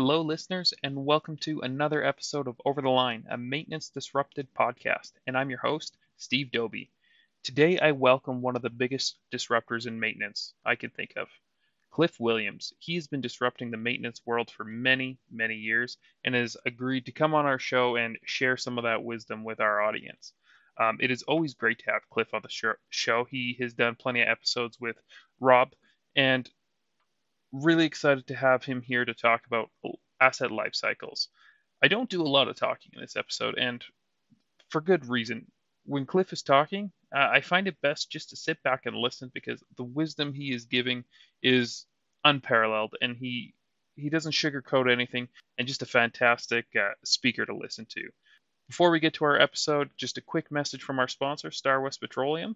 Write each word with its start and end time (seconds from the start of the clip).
Hello, 0.00 0.22
listeners, 0.22 0.72
and 0.84 1.04
welcome 1.04 1.36
to 1.38 1.58
another 1.62 2.04
episode 2.04 2.46
of 2.46 2.60
Over 2.64 2.80
the 2.80 2.88
Line, 2.88 3.26
a 3.28 3.36
maintenance 3.36 3.88
disrupted 3.88 4.46
podcast. 4.54 5.10
And 5.26 5.36
I'm 5.36 5.50
your 5.50 5.58
host, 5.58 5.96
Steve 6.16 6.52
Doby. 6.52 6.92
Today, 7.42 7.80
I 7.80 7.90
welcome 7.90 8.40
one 8.40 8.54
of 8.54 8.62
the 8.62 8.70
biggest 8.70 9.18
disruptors 9.32 9.88
in 9.88 9.98
maintenance 9.98 10.54
I 10.64 10.76
could 10.76 10.94
think 10.94 11.14
of, 11.16 11.26
Cliff 11.90 12.20
Williams. 12.20 12.72
He 12.78 12.94
has 12.94 13.08
been 13.08 13.20
disrupting 13.20 13.72
the 13.72 13.76
maintenance 13.76 14.20
world 14.24 14.52
for 14.52 14.62
many, 14.62 15.18
many 15.32 15.56
years 15.56 15.98
and 16.24 16.32
has 16.32 16.56
agreed 16.64 17.06
to 17.06 17.12
come 17.12 17.34
on 17.34 17.44
our 17.44 17.58
show 17.58 17.96
and 17.96 18.20
share 18.24 18.56
some 18.56 18.78
of 18.78 18.84
that 18.84 19.02
wisdom 19.02 19.42
with 19.42 19.58
our 19.58 19.80
audience. 19.82 20.32
Um, 20.76 20.98
it 21.00 21.10
is 21.10 21.24
always 21.24 21.54
great 21.54 21.80
to 21.80 21.90
have 21.90 22.08
Cliff 22.08 22.32
on 22.32 22.42
the 22.44 22.76
show. 22.88 23.24
He 23.24 23.56
has 23.58 23.74
done 23.74 23.96
plenty 23.96 24.22
of 24.22 24.28
episodes 24.28 24.78
with 24.78 24.96
Rob, 25.40 25.72
and 26.14 26.48
really 27.52 27.86
excited 27.86 28.26
to 28.28 28.34
have 28.34 28.64
him 28.64 28.82
here 28.82 29.04
to 29.04 29.14
talk 29.14 29.46
about 29.46 29.70
asset 30.20 30.50
life 30.50 30.74
cycles. 30.74 31.28
I 31.82 31.88
don't 31.88 32.10
do 32.10 32.22
a 32.22 32.28
lot 32.28 32.48
of 32.48 32.56
talking 32.56 32.92
in 32.94 33.00
this 33.00 33.16
episode, 33.16 33.56
and 33.58 33.84
for 34.70 34.80
good 34.80 35.06
reason. 35.06 35.50
When 35.84 36.04
Cliff 36.04 36.32
is 36.34 36.42
talking, 36.42 36.92
uh, 37.14 37.28
I 37.32 37.40
find 37.40 37.66
it 37.66 37.80
best 37.80 38.10
just 38.10 38.30
to 38.30 38.36
sit 38.36 38.62
back 38.62 38.84
and 38.84 38.94
listen 38.94 39.30
because 39.32 39.62
the 39.76 39.84
wisdom 39.84 40.34
he 40.34 40.52
is 40.52 40.66
giving 40.66 41.04
is 41.42 41.86
unparalleled, 42.24 42.94
and 43.00 43.16
he 43.16 43.54
he 43.96 44.10
doesn't 44.10 44.32
sugarcoat 44.32 44.90
anything, 44.90 45.28
and 45.56 45.66
just 45.66 45.82
a 45.82 45.86
fantastic 45.86 46.66
uh, 46.76 46.92
speaker 47.04 47.46
to 47.46 47.56
listen 47.56 47.86
to. 47.90 48.02
Before 48.68 48.90
we 48.90 49.00
get 49.00 49.14
to 49.14 49.24
our 49.24 49.40
episode, 49.40 49.90
just 49.96 50.18
a 50.18 50.22
quick 50.22 50.52
message 50.52 50.82
from 50.82 50.98
our 50.98 51.08
sponsor, 51.08 51.50
Star 51.50 51.80
West 51.80 52.00
Petroleum. 52.00 52.54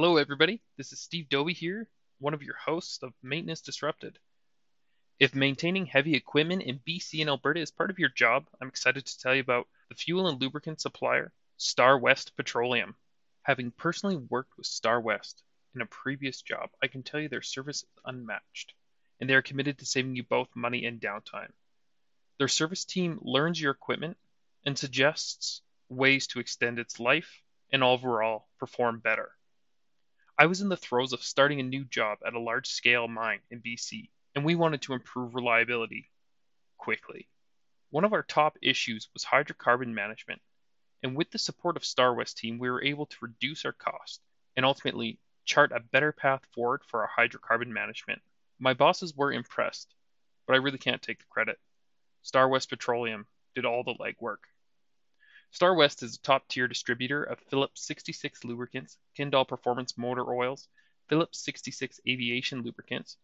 Hello, 0.00 0.16
everybody. 0.16 0.62
This 0.76 0.92
is 0.92 1.00
Steve 1.00 1.28
Doby 1.28 1.52
here, 1.52 1.90
one 2.20 2.32
of 2.32 2.40
your 2.40 2.54
hosts 2.54 3.02
of 3.02 3.12
Maintenance 3.20 3.62
Disrupted. 3.62 4.16
If 5.18 5.34
maintaining 5.34 5.86
heavy 5.86 6.14
equipment 6.14 6.62
in 6.62 6.78
BC 6.86 7.20
and 7.20 7.28
Alberta 7.28 7.58
is 7.58 7.72
part 7.72 7.90
of 7.90 7.98
your 7.98 8.10
job, 8.10 8.46
I'm 8.62 8.68
excited 8.68 9.04
to 9.04 9.18
tell 9.18 9.34
you 9.34 9.40
about 9.40 9.66
the 9.88 9.96
fuel 9.96 10.28
and 10.28 10.40
lubricant 10.40 10.80
supplier, 10.80 11.32
Star 11.56 11.98
West 11.98 12.36
Petroleum. 12.36 12.94
Having 13.42 13.72
personally 13.72 14.14
worked 14.14 14.56
with 14.56 14.68
Star 14.68 15.00
West 15.00 15.42
in 15.74 15.80
a 15.80 15.86
previous 15.86 16.42
job, 16.42 16.70
I 16.80 16.86
can 16.86 17.02
tell 17.02 17.18
you 17.18 17.28
their 17.28 17.42
service 17.42 17.82
is 17.82 17.88
unmatched, 18.04 18.74
and 19.18 19.28
they 19.28 19.34
are 19.34 19.42
committed 19.42 19.78
to 19.78 19.84
saving 19.84 20.14
you 20.14 20.22
both 20.22 20.54
money 20.54 20.84
and 20.84 21.00
downtime. 21.00 21.50
Their 22.38 22.46
service 22.46 22.84
team 22.84 23.18
learns 23.20 23.60
your 23.60 23.72
equipment 23.72 24.16
and 24.64 24.78
suggests 24.78 25.60
ways 25.88 26.28
to 26.28 26.38
extend 26.38 26.78
its 26.78 27.00
life 27.00 27.42
and 27.72 27.82
overall 27.82 28.46
perform 28.60 29.00
better. 29.00 29.32
I 30.40 30.46
was 30.46 30.60
in 30.60 30.68
the 30.68 30.76
throes 30.76 31.12
of 31.12 31.24
starting 31.24 31.58
a 31.58 31.64
new 31.64 31.84
job 31.84 32.18
at 32.24 32.32
a 32.32 32.38
large 32.38 32.68
scale 32.68 33.08
mine 33.08 33.40
in 33.50 33.60
BC, 33.60 34.08
and 34.36 34.44
we 34.44 34.54
wanted 34.54 34.82
to 34.82 34.92
improve 34.92 35.34
reliability 35.34 36.12
quickly. 36.76 37.28
One 37.90 38.04
of 38.04 38.12
our 38.12 38.22
top 38.22 38.56
issues 38.62 39.08
was 39.12 39.24
hydrocarbon 39.24 39.88
management, 39.88 40.40
and 41.02 41.16
with 41.16 41.32
the 41.32 41.40
support 41.40 41.76
of 41.76 41.84
Star 41.84 42.14
West 42.14 42.38
team, 42.38 42.60
we 42.60 42.70
were 42.70 42.84
able 42.84 43.06
to 43.06 43.16
reduce 43.20 43.64
our 43.64 43.72
cost 43.72 44.20
and 44.56 44.64
ultimately 44.64 45.18
chart 45.44 45.72
a 45.72 45.80
better 45.80 46.12
path 46.12 46.42
forward 46.54 46.82
for 46.84 47.02
our 47.02 47.10
hydrocarbon 47.18 47.68
management. 47.68 48.22
My 48.60 48.74
bosses 48.74 49.16
were 49.16 49.32
impressed, 49.32 49.92
but 50.46 50.54
I 50.54 50.58
really 50.58 50.78
can't 50.78 51.02
take 51.02 51.18
the 51.18 51.24
credit. 51.28 51.58
Star 52.22 52.48
West 52.48 52.68
Petroleum 52.68 53.26
did 53.56 53.64
all 53.64 53.82
the 53.82 53.94
legwork. 53.94 54.46
Star 55.50 55.74
West 55.74 56.02
is 56.02 56.14
a 56.14 56.20
top-tier 56.20 56.68
distributor 56.68 57.24
of 57.24 57.40
Phillips 57.40 57.82
66 57.86 58.44
lubricants, 58.44 58.98
Kendall 59.16 59.46
Performance 59.46 59.96
motor 59.96 60.30
oils, 60.30 60.68
Phillips 61.08 61.38
66 61.40 62.00
aviation 62.06 62.62
lubricants, 62.62 63.16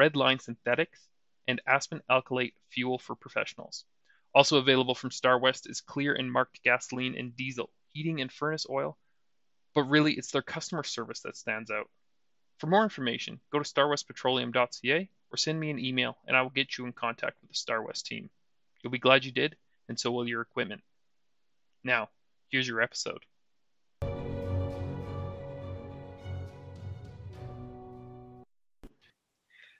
Redline 0.00 0.40
synthetics, 0.40 1.08
and 1.48 1.60
Aspen 1.66 2.02
alkylate 2.08 2.54
fuel 2.70 2.98
for 2.98 3.16
professionals. 3.16 3.84
Also 4.32 4.58
available 4.58 4.94
from 4.94 5.10
Star 5.10 5.38
West 5.38 5.68
is 5.68 5.80
clear 5.80 6.14
and 6.14 6.30
marked 6.30 6.62
gasoline 6.62 7.16
and 7.18 7.36
diesel, 7.36 7.70
heating 7.92 8.20
and 8.20 8.32
furnace 8.32 8.66
oil, 8.70 8.96
but 9.74 9.82
really 9.84 10.12
it's 10.12 10.30
their 10.30 10.42
customer 10.42 10.84
service 10.84 11.20
that 11.20 11.36
stands 11.36 11.70
out. 11.70 11.90
For 12.58 12.68
more 12.68 12.84
information, 12.84 13.40
go 13.50 13.58
to 13.58 13.64
starwestpetroleum.ca 13.64 15.10
or 15.30 15.36
send 15.36 15.58
me 15.58 15.70
an 15.70 15.78
email 15.78 16.16
and 16.26 16.36
I 16.36 16.42
will 16.42 16.50
get 16.50 16.78
you 16.78 16.86
in 16.86 16.92
contact 16.92 17.40
with 17.40 17.50
the 17.50 17.56
Star 17.56 17.82
West 17.82 18.06
team. 18.06 18.30
You'll 18.82 18.92
be 18.92 18.98
glad 18.98 19.24
you 19.24 19.32
did, 19.32 19.56
and 19.88 19.98
so 19.98 20.12
will 20.12 20.28
your 20.28 20.42
equipment. 20.42 20.82
Now, 21.86 22.08
here's 22.48 22.66
your 22.66 22.80
episode. 22.82 23.20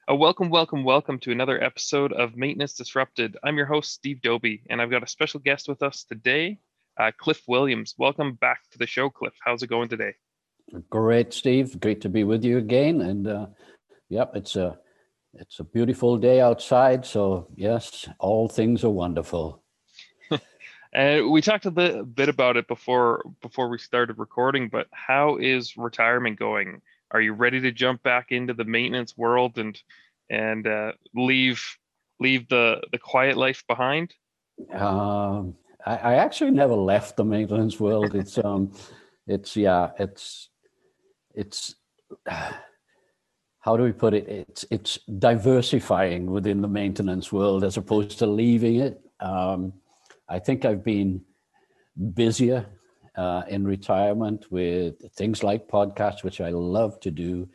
A 0.06 0.14
welcome, 0.14 0.48
welcome, 0.48 0.84
welcome 0.84 1.18
to 1.18 1.32
another 1.32 1.60
episode 1.60 2.12
of 2.12 2.36
Maintenance 2.36 2.74
Disrupted. 2.74 3.36
I'm 3.42 3.56
your 3.56 3.66
host, 3.66 3.90
Steve 3.90 4.22
Doby, 4.22 4.62
and 4.70 4.80
I've 4.80 4.92
got 4.92 5.02
a 5.02 5.08
special 5.08 5.40
guest 5.40 5.66
with 5.66 5.82
us 5.82 6.04
today, 6.04 6.60
uh, 6.96 7.10
Cliff 7.18 7.42
Williams. 7.48 7.96
Welcome 7.98 8.34
back 8.34 8.60
to 8.70 8.78
the 8.78 8.86
show, 8.86 9.10
Cliff. 9.10 9.34
How's 9.44 9.64
it 9.64 9.66
going 9.66 9.88
today? 9.88 10.14
Great, 10.88 11.32
Steve. 11.32 11.80
Great 11.80 12.02
to 12.02 12.08
be 12.08 12.22
with 12.22 12.44
you 12.44 12.58
again. 12.58 13.00
And 13.00 13.26
uh, 13.26 13.46
yep, 14.08 14.30
it's 14.36 14.54
a 14.54 14.78
it's 15.34 15.58
a 15.58 15.64
beautiful 15.64 16.18
day 16.18 16.40
outside. 16.40 17.04
So 17.04 17.48
yes, 17.56 18.08
all 18.20 18.46
things 18.46 18.84
are 18.84 18.90
wonderful. 18.90 19.64
And 20.96 21.30
we 21.30 21.42
talked 21.42 21.66
a 21.66 21.70
bit, 21.70 22.14
bit 22.14 22.30
about 22.30 22.56
it 22.56 22.66
before 22.66 23.22
before 23.42 23.68
we 23.68 23.76
started 23.76 24.18
recording, 24.18 24.70
but 24.70 24.86
how 24.92 25.36
is 25.36 25.76
retirement 25.76 26.38
going? 26.38 26.80
Are 27.10 27.20
you 27.20 27.34
ready 27.34 27.60
to 27.60 27.70
jump 27.70 28.02
back 28.02 28.32
into 28.32 28.54
the 28.54 28.64
maintenance 28.64 29.14
world 29.14 29.58
and 29.58 29.78
and 30.30 30.66
uh, 30.66 30.92
leave 31.14 31.62
leave 32.18 32.48
the 32.48 32.80
the 32.92 32.98
quiet 32.98 33.36
life 33.36 33.62
behind? 33.68 34.14
Um, 34.72 35.56
I, 35.84 35.96
I, 35.96 36.14
actually 36.14 36.52
never 36.52 36.74
left 36.74 37.18
the 37.18 37.26
maintenance 37.26 37.78
world. 37.78 38.14
It's 38.14 38.38
um, 38.38 38.72
it's 39.26 39.54
yeah, 39.54 39.90
it's 39.98 40.48
it's. 41.34 41.74
how 43.60 43.76
do 43.76 43.82
we 43.82 43.92
put 43.92 44.14
it? 44.14 44.26
It's 44.28 44.64
it's 44.70 44.98
diversifying 45.18 46.30
within 46.30 46.62
the 46.62 46.68
maintenance 46.68 47.30
world 47.30 47.64
as 47.64 47.76
opposed 47.76 48.18
to 48.20 48.26
leaving 48.26 48.76
it. 48.76 48.98
Um, 49.20 49.74
I 50.28 50.38
think 50.38 50.64
I've 50.64 50.84
been 50.84 51.22
busier 52.14 52.66
uh, 53.16 53.42
in 53.48 53.64
retirement 53.64 54.50
with 54.50 54.94
things 55.14 55.42
like 55.42 55.68
podcasts, 55.68 56.22
which 56.22 56.40
I 56.40 56.50
love 56.50 57.00
to 57.00 57.10
do. 57.10 57.48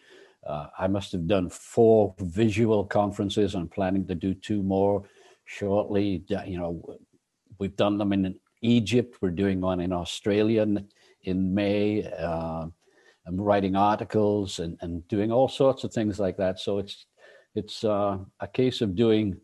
Uh, 0.47 0.67
I 0.77 0.87
must 0.87 1.11
have 1.11 1.27
done 1.27 1.49
four 1.49 2.15
visual 2.19 2.83
conferences. 2.85 3.53
I'm 3.53 3.67
planning 3.67 4.07
to 4.07 4.15
do 4.15 4.33
two 4.33 4.63
more 4.63 5.03
shortly. 5.45 6.23
You 6.45 6.57
know, 6.57 6.97
we've 7.59 7.75
done 7.75 7.97
them 7.97 8.13
in 8.13 8.39
Egypt. 8.61 9.17
We're 9.21 9.29
doing 9.29 9.61
one 9.61 9.81
in 9.81 9.91
Australia 9.91 10.65
in 11.23 11.53
May. 11.53 12.11
Uh, 12.11 12.67
I'm 13.27 13.39
writing 13.39 13.75
articles 13.75 14.59
and, 14.59 14.77
and 14.81 15.07
doing 15.07 15.31
all 15.31 15.47
sorts 15.47 15.83
of 15.83 15.93
things 15.93 16.19
like 16.19 16.37
that. 16.37 16.59
So 16.59 16.79
it's 16.79 17.05
it's 17.53 17.83
uh, 17.83 18.17
a 18.39 18.47
case 18.47 18.79
of 18.81 18.95
doing 18.95 19.37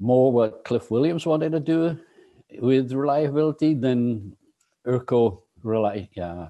more 0.00 0.32
what 0.32 0.64
Cliff 0.64 0.90
Williams 0.90 1.26
wanted 1.26 1.52
to 1.52 1.60
do 1.60 1.98
with 2.60 2.92
reliability 2.92 3.74
than 3.74 4.36
ERCO 4.86 5.42
rely 5.62 6.08
yeah 6.14 6.48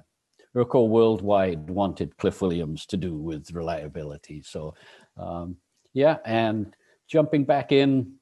ERCO 0.55 0.87
worldwide 0.87 1.69
wanted 1.69 2.17
Cliff 2.17 2.41
Williams 2.41 2.85
to 2.87 2.97
do 2.97 3.15
with 3.15 3.51
reliability. 3.51 4.41
So 4.41 4.73
um, 5.17 5.57
yeah, 5.93 6.17
and 6.25 6.75
jumping 7.07 7.45
back 7.45 7.71
in, 7.71 8.13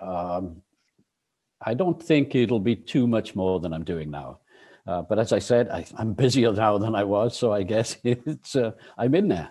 um, 0.00 0.62
I 1.62 1.74
don't 1.74 2.02
think 2.02 2.34
it'll 2.34 2.60
be 2.60 2.76
too 2.76 3.06
much 3.06 3.34
more 3.34 3.60
than 3.60 3.72
I'm 3.72 3.84
doing 3.84 4.10
now. 4.10 4.40
Uh, 4.86 5.02
but 5.02 5.18
as 5.18 5.32
I 5.32 5.38
said, 5.38 5.68
I, 5.68 5.84
am 5.98 6.12
busier 6.12 6.52
now 6.52 6.78
than 6.78 6.94
I 6.94 7.04
was, 7.04 7.36
so 7.36 7.52
I 7.52 7.62
guess 7.62 7.96
it's 8.04 8.54
uh, 8.54 8.72
I'm 8.96 9.14
in 9.14 9.28
there. 9.28 9.50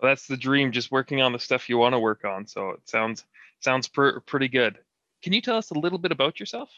Well, 0.00 0.10
that's 0.10 0.26
the 0.26 0.36
dream, 0.36 0.72
just 0.72 0.92
working 0.92 1.20
on 1.22 1.32
the 1.32 1.38
stuff 1.38 1.68
you 1.68 1.78
want 1.78 1.94
to 1.94 1.98
work 1.98 2.24
on. 2.24 2.46
So 2.46 2.70
it 2.70 2.80
sounds 2.88 3.24
sounds 3.60 3.88
pr- 3.88 4.20
pretty 4.26 4.48
good. 4.48 4.78
Can 5.22 5.32
you 5.32 5.40
tell 5.40 5.56
us 5.56 5.70
a 5.70 5.78
little 5.78 5.98
bit 5.98 6.12
about 6.12 6.38
yourself? 6.38 6.70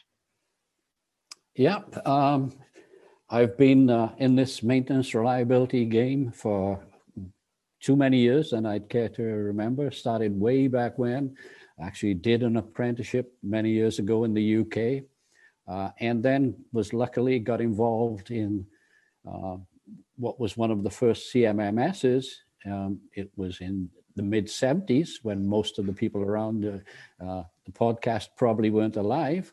Yeah, 1.55 1.79
um, 2.05 2.53
I've 3.29 3.57
been 3.57 3.89
uh, 3.89 4.13
in 4.17 4.37
this 4.37 4.63
maintenance 4.63 5.13
reliability 5.13 5.85
game 5.85 6.31
for 6.31 6.79
too 7.81 7.97
many 7.97 8.19
years 8.19 8.51
than 8.51 8.65
I'd 8.65 8.87
care 8.87 9.09
to 9.09 9.23
remember. 9.23 9.91
Started 9.91 10.39
way 10.39 10.67
back 10.67 10.97
when. 10.97 11.35
Actually, 11.81 12.13
did 12.13 12.43
an 12.43 12.55
apprenticeship 12.55 13.33
many 13.43 13.71
years 13.71 13.99
ago 13.99 14.23
in 14.23 14.33
the 14.33 14.57
UK, 14.59 15.03
uh, 15.67 15.89
and 15.99 16.23
then 16.23 16.55
was 16.71 16.93
luckily 16.93 17.37
got 17.39 17.59
involved 17.59 18.31
in 18.31 18.65
uh, 19.27 19.57
what 20.15 20.39
was 20.39 20.55
one 20.55 20.71
of 20.71 20.83
the 20.83 20.89
first 20.89 21.33
CMMSs. 21.33 22.27
Um, 22.65 23.01
it 23.13 23.29
was 23.35 23.59
in 23.59 23.89
the 24.15 24.23
mid 24.23 24.45
70s 24.45 25.15
when 25.23 25.45
most 25.45 25.79
of 25.79 25.85
the 25.85 25.93
people 25.93 26.21
around 26.21 26.63
uh, 26.65 27.43
the 27.65 27.71
podcast 27.71 28.29
probably 28.37 28.69
weren't 28.69 28.97
alive. 28.97 29.51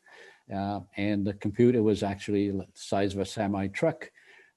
Uh, 0.54 0.80
and 0.96 1.26
the 1.26 1.34
computer 1.34 1.82
was 1.82 2.02
actually 2.02 2.50
the 2.50 2.66
size 2.74 3.14
of 3.14 3.20
a 3.20 3.26
semi 3.26 3.66
truck. 3.68 4.10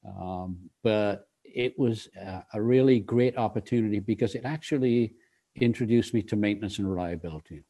Um, 0.07 0.57
but 0.83 1.27
it 1.43 1.77
was 1.77 2.07
uh, 2.25 2.41
a 2.53 2.61
really 2.61 2.99
great 2.99 3.37
opportunity 3.37 3.99
because 3.99 4.35
it 4.35 4.45
actually 4.45 5.13
introduced 5.55 6.13
me 6.13 6.21
to 6.23 6.35
maintenance 6.35 6.79
and 6.79 6.89
reliability 6.89 7.63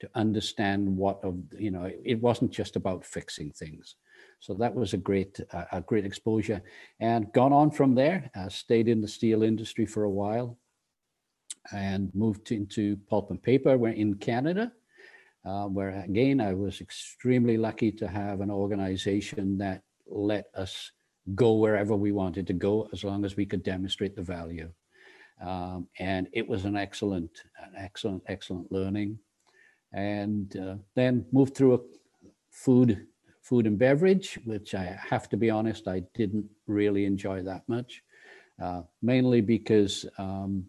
to 0.00 0.08
understand 0.14 0.96
what 0.96 1.18
of 1.24 1.36
you 1.58 1.70
know 1.70 1.90
it 2.04 2.20
wasn't 2.20 2.50
just 2.50 2.76
about 2.76 3.04
fixing 3.04 3.50
things. 3.50 3.96
So 4.40 4.54
that 4.54 4.74
was 4.74 4.94
a 4.94 4.98
great 4.98 5.40
uh, 5.52 5.64
a 5.72 5.80
great 5.80 6.04
exposure. 6.04 6.62
And 7.00 7.32
gone 7.32 7.52
on 7.52 7.70
from 7.70 7.94
there 7.94 8.30
uh, 8.36 8.48
stayed 8.48 8.88
in 8.88 9.00
the 9.00 9.08
steel 9.08 9.42
industry 9.42 9.86
for 9.86 10.04
a 10.04 10.10
while 10.10 10.58
and 11.72 12.14
moved 12.14 12.52
into 12.52 12.96
pulp 13.08 13.30
and 13.30 13.42
paper. 13.42 13.76
We're 13.76 13.90
in 13.90 14.14
canada 14.14 14.72
uh, 15.44 15.64
where 15.64 16.02
again 16.02 16.40
i 16.40 16.52
was 16.52 16.80
extremely 16.80 17.56
lucky 17.56 17.90
to 17.92 18.06
have 18.06 18.40
an 18.40 18.50
organization 18.50 19.58
that 19.58 19.82
let 20.06 20.46
us 20.54 20.92
go 21.34 21.54
wherever 21.54 21.94
we 21.94 22.12
wanted 22.12 22.46
to 22.46 22.52
go 22.52 22.88
as 22.92 23.04
long 23.04 23.24
as 23.24 23.36
we 23.36 23.46
could 23.46 23.62
demonstrate 23.62 24.16
the 24.16 24.22
value. 24.22 24.70
Um, 25.40 25.88
and 25.98 26.28
it 26.32 26.48
was 26.48 26.64
an 26.64 26.76
excellent 26.76 27.30
an 27.62 27.72
excellent 27.76 28.22
excellent 28.26 28.72
learning. 28.72 29.18
And 29.92 30.54
uh, 30.56 30.76
then 30.94 31.24
moved 31.32 31.54
through 31.54 31.74
a 31.74 31.78
food 32.50 33.06
food 33.42 33.66
and 33.66 33.78
beverage, 33.78 34.38
which 34.44 34.74
I 34.74 34.98
have 35.08 35.28
to 35.30 35.36
be 35.36 35.48
honest, 35.48 35.88
I 35.88 36.02
didn't 36.14 36.46
really 36.66 37.06
enjoy 37.06 37.42
that 37.44 37.62
much, 37.66 38.02
uh, 38.60 38.82
mainly 39.00 39.40
because 39.40 40.04
um, 40.18 40.66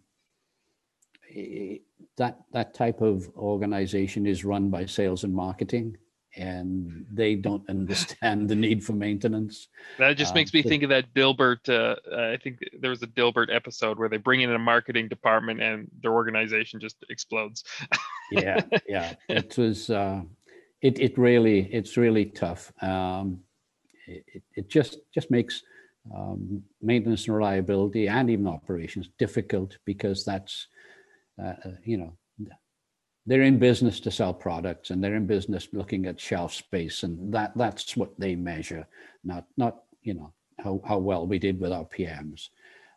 that 2.19 2.39
that 2.51 2.73
type 2.73 3.01
of 3.01 3.27
organization 3.35 4.27
is 4.27 4.45
run 4.45 4.69
by 4.69 4.85
sales 4.85 5.23
and 5.23 5.33
marketing, 5.33 5.97
and 6.35 7.05
they 7.11 7.33
don't 7.35 7.67
understand 7.75 8.47
the 8.47 8.55
need 8.55 8.83
for 8.83 8.93
maintenance. 8.93 9.67
That 9.97 10.15
just 10.17 10.35
makes 10.35 10.53
me 10.53 10.61
think 10.61 10.83
of 10.83 10.89
that 10.89 11.13
Dilbert. 11.15 11.67
Uh, 11.67 11.95
I 12.33 12.37
think 12.37 12.59
there 12.79 12.91
was 12.91 13.01
a 13.01 13.07
Dilbert 13.07 13.53
episode 13.53 13.97
where 13.97 14.09
they 14.09 14.17
bring 14.17 14.41
in 14.41 14.53
a 14.53 14.59
marketing 14.59 15.07
department 15.07 15.61
and 15.61 15.89
their 16.01 16.13
organization 16.13 16.79
just 16.79 16.97
explodes. 17.09 17.63
yeah, 18.31 18.61
yeah, 18.87 19.15
it 19.27 19.57
was. 19.57 19.89
Uh, 19.89 20.21
it 20.81 20.99
it 20.99 21.17
really 21.17 21.73
it's 21.73 21.97
really 21.97 22.25
tough. 22.25 22.71
Um, 22.83 23.39
it, 24.07 24.43
it 24.55 24.69
just 24.69 24.97
just 25.13 25.31
makes 25.31 25.63
um, 26.15 26.63
maintenance 26.81 27.27
and 27.27 27.35
reliability 27.35 28.07
and 28.07 28.29
even 28.29 28.47
operations 28.47 29.09
difficult 29.17 29.77
because 29.85 30.25
that's 30.25 30.67
uh, 31.41 31.53
uh 31.65 31.71
you 31.83 31.97
know 31.97 32.13
they're 33.29 33.43
in 33.43 33.59
business 33.59 33.99
to 33.99 34.09
sell 34.09 34.33
products 34.33 34.89
and 34.89 35.03
they're 35.03 35.15
in 35.15 35.27
business 35.27 35.67
looking 35.71 36.07
at 36.07 36.19
shelf 36.19 36.51
space 36.51 37.03
and 37.03 37.31
that 37.31 37.51
that's 37.55 37.95
what 37.95 38.19
they 38.19 38.35
measure 38.35 38.87
not 39.23 39.45
not 39.55 39.83
you 40.01 40.15
know 40.15 40.33
how, 40.57 40.81
how 40.85 40.97
well 40.97 41.27
we 41.27 41.37
did 41.37 41.59
with 41.59 41.71
our 41.71 41.85
pms 41.85 42.49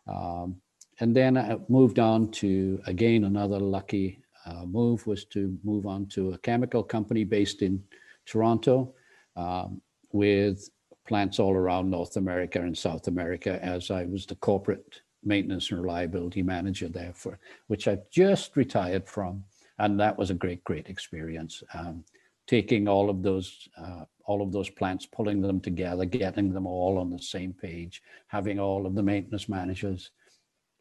um, 0.07 0.55
and 0.99 1.15
then 1.15 1.37
i 1.37 1.57
moved 1.69 1.99
on 1.99 2.31
to 2.31 2.81
again 2.87 3.25
another 3.25 3.59
lucky 3.59 4.19
uh, 4.45 4.65
move 4.65 5.05
was 5.07 5.23
to 5.25 5.57
move 5.63 5.85
on 5.85 6.07
to 6.07 6.33
a 6.33 6.37
chemical 6.39 6.83
company 6.83 7.23
based 7.23 7.61
in 7.61 7.81
toronto 8.25 8.93
um, 9.35 9.79
with 10.11 10.67
plants 11.07 11.37
all 11.39 11.53
around 11.53 11.91
north 11.91 12.17
america 12.17 12.59
and 12.59 12.75
south 12.75 13.07
america 13.07 13.63
as 13.63 13.91
i 13.91 14.03
was 14.05 14.25
the 14.25 14.35
corporate 14.35 15.01
maintenance 15.25 15.71
and 15.71 15.81
reliability 15.81 16.41
manager 16.41 16.87
there 16.87 17.13
for 17.13 17.37
which 17.67 17.87
i 17.87 17.97
just 18.11 18.55
retired 18.55 19.07
from 19.07 19.43
and 19.79 19.99
that 19.99 20.17
was 20.17 20.29
a 20.29 20.35
great, 20.35 20.63
great 20.63 20.87
experience. 20.87 21.63
Um, 21.73 22.03
taking 22.45 22.87
all 22.87 23.09
of 23.09 23.23
those, 23.23 23.67
uh, 23.77 24.05
all 24.25 24.41
of 24.41 24.51
those 24.51 24.69
plants, 24.69 25.05
pulling 25.05 25.41
them 25.41 25.59
together, 25.59 26.05
getting 26.05 26.53
them 26.53 26.67
all 26.67 26.97
on 26.97 27.09
the 27.09 27.19
same 27.19 27.53
page, 27.53 28.01
having 28.27 28.59
all 28.59 28.85
of 28.85 28.95
the 28.95 29.03
maintenance 29.03 29.49
managers 29.49 30.11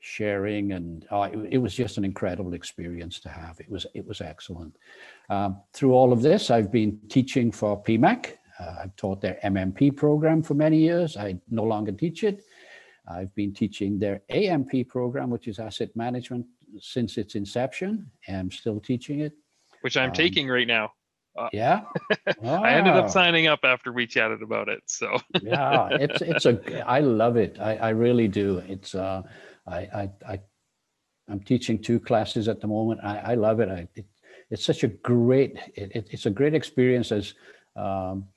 sharing, 0.01 0.73
and 0.73 1.07
uh, 1.11 1.29
it, 1.33 1.55
it, 1.55 1.59
was 1.59 1.75
just 1.75 1.97
an 1.97 2.05
incredible 2.05 2.55
experience 2.55 3.21
to 3.21 3.29
have. 3.29 3.61
It 3.61 3.71
was, 3.71 3.87
it 3.95 4.05
was 4.05 4.21
excellent. 4.21 4.77
Um, 5.31 5.61
through 5.73 5.93
all 5.93 6.13
of 6.13 6.23
this, 6.23 6.51
I've 6.51 6.73
been 6.73 6.99
teaching 7.09 7.53
for 7.53 7.81
PEMAC. 7.81 8.35
Uh, 8.59 8.75
I've 8.83 8.97
taught 8.97 9.21
their 9.21 9.39
MMP 9.45 9.97
program 9.97 10.43
for 10.43 10.55
many 10.55 10.79
years. 10.79 11.17
I 11.17 11.39
no 11.51 11.63
longer 11.63 11.93
teach 11.93 12.25
it. 12.25 12.45
I've 13.09 13.35
been 13.35 13.53
teaching 13.53 13.99
their 13.99 14.23
AMP 14.31 14.89
program, 14.89 15.31
which 15.31 15.49
is 15.49 15.59
asset 15.59 15.91
management 15.97 16.47
since 16.81 17.19
its 17.19 17.35
inception. 17.35 18.11
I'm 18.29 18.51
still 18.51 18.81
teaching 18.81 19.21
it. 19.21 19.33
Which 19.81 19.97
I'm 19.97 20.11
um, 20.11 20.15
taking 20.15 20.49
right 20.49 20.67
now. 20.67 20.93
Uh, 21.37 21.49
yeah. 21.53 21.81
I 22.45 22.75
ended 22.75 22.93
up 22.93 23.11
signing 23.11 23.47
up 23.47 23.61
after 23.65 23.93
we 23.93 24.07
chatted 24.07 24.43
about 24.43 24.69
it. 24.69 24.83
So 24.87 25.19
yeah, 25.43 25.89
it's 25.93 26.21
it's 26.23 26.47
a 26.47 26.87
I 26.87 27.01
love 27.01 27.37
it. 27.37 27.59
I, 27.59 27.77
I 27.77 27.89
really 27.91 28.29
do. 28.29 28.59
It's 28.69 28.95
uh 28.95 29.23
I 29.67 29.79
I 29.79 30.11
I 30.29 30.41
I'm 31.29 31.41
teaching 31.41 31.81
two 31.81 31.99
classes 31.99 32.49
at 32.49 32.61
the 32.61 32.67
moment. 32.67 33.01
I, 33.03 33.19
I 33.19 33.35
love 33.35 33.61
it. 33.61 33.69
I 33.69 33.89
it, 33.95 34.05
it's 34.51 34.65
such 34.65 34.85
a 34.85 34.89
great 34.89 35.57
it, 35.75 35.93
it, 35.97 36.09
it's 36.11 36.27
a 36.27 36.31
great 36.31 36.55
experience 36.55 37.11
as 37.11 37.35
um, 37.77 38.29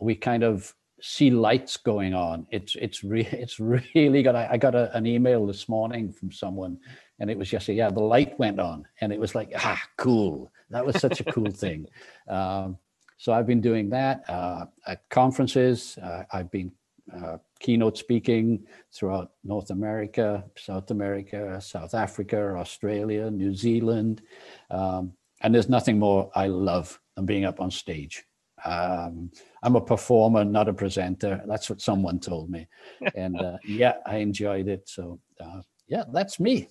we 0.00 0.16
kind 0.16 0.42
of 0.42 0.74
see 1.02 1.30
lights 1.30 1.76
going 1.76 2.14
on. 2.14 2.46
It's 2.50 2.76
it's 2.76 3.04
re- 3.04 3.28
it's 3.32 3.60
really 3.60 4.22
good. 4.22 4.34
I, 4.34 4.48
I 4.52 4.56
got 4.56 4.74
a, 4.74 4.96
an 4.96 5.06
email 5.06 5.46
this 5.46 5.68
morning 5.68 6.12
from 6.12 6.32
someone 6.32 6.78
and 7.18 7.30
it 7.30 7.36
was 7.36 7.50
just 7.50 7.68
yeah 7.68 7.90
the 7.90 8.00
light 8.00 8.38
went 8.38 8.60
on 8.60 8.86
and 9.00 9.12
it 9.12 9.20
was 9.20 9.34
like 9.34 9.52
ah 9.56 9.82
cool. 9.98 10.50
That 10.70 10.86
was 10.86 10.98
such 11.00 11.20
a 11.20 11.24
cool 11.24 11.50
thing. 11.64 11.86
Um, 12.28 12.78
so 13.18 13.32
i've 13.32 13.46
been 13.46 13.60
doing 13.60 13.90
that 13.90 14.28
uh, 14.28 14.66
at 14.86 15.08
conferences. 15.08 15.98
Uh, 15.98 16.24
i've 16.32 16.50
been 16.50 16.72
uh, 17.12 17.36
keynote 17.60 17.98
speaking 17.98 18.64
throughout 18.92 19.32
north 19.44 19.70
america 19.70 20.44
south 20.56 20.90
america 20.90 21.60
south 21.60 21.94
africa 21.94 22.54
australia 22.56 23.30
new 23.30 23.54
zealand. 23.54 24.22
Um, 24.70 25.12
and 25.40 25.54
there's 25.54 25.68
nothing 25.68 25.98
more 25.98 26.30
i 26.34 26.46
love 26.46 27.00
than 27.16 27.26
being 27.26 27.44
up 27.44 27.60
on 27.60 27.70
stage 27.70 28.24
um, 28.64 29.30
i'm 29.62 29.76
a 29.76 29.80
performer 29.80 30.44
not 30.44 30.68
a 30.68 30.72
presenter 30.72 31.42
that's 31.46 31.68
what 31.68 31.80
someone 31.80 32.18
told 32.20 32.50
me 32.50 32.66
and 33.14 33.40
uh, 33.40 33.56
yeah 33.64 33.94
i 34.06 34.16
enjoyed 34.16 34.68
it 34.68 34.88
so 34.88 35.18
uh, 35.40 35.60
yeah 35.88 36.04
that's 36.12 36.38
me 36.38 36.68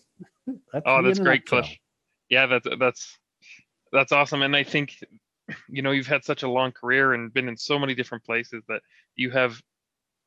that's 0.74 0.84
oh, 0.86 1.02
that's 1.02 1.20
great, 1.20 1.46
Cliff. 1.46 1.68
Yeah, 2.30 2.46
that's 2.46 2.68
that's 2.80 3.18
that's 3.92 4.12
awesome. 4.12 4.42
And 4.42 4.56
I 4.56 4.64
think 4.64 4.96
you 5.70 5.82
know 5.82 5.92
you've 5.92 6.08
had 6.08 6.24
such 6.24 6.44
a 6.44 6.50
long 6.50 6.72
career 6.72 7.14
and 7.14 7.34
been 7.34 7.48
in 7.48 7.58
so 7.58 7.78
many 7.78 7.96
different 7.96 8.24
places 8.24 8.64
that 8.68 8.82
you 9.16 9.32
have 9.32 9.62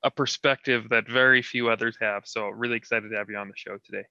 a 0.02 0.10
perspective 0.10 0.88
that 0.90 1.08
very 1.08 1.40
few 1.42 1.70
others 1.70 1.96
have. 2.00 2.24
So 2.26 2.48
really 2.48 2.76
excited 2.76 3.10
to 3.10 3.16
have 3.16 3.30
you 3.30 3.36
on 3.36 3.48
the 3.48 3.54
show 3.56 3.78
today. 3.84 4.04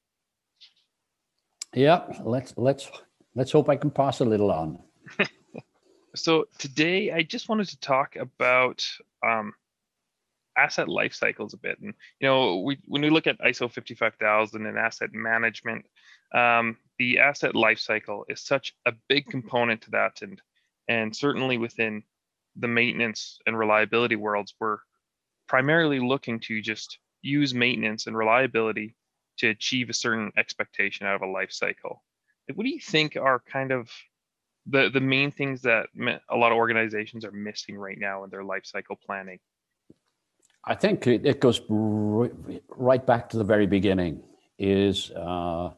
Yeah, 1.76 2.04
let's 2.24 2.54
let's 2.58 2.90
let's 3.36 3.52
hope 3.52 3.70
I 3.70 3.76
can 3.76 3.92
pass 3.92 4.20
a 4.20 4.26
little 4.26 4.52
on. 4.52 4.80
so 6.16 6.46
today 6.58 7.12
I 7.12 7.24
just 7.24 7.50
wanted 7.50 7.70
to 7.70 7.80
talk 7.80 8.16
about 8.16 8.86
um, 9.26 9.54
asset 10.58 10.88
life 10.88 11.14
cycles 11.14 11.54
a 11.54 11.58
bit. 11.58 11.80
And 11.80 11.94
you 12.20 12.28
know, 12.28 12.60
we 12.60 12.78
when 12.86 13.02
we 13.02 13.10
look 13.10 13.28
at 13.28 13.40
ISO 13.40 13.72
55000 13.72 14.66
and 14.66 14.78
asset 14.78 15.14
management, 15.14 15.86
um, 16.34 16.78
the 17.00 17.20
asset 17.20 17.56
life 17.56 17.80
cycle 17.80 18.26
is 18.30 18.42
such 18.42 18.74
a 18.86 18.94
big 19.10 19.28
component 19.28 19.82
to 19.84 19.92
that, 19.92 20.22
and 20.22 20.42
and 20.88 21.16
certainly 21.16 21.58
within 21.58 22.04
the 22.56 22.68
maintenance 22.68 23.40
and 23.48 23.58
reliability 23.58 24.16
worlds, 24.16 24.54
we're 24.60 24.78
primarily 25.48 26.00
looking 26.00 26.40
to 26.40 26.62
just 26.62 27.00
use 27.22 27.54
maintenance 27.54 28.06
and 28.06 28.18
reliability 28.18 28.96
to 29.38 29.50
achieve 29.50 29.90
a 29.90 29.94
certain 29.94 30.32
expectation 30.38 31.08
out 31.08 31.16
of 31.16 31.22
a 31.22 31.32
life 31.32 31.52
cycle. 31.52 32.04
What 32.54 32.66
do 32.66 32.70
you 32.70 32.80
think 32.80 33.16
are 33.16 33.42
kind 33.52 33.72
of 33.72 33.90
the 34.66 34.90
the 34.90 35.02
main 35.02 35.32
things 35.32 35.62
that 35.64 35.88
a 36.30 36.38
lot 36.38 36.52
of 36.52 36.58
organizations 36.58 37.26
are 37.26 37.32
missing 37.32 37.78
right 37.78 37.98
now 38.00 38.24
in 38.24 38.30
their 38.30 38.44
life 38.44 38.66
cycle 38.66 38.98
planning? 39.06 39.40
I 40.66 40.76
think 40.76 41.08
it 41.08 41.42
goes 41.42 41.62
right 41.70 43.06
back 43.06 43.30
to 43.30 43.38
the 43.38 43.44
very 43.44 43.68
beginning 43.68 44.24
is 44.58 45.12
uh, 45.12 45.72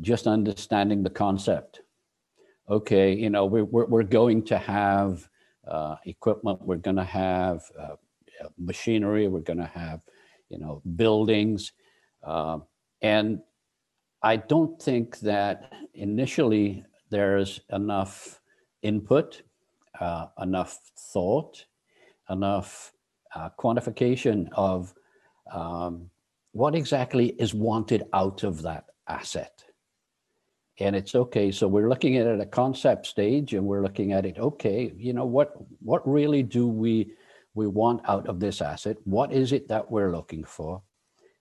just 0.00 0.26
understanding 0.26 1.02
the 1.02 1.10
concept. 1.10 1.82
Okay, 2.70 3.12
you 3.12 3.28
know, 3.28 3.44
we're, 3.44 3.64
we're, 3.64 4.02
going 4.04 4.44
to 4.44 4.56
have 4.56 5.28
uh, 5.68 5.96
equipment, 6.06 6.62
we're 6.62 6.76
going 6.76 6.96
to 6.96 7.04
have 7.04 7.64
uh, 7.78 7.96
machinery, 8.56 9.28
we're 9.28 9.40
going 9.40 9.58
to 9.58 9.66
have, 9.66 10.00
you 10.48 10.58
know, 10.58 10.80
buildings. 10.96 11.72
Uh, 12.22 12.60
and 13.02 13.40
I 14.22 14.36
don't 14.36 14.80
think 14.80 15.18
that 15.20 15.72
initially 15.94 16.84
there's 17.10 17.60
enough 17.70 18.40
input, 18.82 19.42
uh, 19.98 20.26
enough 20.40 20.78
thought, 21.12 21.64
enough 22.28 22.92
uh, 23.34 23.50
quantification 23.58 24.48
of 24.52 24.94
um, 25.52 26.10
what 26.52 26.74
exactly 26.74 27.28
is 27.38 27.54
wanted 27.54 28.04
out 28.12 28.42
of 28.42 28.62
that 28.62 28.84
asset. 29.08 29.64
And 30.78 30.96
it's 30.96 31.14
okay. 31.14 31.50
So 31.52 31.68
we're 31.68 31.88
looking 31.88 32.16
at 32.16 32.26
it 32.26 32.34
at 32.34 32.40
a 32.40 32.46
concept 32.46 33.06
stage, 33.06 33.52
and 33.52 33.66
we're 33.66 33.82
looking 33.82 34.12
at 34.12 34.24
it. 34.24 34.38
Okay, 34.38 34.92
you 34.96 35.12
know 35.12 35.26
what? 35.26 35.52
What 35.82 36.08
really 36.08 36.42
do 36.42 36.66
we 36.66 37.12
we 37.52 37.66
want 37.66 38.00
out 38.08 38.26
of 38.28 38.40
this 38.40 38.62
asset? 38.62 38.96
What 39.04 39.32
is 39.32 39.52
it 39.52 39.68
that 39.68 39.90
we're 39.90 40.12
looking 40.12 40.44
for? 40.44 40.82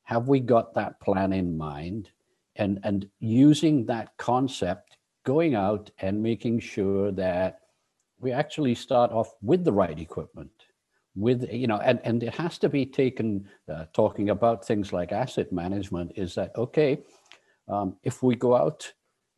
have 0.10 0.28
we 0.28 0.40
got 0.40 0.74
that 0.74 1.00
plan 1.00 1.32
in 1.32 1.56
mind 1.56 2.10
and 2.56 2.80
and 2.84 3.08
using 3.20 3.86
that 3.86 4.18
concept 4.18 4.98
going 5.26 5.56
out 5.56 5.92
and 6.00 6.22
making 6.22 6.60
sure 6.60 7.12
that 7.12 7.62
we 8.20 8.32
actually 8.32 8.76
start 8.76 9.12
off 9.12 9.34
with 9.42 9.64
the 9.64 9.72
right 9.72 10.00
equipment 10.00 10.52
with 11.16 11.52
you 11.52 11.68
know 11.68 11.78
and 11.78 12.00
and 12.04 12.22
it 12.22 12.36
has 12.36 12.58
to 12.58 12.70
be 12.70 12.86
taken 12.86 13.48
uh, 13.74 13.86
talking 13.94 14.30
about 14.30 14.66
things 14.66 14.94
like 14.94 15.12
asset 15.12 15.52
management 15.52 16.12
is 16.16 16.36
that 16.36 16.56
okay 16.56 17.00
um, 17.68 17.96
if 18.04 18.22
we 18.22 18.36
go 18.36 18.56
out 18.56 18.92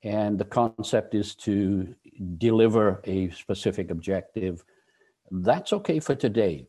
and 0.03 0.37
the 0.37 0.45
concept 0.45 1.15
is 1.15 1.33
to 1.35 1.95
deliver 2.37 3.01
a 3.05 3.29
specific 3.29 3.89
objective 3.89 4.63
that's 5.31 5.71
okay 5.71 5.99
for 5.99 6.13
today. 6.13 6.67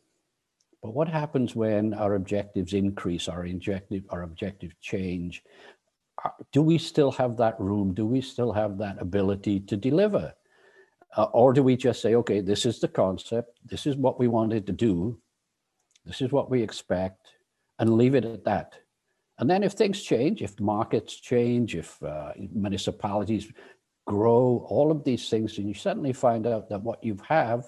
But 0.82 0.94
what 0.94 1.08
happens 1.08 1.54
when 1.54 1.94
our 1.94 2.14
objectives 2.14 2.72
increase 2.72 3.28
our 3.28 3.44
objective 3.44 4.04
our 4.10 4.22
objective 4.22 4.72
change 4.80 5.42
do 6.52 6.62
we 6.62 6.78
still 6.78 7.10
have 7.10 7.36
that 7.36 7.58
room 7.60 7.94
do 7.94 8.06
we 8.06 8.20
still 8.20 8.52
have 8.52 8.78
that 8.78 9.00
ability 9.00 9.60
to 9.60 9.76
deliver 9.76 10.32
uh, 11.16 11.24
or 11.32 11.52
do 11.52 11.62
we 11.62 11.76
just 11.76 12.00
say, 12.00 12.14
okay, 12.14 12.40
this 12.40 12.64
is 12.64 12.80
the 12.80 12.88
concept, 12.88 13.58
this 13.64 13.86
is 13.86 13.96
what 13.96 14.18
we 14.18 14.28
wanted 14.28 14.66
to 14.66 14.72
do, 14.72 15.18
this 16.06 16.22
is 16.22 16.32
what 16.32 16.50
we 16.50 16.62
expect, 16.62 17.34
and 17.78 17.94
leave 17.94 18.14
it 18.14 18.24
at 18.24 18.44
that? 18.44 18.74
And 19.38 19.48
then 19.48 19.62
if 19.62 19.72
things 19.72 20.02
change, 20.02 20.42
if 20.42 20.58
markets 20.58 21.20
change, 21.20 21.74
if 21.74 22.02
uh, 22.02 22.32
municipalities 22.54 23.52
grow, 24.06 24.66
all 24.68 24.90
of 24.90 25.04
these 25.04 25.28
things, 25.28 25.58
and 25.58 25.68
you 25.68 25.74
suddenly 25.74 26.12
find 26.12 26.46
out 26.46 26.68
that 26.70 26.82
what 26.82 27.02
you 27.04 27.16
have 27.28 27.66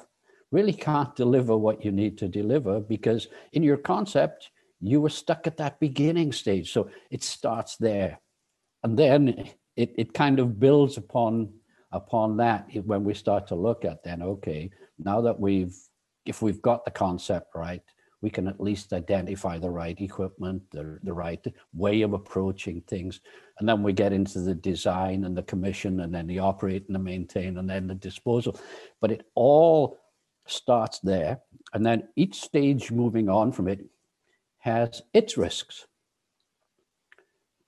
really 0.50 0.72
can't 0.72 1.14
deliver 1.16 1.56
what 1.56 1.84
you 1.84 1.92
need 1.92 2.16
to 2.18 2.28
deliver 2.28 2.80
because 2.80 3.28
in 3.52 3.62
your 3.62 3.76
concept, 3.76 4.50
you 4.80 5.00
were 5.00 5.10
stuck 5.10 5.46
at 5.46 5.56
that 5.56 5.80
beginning 5.80 6.32
stage. 6.32 6.72
So 6.72 6.88
it 7.10 7.22
starts 7.22 7.76
there. 7.76 8.20
And 8.84 8.96
then 8.96 9.48
it, 9.76 9.94
it 9.96 10.14
kind 10.14 10.38
of 10.38 10.60
builds 10.60 10.96
upon 10.96 11.52
upon 11.94 12.36
that, 12.36 12.68
when 12.84 13.04
we 13.04 13.14
start 13.14 13.46
to 13.46 13.54
look 13.54 13.84
at 13.84 14.02
then, 14.02 14.20
okay, 14.20 14.68
now 14.98 15.20
that 15.20 15.38
we've, 15.38 15.76
if 16.26 16.42
we've 16.42 16.60
got 16.60 16.84
the 16.84 16.90
concept 16.90 17.54
right, 17.54 17.82
we 18.20 18.30
can 18.30 18.48
at 18.48 18.60
least 18.60 18.92
identify 18.92 19.58
the 19.58 19.70
right 19.70 20.00
equipment, 20.00 20.60
the, 20.72 20.98
the 21.04 21.12
right 21.12 21.46
way 21.72 22.02
of 22.02 22.12
approaching 22.12 22.80
things. 22.88 23.20
And 23.60 23.68
then 23.68 23.82
we 23.82 23.92
get 23.92 24.12
into 24.12 24.40
the 24.40 24.54
design 24.56 25.24
and 25.24 25.36
the 25.36 25.44
commission 25.44 26.00
and 26.00 26.12
then 26.12 26.26
the 26.26 26.40
operate 26.40 26.84
and 26.88 26.96
the 26.96 26.98
maintain 26.98 27.58
and 27.58 27.70
then 27.70 27.86
the 27.86 27.94
disposal. 27.94 28.58
But 29.00 29.12
it 29.12 29.26
all 29.36 30.00
starts 30.46 30.98
there. 30.98 31.40
And 31.74 31.86
then 31.86 32.08
each 32.16 32.40
stage 32.40 32.90
moving 32.90 33.28
on 33.28 33.52
from 33.52 33.68
it 33.68 33.84
has 34.58 35.02
its 35.12 35.36
risks 35.36 35.86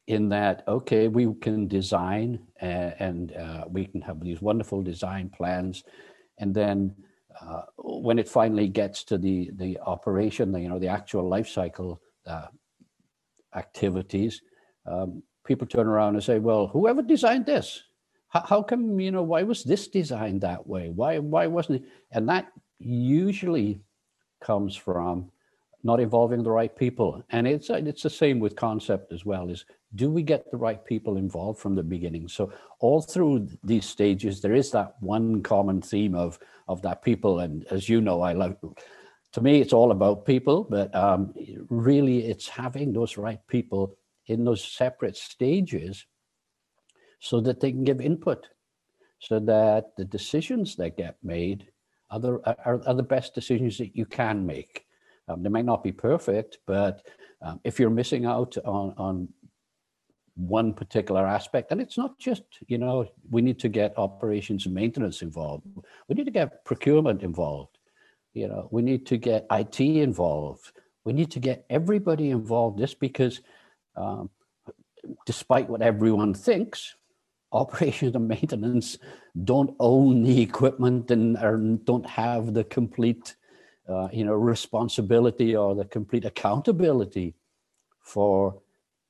in 0.07 0.29
that 0.29 0.63
okay 0.69 1.09
we 1.09 1.33
can 1.41 1.67
design 1.67 2.39
uh, 2.63 2.93
and 2.99 3.33
uh, 3.33 3.65
we 3.69 3.87
can 3.87 4.01
have 4.01 4.21
these 4.21 4.41
wonderful 4.41 4.83
design 4.83 5.29
plans. 5.29 5.85
And 6.39 6.55
then 6.55 6.95
uh, 7.41 7.63
when 7.77 8.19
it 8.19 8.29
finally 8.29 8.69
gets 8.69 9.05
to 9.05 9.19
the 9.19 9.51
the 9.57 9.79
operation 9.81 10.53
the, 10.53 10.61
you 10.61 10.69
know 10.69 10.79
the 10.79 10.89
actual 10.89 11.29
life 11.29 11.49
cycle 11.49 12.01
uh, 12.27 12.47
activities 13.55 14.43
um, 14.87 15.23
people 15.45 15.67
turn 15.67 15.87
around 15.87 16.15
and 16.15 16.25
say 16.25 16.39
well 16.39 16.69
whoever 16.69 17.03
designed 17.03 17.47
this? 17.47 17.83
How, 18.29 18.41
how 18.41 18.63
come 18.63 19.01
you 19.01 19.11
know 19.11 19.23
why 19.23 19.43
was 19.43 19.65
this 19.65 19.89
designed 19.89 20.41
that 20.43 20.67
way? 20.67 20.91
Why 20.91 21.19
why 21.19 21.47
wasn't 21.47 21.83
it? 21.83 21.89
And 22.13 22.29
that 22.29 22.47
usually 22.79 23.81
comes 24.41 24.77
from 24.77 25.31
not 25.83 26.01
involving 26.01 26.43
the 26.43 26.51
right 26.51 26.75
people. 26.75 27.23
And 27.31 27.47
it's 27.47 27.71
it's 27.71 28.03
the 28.03 28.11
same 28.11 28.41
with 28.41 28.57
concept 28.57 29.13
as 29.13 29.25
well 29.25 29.49
is 29.51 29.65
do 29.95 30.11
we 30.11 30.23
get 30.23 30.51
the 30.51 30.57
right 30.57 30.85
people 30.85 31.17
involved 31.17 31.61
from 31.61 31.75
the 31.75 31.83
beginning? 31.83 32.29
So 32.29 32.53
all 32.81 33.01
through 33.01 33.49
these 33.63 33.87
stages 33.87 34.41
there 34.41 34.55
is 34.55 34.71
that 34.73 34.95
one 35.01 35.43
common 35.43 35.81
theme 35.81 36.15
of 36.15 36.39
of 36.69 36.83
that 36.83 37.03
people. 37.03 37.41
And 37.41 37.65
as 37.71 37.89
you 37.89 38.01
know 38.01 38.23
i 38.23 38.33
love 38.33 38.57
to 39.33 39.41
me 39.41 39.61
it's 39.61 39.73
all 39.75 39.91
about 39.91 40.25
people 40.25 40.65
but 40.65 40.95
um, 40.95 41.35
really 41.69 42.27
it's 42.27 42.49
having 42.49 42.93
those 42.93 43.19
right 43.19 43.41
people 43.49 43.97
in 44.27 44.45
those 44.45 44.65
separate 44.65 45.17
stages 45.17 46.07
so 47.21 47.41
that 47.41 47.61
they 47.61 47.71
can 47.71 47.85
give 47.85 48.01
input 48.01 48.47
so 49.19 49.39
that 49.39 49.95
the 49.97 50.05
decisions 50.05 50.77
that 50.77 50.97
get 50.97 51.17
made 51.23 51.69
are 52.11 52.21
the, 52.21 52.41
are, 52.65 52.81
are 52.87 52.95
the 52.95 53.03
best 53.03 53.35
decisions 53.35 53.77
that 53.79 53.97
you 53.97 54.07
can 54.07 54.47
make 54.47 54.86
um, 55.29 55.43
they 55.43 55.49
might 55.49 55.65
not 55.65 55.83
be 55.83 55.93
perfect 55.93 56.59
but 56.67 57.07
um, 57.43 57.61
if 57.65 57.79
you're 57.79 57.91
missing 57.91 58.25
out 58.25 58.57
on, 58.65 58.95
on 58.97 59.29
one 60.37 60.75
particular 60.75 61.27
aspect. 61.27 61.73
And 61.73 61.81
it's 61.81 61.97
not 61.99 62.19
just, 62.19 62.43
you 62.69 62.79
know, 62.79 63.07
we 63.31 63.43
need 63.43 63.59
to 63.61 63.69
get 63.69 63.97
operations 63.97 64.67
and 64.67 64.75
maintenance 64.75 65.23
involved. 65.23 65.67
We 66.09 66.15
need 66.15 66.27
to 66.27 66.31
get 66.31 66.65
procurement 66.65 67.23
involved. 67.23 67.79
You 68.35 68.49
know, 68.49 68.69
we 68.71 68.83
need 68.83 69.07
to 69.07 69.17
get 69.17 69.47
IT 69.51 69.81
involved. 69.81 70.73
We 71.05 71.15
need 71.15 71.31
to 71.33 71.41
get 71.41 71.65
everybody 71.71 72.31
involved 72.31 72.79
just 72.79 73.01
because 73.01 73.41
um, 73.97 74.29
despite 75.25 75.69
what 75.69 75.83
everyone 75.83 76.35
thinks, 76.35 76.95
operations 77.53 78.15
and 78.15 78.29
maintenance 78.29 78.99
don't 79.45 79.75
own 79.81 80.25
the 80.25 80.43
equipment 80.43 81.11
and 81.11 81.83
don't 81.87 82.05
have 82.05 82.53
the 82.53 82.65
complete, 82.65 83.37
uh, 83.89 84.09
you 84.13 84.25
know, 84.25 84.35
responsibility 84.35 85.55
or 85.55 85.75
the 85.75 85.85
complete 85.85 86.25
accountability 86.25 87.35
for 88.01 88.61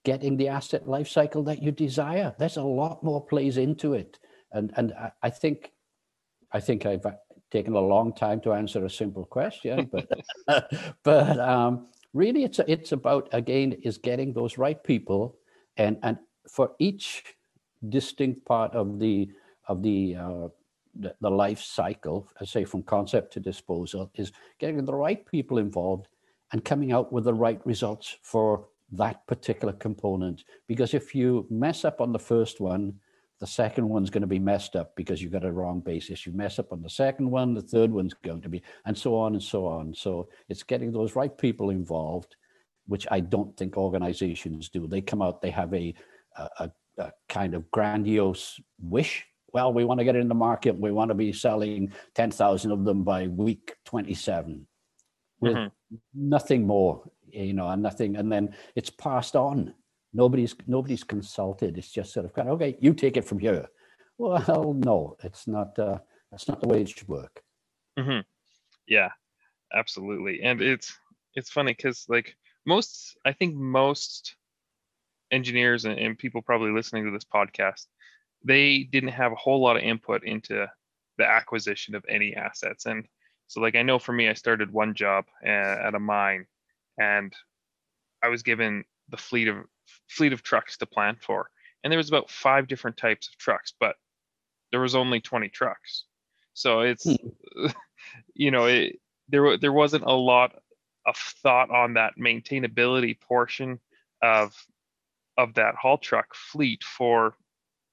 getting 0.04 0.36
the 0.36 0.48
asset 0.48 0.88
life 0.88 1.08
cycle 1.08 1.42
that 1.42 1.62
you 1.62 1.72
desire. 1.72 2.34
There's 2.38 2.56
a 2.56 2.62
lot 2.62 3.02
more 3.02 3.24
plays 3.24 3.56
into 3.56 3.94
it. 3.94 4.18
And, 4.52 4.72
and 4.76 4.94
I, 5.22 5.30
think 5.30 5.72
I 6.52 6.60
think 6.60 6.86
I've 6.86 7.04
taken 7.50 7.74
a 7.74 7.80
long 7.80 8.12
time 8.14 8.40
to 8.42 8.52
answer 8.52 8.84
a 8.84 8.90
simple 8.90 9.24
question, 9.24 9.90
but 9.90 10.08
but 11.02 11.38
um, 11.40 11.88
really 12.14 12.44
it's 12.44 12.60
it's 12.66 12.92
about 12.92 13.28
again 13.32 13.72
is 13.82 13.98
getting 13.98 14.32
those 14.32 14.58
right 14.58 14.82
people 14.82 15.36
and 15.76 15.98
and 16.02 16.18
for 16.48 16.72
each 16.78 17.24
distinct 17.88 18.44
part 18.44 18.72
of 18.72 18.98
the 18.98 19.28
of 19.68 19.82
the 19.82 20.16
uh, 20.16 20.48
the, 21.00 21.14
the 21.20 21.30
life 21.30 21.60
cycle, 21.60 22.28
I 22.40 22.44
say 22.44 22.64
from 22.64 22.82
concept 22.82 23.32
to 23.34 23.40
disposal, 23.40 24.10
is 24.14 24.32
getting 24.58 24.84
the 24.84 24.94
right 24.94 25.24
people 25.26 25.58
involved 25.58 26.08
and 26.52 26.64
coming 26.64 26.92
out 26.92 27.12
with 27.12 27.24
the 27.24 27.34
right 27.34 27.60
results 27.66 28.16
for 28.22 28.68
that 28.92 29.26
particular 29.26 29.72
component. 29.72 30.44
Because 30.68 30.94
if 30.94 31.14
you 31.14 31.46
mess 31.50 31.84
up 31.84 32.00
on 32.00 32.12
the 32.12 32.18
first 32.18 32.60
one, 32.60 32.94
the 33.38 33.46
second 33.46 33.88
one's 33.88 34.10
going 34.10 34.22
to 34.22 34.26
be 34.26 34.38
messed 34.38 34.76
up 34.76 34.96
because 34.96 35.20
you've 35.20 35.32
got 35.32 35.44
a 35.44 35.52
wrong 35.52 35.80
basis. 35.80 36.24
You 36.24 36.32
mess 36.32 36.58
up 36.58 36.72
on 36.72 36.82
the 36.82 36.88
second 36.88 37.30
one, 37.30 37.52
the 37.52 37.60
third 37.60 37.90
one's 37.90 38.14
going 38.14 38.40
to 38.42 38.48
be, 38.48 38.62
and 38.86 38.96
so 38.96 39.14
on 39.14 39.34
and 39.34 39.42
so 39.42 39.66
on. 39.66 39.92
So 39.94 40.28
it's 40.48 40.62
getting 40.62 40.90
those 40.90 41.14
right 41.14 41.36
people 41.36 41.70
involved, 41.70 42.36
which 42.86 43.06
I 43.10 43.20
don't 43.20 43.54
think 43.56 43.76
organizations 43.76 44.70
do. 44.70 44.86
They 44.86 45.02
come 45.02 45.20
out, 45.20 45.42
they 45.42 45.50
have 45.50 45.74
a, 45.74 45.94
a, 46.36 46.70
a 46.98 47.12
kind 47.28 47.54
of 47.54 47.70
grandiose 47.70 48.58
wish. 48.80 49.26
Well, 49.52 49.72
we 49.72 49.84
want 49.84 50.00
to 50.00 50.04
get 50.04 50.16
in 50.16 50.28
the 50.28 50.34
market. 50.34 50.78
We 50.78 50.92
want 50.92 51.10
to 51.10 51.14
be 51.14 51.32
selling 51.32 51.92
10,000 52.14 52.70
of 52.70 52.84
them 52.84 53.04
by 53.04 53.28
week 53.28 53.74
27 53.86 54.66
with 55.40 55.54
mm-hmm. 55.54 55.96
nothing 56.14 56.66
more 56.66 57.02
you 57.36 57.52
know, 57.52 57.68
and 57.68 57.82
nothing, 57.82 58.16
and 58.16 58.30
then 58.30 58.54
it's 58.74 58.90
passed 58.90 59.36
on. 59.36 59.74
Nobody's 60.12 60.54
nobody's 60.66 61.04
consulted. 61.04 61.76
It's 61.76 61.90
just 61.90 62.12
sort 62.12 62.26
of 62.26 62.32
kind 62.32 62.48
of 62.48 62.54
okay, 62.54 62.76
you 62.80 62.94
take 62.94 63.16
it 63.16 63.24
from 63.24 63.38
here. 63.38 63.68
Well, 64.18 64.72
no, 64.72 65.16
it's 65.22 65.46
not. 65.46 65.78
Uh, 65.78 65.98
that's 66.30 66.48
not 66.48 66.60
the 66.60 66.68
way 66.68 66.80
it 66.80 66.88
should 66.88 67.06
work. 67.06 67.42
Mm-hmm. 67.98 68.20
Yeah, 68.88 69.10
absolutely, 69.74 70.42
and 70.42 70.62
it's 70.62 70.96
it's 71.34 71.50
funny 71.50 71.72
because 71.72 72.06
like 72.08 72.34
most, 72.64 73.16
I 73.24 73.32
think 73.32 73.54
most 73.54 74.36
engineers 75.30 75.84
and, 75.84 75.98
and 75.98 76.18
people 76.18 76.40
probably 76.40 76.70
listening 76.70 77.04
to 77.04 77.10
this 77.10 77.24
podcast, 77.24 77.86
they 78.46 78.84
didn't 78.84 79.10
have 79.10 79.32
a 79.32 79.36
whole 79.36 79.60
lot 79.60 79.76
of 79.76 79.82
input 79.82 80.24
into 80.24 80.66
the 81.18 81.26
acquisition 81.26 81.94
of 81.94 82.04
any 82.08 82.34
assets 82.34 82.86
and 82.86 83.06
so 83.48 83.60
like 83.60 83.74
i 83.74 83.82
know 83.82 83.98
for 83.98 84.12
me 84.12 84.28
i 84.28 84.34
started 84.34 84.72
one 84.72 84.94
job 84.94 85.24
uh, 85.44 85.48
at 85.48 85.94
a 85.94 86.00
mine 86.00 86.46
and 86.98 87.34
I 88.22 88.28
was 88.28 88.42
given 88.42 88.84
the 89.08 89.16
fleet 89.16 89.48
of 89.48 89.56
fleet 90.08 90.32
of 90.32 90.42
trucks 90.42 90.76
to 90.78 90.86
plan 90.86 91.16
for, 91.20 91.50
and 91.82 91.90
there 91.90 91.98
was 91.98 92.08
about 92.08 92.30
five 92.30 92.68
different 92.68 92.96
types 92.96 93.28
of 93.28 93.36
trucks, 93.38 93.72
but 93.78 93.96
there 94.72 94.80
was 94.80 94.94
only 94.94 95.20
20 95.20 95.48
trucks. 95.50 96.04
So 96.54 96.80
it's 96.80 97.04
hmm. 97.04 97.66
you 98.34 98.50
know 98.50 98.66
it, 98.66 98.98
there 99.28 99.56
there 99.58 99.72
wasn't 99.72 100.04
a 100.04 100.12
lot 100.12 100.56
of 101.06 101.16
thought 101.16 101.70
on 101.70 101.94
that 101.94 102.14
maintainability 102.18 103.20
portion 103.20 103.78
of 104.22 104.54
of 105.38 105.54
that 105.54 105.74
haul 105.74 105.98
truck 105.98 106.34
fleet 106.34 106.82
for 106.82 107.36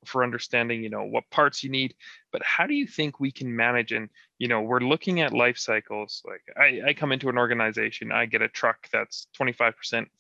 for 0.08 0.24
understanding 0.24 0.84
you 0.84 0.90
know 0.90 1.04
what 1.04 1.30
parts 1.30 1.64
you 1.64 1.70
need 1.70 1.94
but 2.32 2.42
how 2.44 2.66
do 2.66 2.74
you 2.74 2.88
think 2.88 3.20
we 3.20 3.32
can 3.32 3.56
manage 3.56 3.92
and 3.92 4.10
you 4.40 4.48
know 4.48 4.62
we're 4.62 4.80
looking 4.80 5.22
at 5.22 5.34
life 5.34 5.58
cycles 5.58 6.22
like 6.26 6.42
i, 6.58 6.90
I 6.90 6.94
come 6.94 7.12
into 7.12 7.30
an 7.30 7.38
organization 7.38 8.12
i 8.12 8.26
get 8.26 8.42
a 8.42 8.50
truck 8.50 8.88
that's 8.92 9.28
25% 9.40 9.74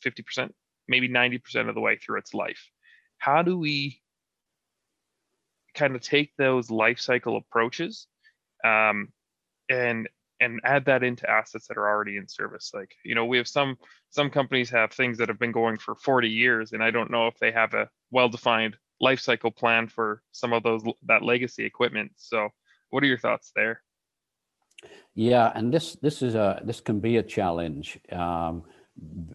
50% 0.03 0.49
maybe 0.87 1.09
90% 1.09 1.69
of 1.69 1.75
the 1.75 1.81
way 1.81 1.97
through 1.97 2.19
its 2.19 2.33
life. 2.33 2.69
How 3.17 3.41
do 3.41 3.57
we 3.57 4.01
kind 5.73 5.95
of 5.95 6.01
take 6.01 6.35
those 6.37 6.69
life 6.69 6.99
cycle 6.99 7.37
approaches 7.37 8.07
um, 8.63 9.09
and 9.69 10.07
and 10.39 10.59
add 10.65 10.85
that 10.85 11.03
into 11.03 11.29
assets 11.29 11.67
that 11.67 11.77
are 11.77 11.87
already 11.87 12.17
in 12.17 12.27
service 12.27 12.71
like 12.73 12.95
you 13.05 13.15
know 13.15 13.23
we 13.23 13.37
have 13.37 13.47
some 13.47 13.77
some 14.09 14.29
companies 14.29 14.69
have 14.69 14.91
things 14.91 15.17
that 15.17 15.29
have 15.29 15.39
been 15.39 15.51
going 15.51 15.77
for 15.77 15.95
40 15.95 16.27
years 16.27 16.73
and 16.73 16.83
i 16.83 16.91
don't 16.91 17.11
know 17.11 17.27
if 17.27 17.37
they 17.37 17.51
have 17.51 17.73
a 17.73 17.87
well 18.11 18.29
defined 18.29 18.75
life 19.07 19.19
cycle 19.19 19.51
plan 19.51 19.87
for 19.87 20.07
some 20.31 20.51
of 20.53 20.61
those 20.63 20.83
that 21.11 21.21
legacy 21.31 21.63
equipment 21.65 22.11
so 22.15 22.49
what 22.89 23.03
are 23.03 23.11
your 23.13 23.23
thoughts 23.25 23.51
there 23.55 23.75
yeah 25.15 25.51
and 25.55 25.73
this 25.73 25.87
this 26.05 26.21
is 26.21 26.35
a 26.35 26.61
this 26.63 26.79
can 26.87 26.99
be 26.99 27.17
a 27.17 27.23
challenge 27.37 27.99
um, 28.11 28.63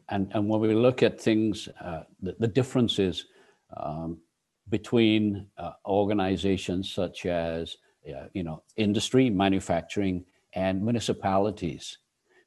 and 0.08 0.30
and 0.34 0.42
when 0.48 0.60
we 0.60 0.74
look 0.74 1.02
at 1.02 1.20
things 1.20 1.68
uh, 1.80 2.02
the, 2.22 2.34
the 2.38 2.48
differences 2.60 3.26
um, 3.76 4.18
between 4.76 5.46
uh, 5.56 5.72
organizations 5.86 6.84
such 7.00 7.26
as 7.26 7.76
uh, 8.08 8.26
you 8.32 8.42
know 8.42 8.62
industry 8.76 9.30
manufacturing 9.30 10.24
and 10.54 10.82
municipalities. 10.82 11.98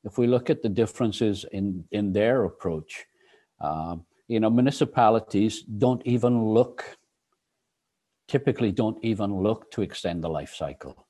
If 0.03 0.17
we 0.17 0.27
look 0.27 0.49
at 0.49 0.61
the 0.61 0.69
differences 0.69 1.45
in, 1.51 1.85
in 1.91 2.13
their 2.13 2.45
approach, 2.45 3.05
um, 3.59 4.05
you 4.27 4.39
know, 4.39 4.49
municipalities 4.49 5.61
don't 5.61 6.01
even 6.05 6.43
look, 6.43 6.97
typically 8.31 8.71
don't 8.71 9.03
even 9.03 9.29
look 9.43 9.69
to 9.71 9.81
extend 9.81 10.23
the 10.23 10.29
life 10.29 10.55
cycle. 10.55 11.05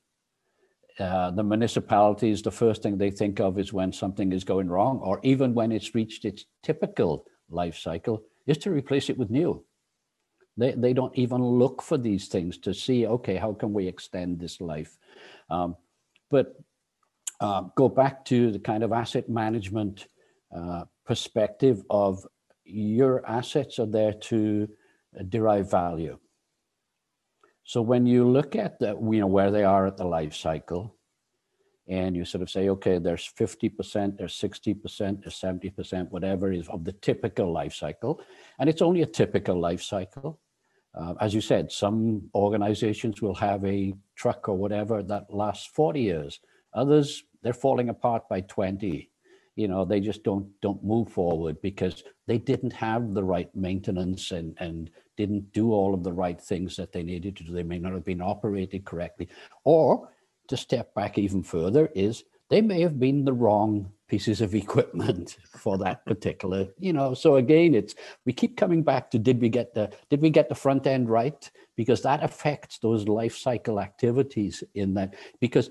Uh, 0.98 1.30
the 1.30 1.44
municipalities, 1.44 2.42
the 2.42 2.50
first 2.50 2.82
thing 2.82 2.98
they 2.98 3.12
think 3.12 3.38
of 3.38 3.60
is 3.60 3.72
when 3.72 3.92
something 3.92 4.32
is 4.32 4.42
going 4.42 4.68
wrong, 4.68 4.98
or 4.98 5.20
even 5.22 5.54
when 5.54 5.70
it's 5.70 5.94
reached 5.94 6.24
its 6.24 6.46
typical 6.64 7.24
life 7.48 7.78
cycle, 7.78 8.24
is 8.48 8.58
to 8.58 8.72
replace 8.72 9.08
it 9.08 9.16
with 9.16 9.30
new. 9.30 9.64
They, 10.56 10.72
they 10.72 10.92
don't 10.92 11.16
even 11.16 11.40
look 11.40 11.80
for 11.80 11.96
these 11.96 12.26
things 12.26 12.58
to 12.58 12.74
see, 12.74 13.06
okay, 13.06 13.36
how 13.36 13.52
can 13.52 13.72
we 13.72 13.86
extend 13.86 14.40
this 14.40 14.60
life? 14.60 14.98
Um, 15.48 15.76
but 16.28 16.46
uh, 17.40 17.62
go 17.76 17.88
back 17.88 18.24
to 18.26 18.50
the 18.50 18.58
kind 18.58 18.82
of 18.82 18.92
asset 18.92 19.28
management 19.28 20.08
uh, 20.54 20.84
perspective 21.06 21.84
of 21.88 22.26
your 22.64 23.24
assets 23.26 23.78
are 23.78 23.86
there 23.86 24.12
to 24.12 24.68
derive 25.28 25.70
value. 25.70 26.18
So 27.64 27.80
when 27.80 28.06
you 28.06 28.28
look 28.28 28.56
at 28.56 28.78
the, 28.78 28.96
you 28.98 29.20
know, 29.20 29.26
where 29.26 29.50
they 29.50 29.64
are 29.64 29.86
at 29.86 29.96
the 29.96 30.04
life 30.04 30.34
cycle, 30.34 30.96
and 31.88 32.16
you 32.16 32.24
sort 32.24 32.42
of 32.42 32.50
say, 32.50 32.68
okay, 32.68 32.98
there's 32.98 33.30
50%, 33.38 34.16
there's 34.16 34.34
60%, 34.38 35.22
there's 35.22 35.40
70%, 35.40 36.10
whatever 36.10 36.52
is 36.52 36.68
of 36.68 36.84
the 36.84 36.92
typical 36.92 37.52
life 37.52 37.74
cycle. 37.74 38.20
And 38.58 38.70
it's 38.70 38.82
only 38.82 39.02
a 39.02 39.06
typical 39.06 39.58
life 39.58 39.82
cycle. 39.82 40.40
Uh, 40.94 41.14
as 41.20 41.34
you 41.34 41.40
said, 41.40 41.72
some 41.72 42.30
organizations 42.34 43.20
will 43.20 43.34
have 43.34 43.64
a 43.64 43.94
truck 44.14 44.48
or 44.48 44.56
whatever 44.56 45.02
that 45.02 45.32
lasts 45.32 45.66
40 45.66 46.00
years. 46.00 46.40
Others 46.74 47.24
they're 47.42 47.52
falling 47.52 47.88
apart 47.88 48.28
by 48.28 48.40
20 48.42 49.10
you 49.56 49.68
know 49.68 49.84
they 49.84 50.00
just 50.00 50.22
don't 50.22 50.48
don't 50.60 50.82
move 50.82 51.10
forward 51.10 51.60
because 51.60 52.04
they 52.26 52.38
didn't 52.38 52.72
have 52.72 53.12
the 53.12 53.22
right 53.22 53.54
maintenance 53.54 54.30
and 54.30 54.56
and 54.58 54.90
didn't 55.22 55.52
do 55.52 55.72
all 55.72 55.94
of 55.94 56.02
the 56.02 56.12
right 56.12 56.40
things 56.40 56.74
that 56.76 56.92
they 56.92 57.04
needed 57.04 57.36
to 57.36 57.44
do 57.44 57.52
they 57.52 57.62
may 57.72 57.78
not 57.78 57.92
have 57.92 58.04
been 58.04 58.20
operated 58.20 58.84
correctly. 58.84 59.28
Or 59.64 60.08
to 60.48 60.56
step 60.56 60.92
back 60.94 61.16
even 61.16 61.42
further 61.42 61.84
is 61.94 62.24
they 62.50 62.60
may 62.60 62.80
have 62.80 62.98
been 62.98 63.24
the 63.24 63.32
wrong 63.32 63.92
pieces 64.08 64.40
of 64.40 64.54
equipment 64.64 65.36
for 65.64 65.78
that 65.78 66.04
particular 66.04 66.66
you 66.78 66.92
know. 66.92 67.14
So 67.14 67.36
again 67.36 67.74
it's 67.74 67.94
we 68.26 68.32
keep 68.32 68.56
coming 68.56 68.82
back 68.82 69.10
to 69.12 69.18
did 69.18 69.40
we 69.40 69.48
get 69.48 69.74
the 69.74 69.92
did 70.10 70.20
we 70.20 70.30
get 70.30 70.48
the 70.48 70.62
front 70.64 70.86
end 70.86 71.08
right? 71.08 71.42
Because 71.76 72.02
that 72.02 72.24
affects 72.24 72.78
those 72.78 73.06
life 73.06 73.36
cycle 73.36 73.78
activities 73.80 74.64
in 74.74 74.94
that 74.94 75.14
because 75.40 75.70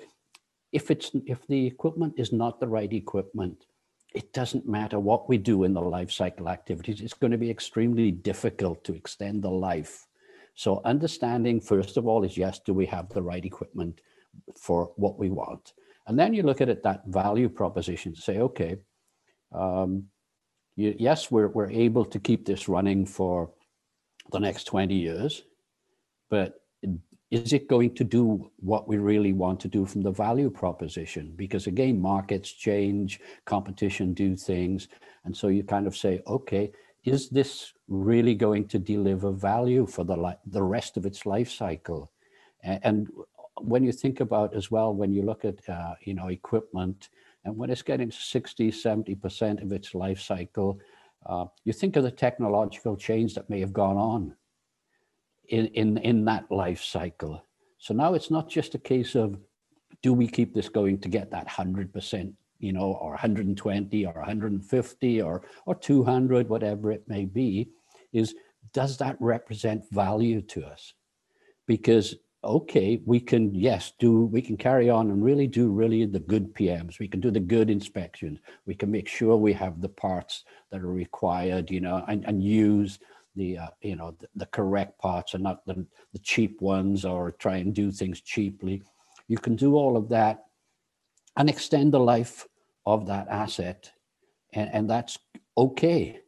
if 0.72 0.90
it's 0.90 1.12
if 1.26 1.46
the 1.48 1.68
equipment 1.68 2.14
is 2.18 2.32
not 2.32 2.60
the 2.60 2.68
right 2.68 2.94
equipment, 2.94 3.66
it 4.14 4.34
doesn't 4.34 4.68
matter 4.68 5.00
what 5.00 5.30
we 5.30 5.38
do 5.38 5.64
in 5.64 5.74
the 5.74 5.82
life 5.82 6.12
cycle 6.12 6.50
activities. 6.50 7.02
It's 7.02 7.14
going 7.14 7.32
to 7.32 7.38
be 7.38 7.50
extremely 7.50 8.12
difficult 8.12 8.84
to 8.84 8.94
extend 8.94 9.42
the 9.42 9.50
life. 9.50 10.06
So 10.56 10.82
understanding 10.84 11.62
first 11.62 11.98
of 11.98 12.06
all 12.06 12.24
is 12.24 12.38
yes, 12.38 12.60
do 12.60 12.74
we 12.74 12.86
have 12.88 13.10
the 13.10 13.22
right 13.22 13.44
equipment 13.44 14.02
for 14.58 14.92
what 14.98 15.18
we 15.18 15.30
want? 15.30 15.74
And 16.08 16.20
then 16.20 16.34
you 16.34 16.44
look 16.44 16.62
at 16.62 16.70
it 16.70 16.84
that 16.84 17.06
value 17.08 17.48
proposition. 17.48 18.16
Say, 18.16 18.40
okay, 18.40 18.78
um, 19.54 20.06
you, 20.76 20.96
yes, 20.98 21.32
we're 21.32 21.48
we're 21.48 21.70
able 21.70 22.06
to 22.06 22.20
keep 22.20 22.46
this 22.46 22.68
running 22.68 23.06
for 23.06 23.52
the 24.32 24.40
next 24.40 24.66
20 24.66 24.96
years, 24.96 25.44
but 26.30 26.61
is 27.32 27.54
it 27.54 27.70
going 27.70 27.96
to 27.96 28.04
do 28.04 28.52
what 28.58 28.90
we 28.90 28.98
really 28.98 29.32
want 29.32 29.60
to 29.62 29.70
do 29.70 29.86
from 29.86 30.02
the 30.02 30.12
value 30.12 30.50
proposition? 30.50 31.32
Because 31.38 31.66
again, 31.66 32.00
markets 32.00 32.52
change, 32.52 33.22
competition 33.46 34.14
do 34.14 34.36
things. 34.36 34.90
And 35.24 35.36
so 35.36 35.48
you 35.48 35.64
kind 35.64 35.88
of 35.88 35.96
say, 35.96 36.22
okay, 36.28 36.72
is 37.06 37.30
this 37.30 37.74
really 37.88 38.36
going 38.36 38.68
to 38.68 38.78
deliver 38.78 39.32
value 39.32 39.88
for 39.88 40.04
the, 40.04 40.38
the 40.46 40.62
rest 40.62 40.98
of 40.98 41.06
its 41.06 41.26
life 41.26 41.50
cycle? 41.50 42.12
And 42.64 43.08
when 43.62 43.84
you 43.84 43.94
think 43.94 44.20
about 44.20 44.54
as 44.54 44.70
well, 44.70 44.94
when 44.94 45.14
you 45.14 45.24
look 45.24 45.46
at, 45.46 45.68
uh, 45.70 45.96
you 46.04 46.14
know, 46.14 46.28
equipment, 46.28 47.10
and 47.46 47.58
when 47.58 47.70
it's 47.70 47.82
getting 47.82 48.12
60, 48.12 48.72
70% 48.72 49.64
of 49.64 49.72
its 49.72 49.96
life 49.96 50.20
cycle, 50.20 50.80
uh, 51.26 51.46
you 51.64 51.72
think 51.72 51.96
of 51.96 52.04
the 52.04 52.12
technological 52.12 52.96
change 52.98 53.36
that 53.36 53.50
may 53.50 53.62
have 53.62 53.74
gone 53.74 53.98
on 53.98 54.36
in, 55.52 55.68
in, 55.68 55.98
in 56.00 56.26
that 56.26 56.50
life 56.50 56.82
cycle. 56.82 57.44
So 57.78 57.94
now 57.94 58.14
it's 58.14 58.32
not 58.32 58.50
just 58.50 58.74
a 58.74 58.80
case 58.80 59.16
of 59.16 59.38
do 60.02 60.14
we 60.14 60.28
keep 60.28 60.54
this 60.54 60.70
going 60.70 61.00
to 61.00 61.10
get 61.10 61.30
that 61.32 61.48
100%, 61.48 62.34
you 62.60 62.74
know, 62.74 62.94
or 62.94 63.12
120 63.12 64.06
or 64.06 64.14
150 64.14 65.22
or, 65.22 65.42
or 65.66 65.76
200, 65.76 66.50
whatever 66.50 66.92
it 66.92 67.04
may 67.08 67.26
be, 67.26 67.70
is 68.14 68.34
does 68.74 68.98
that 68.98 69.18
represent 69.20 69.84
value 69.92 70.42
to 70.42 70.66
us? 70.66 70.94
Because 71.68 72.16
okay, 72.44 73.00
we 73.06 73.20
can, 73.20 73.54
yes, 73.54 73.94
do, 74.00 74.26
we 74.26 74.42
can 74.42 74.58
carry 74.58 74.90
on 74.90 75.12
and 75.12 75.24
really 75.24 75.46
do 75.46 75.70
really 75.70 76.06
the 76.06 76.20
good 76.20 76.54
PMs. 76.56 76.98
We 76.98 77.08
can 77.08 77.20
do 77.20 77.30
the 77.30 77.40
good 77.40 77.70
inspections. 77.70 78.40
We 78.66 78.74
can 78.74 78.90
make 78.90 79.08
sure 79.08 79.36
we 79.38 79.54
have 79.54 79.80
the 79.80 79.90
parts 79.90 80.44
that 80.72 80.82
are 80.82 80.92
required, 80.92 81.70
you 81.70 81.82
know, 81.82 82.04
and, 82.08 82.26
and 82.26 82.44
use 82.44 82.98
the 83.36 83.58
uh, 83.58 83.68
you 83.82 83.96
know 83.96 84.16
the, 84.20 84.28
the, 84.36 84.46
correct 84.48 85.00
parts 85.00 85.34
and 85.34 85.44
not 85.44 85.66
the, 85.66 85.86
the 86.14 86.20
cheap 86.20 86.62
ones 86.62 87.06
or 87.06 87.32
try 87.32 87.58
and 87.58 87.74
do 87.74 87.92
things 87.92 88.22
cheaply. 88.22 88.84
You 89.28 89.38
can 89.38 89.56
do 89.56 89.76
all 89.76 89.96
of 89.96 90.10
that 90.10 90.46
and 91.38 91.50
extend 91.50 91.94
the 91.94 92.00
life 92.00 92.48
of 92.86 93.06
that 93.08 93.28
asset 93.30 93.92
and, 94.54 94.70
and 94.74 94.90
that's 94.90 95.18
okay 95.58 96.20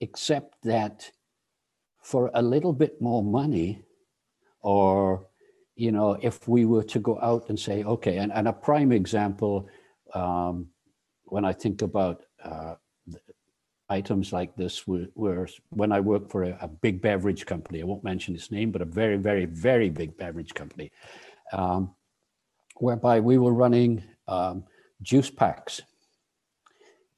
except 0.00 0.56
that 0.62 1.10
for 2.02 2.30
a 2.34 2.42
little 2.42 2.72
bit 2.72 3.00
more 3.00 3.22
money 3.22 3.82
or 4.62 5.26
you 5.76 5.92
know 5.92 6.16
if 6.22 6.48
we 6.48 6.64
were 6.64 6.82
to 6.82 6.98
go 6.98 7.18
out 7.20 7.48
and 7.48 7.58
say 7.58 7.84
okay 7.84 8.18
and, 8.18 8.32
and 8.32 8.48
a 8.48 8.52
prime 8.52 8.92
example 8.92 9.68
um, 10.14 10.66
when 11.24 11.44
i 11.44 11.52
think 11.52 11.82
about 11.82 12.24
uh, 12.42 12.74
items 13.90 14.32
like 14.32 14.54
this 14.56 14.86
were, 14.86 15.06
were 15.16 15.48
when 15.70 15.92
I 15.92 16.00
worked 16.00 16.30
for 16.30 16.44
a, 16.44 16.56
a, 16.62 16.68
big 16.68 17.02
beverage 17.02 17.44
company. 17.44 17.82
I 17.82 17.84
won't 17.84 18.04
mention 18.04 18.34
its 18.34 18.50
name, 18.50 18.70
but 18.70 18.80
a 18.80 18.86
very, 18.86 19.16
very, 19.16 19.44
very 19.44 19.90
big 19.90 20.16
beverage 20.16 20.54
company, 20.54 20.92
um, 21.52 21.90
whereby 22.76 23.18
we 23.20 23.36
were 23.36 23.52
running 23.52 24.02
um, 24.28 24.64
juice 25.02 25.28
packs. 25.28 25.82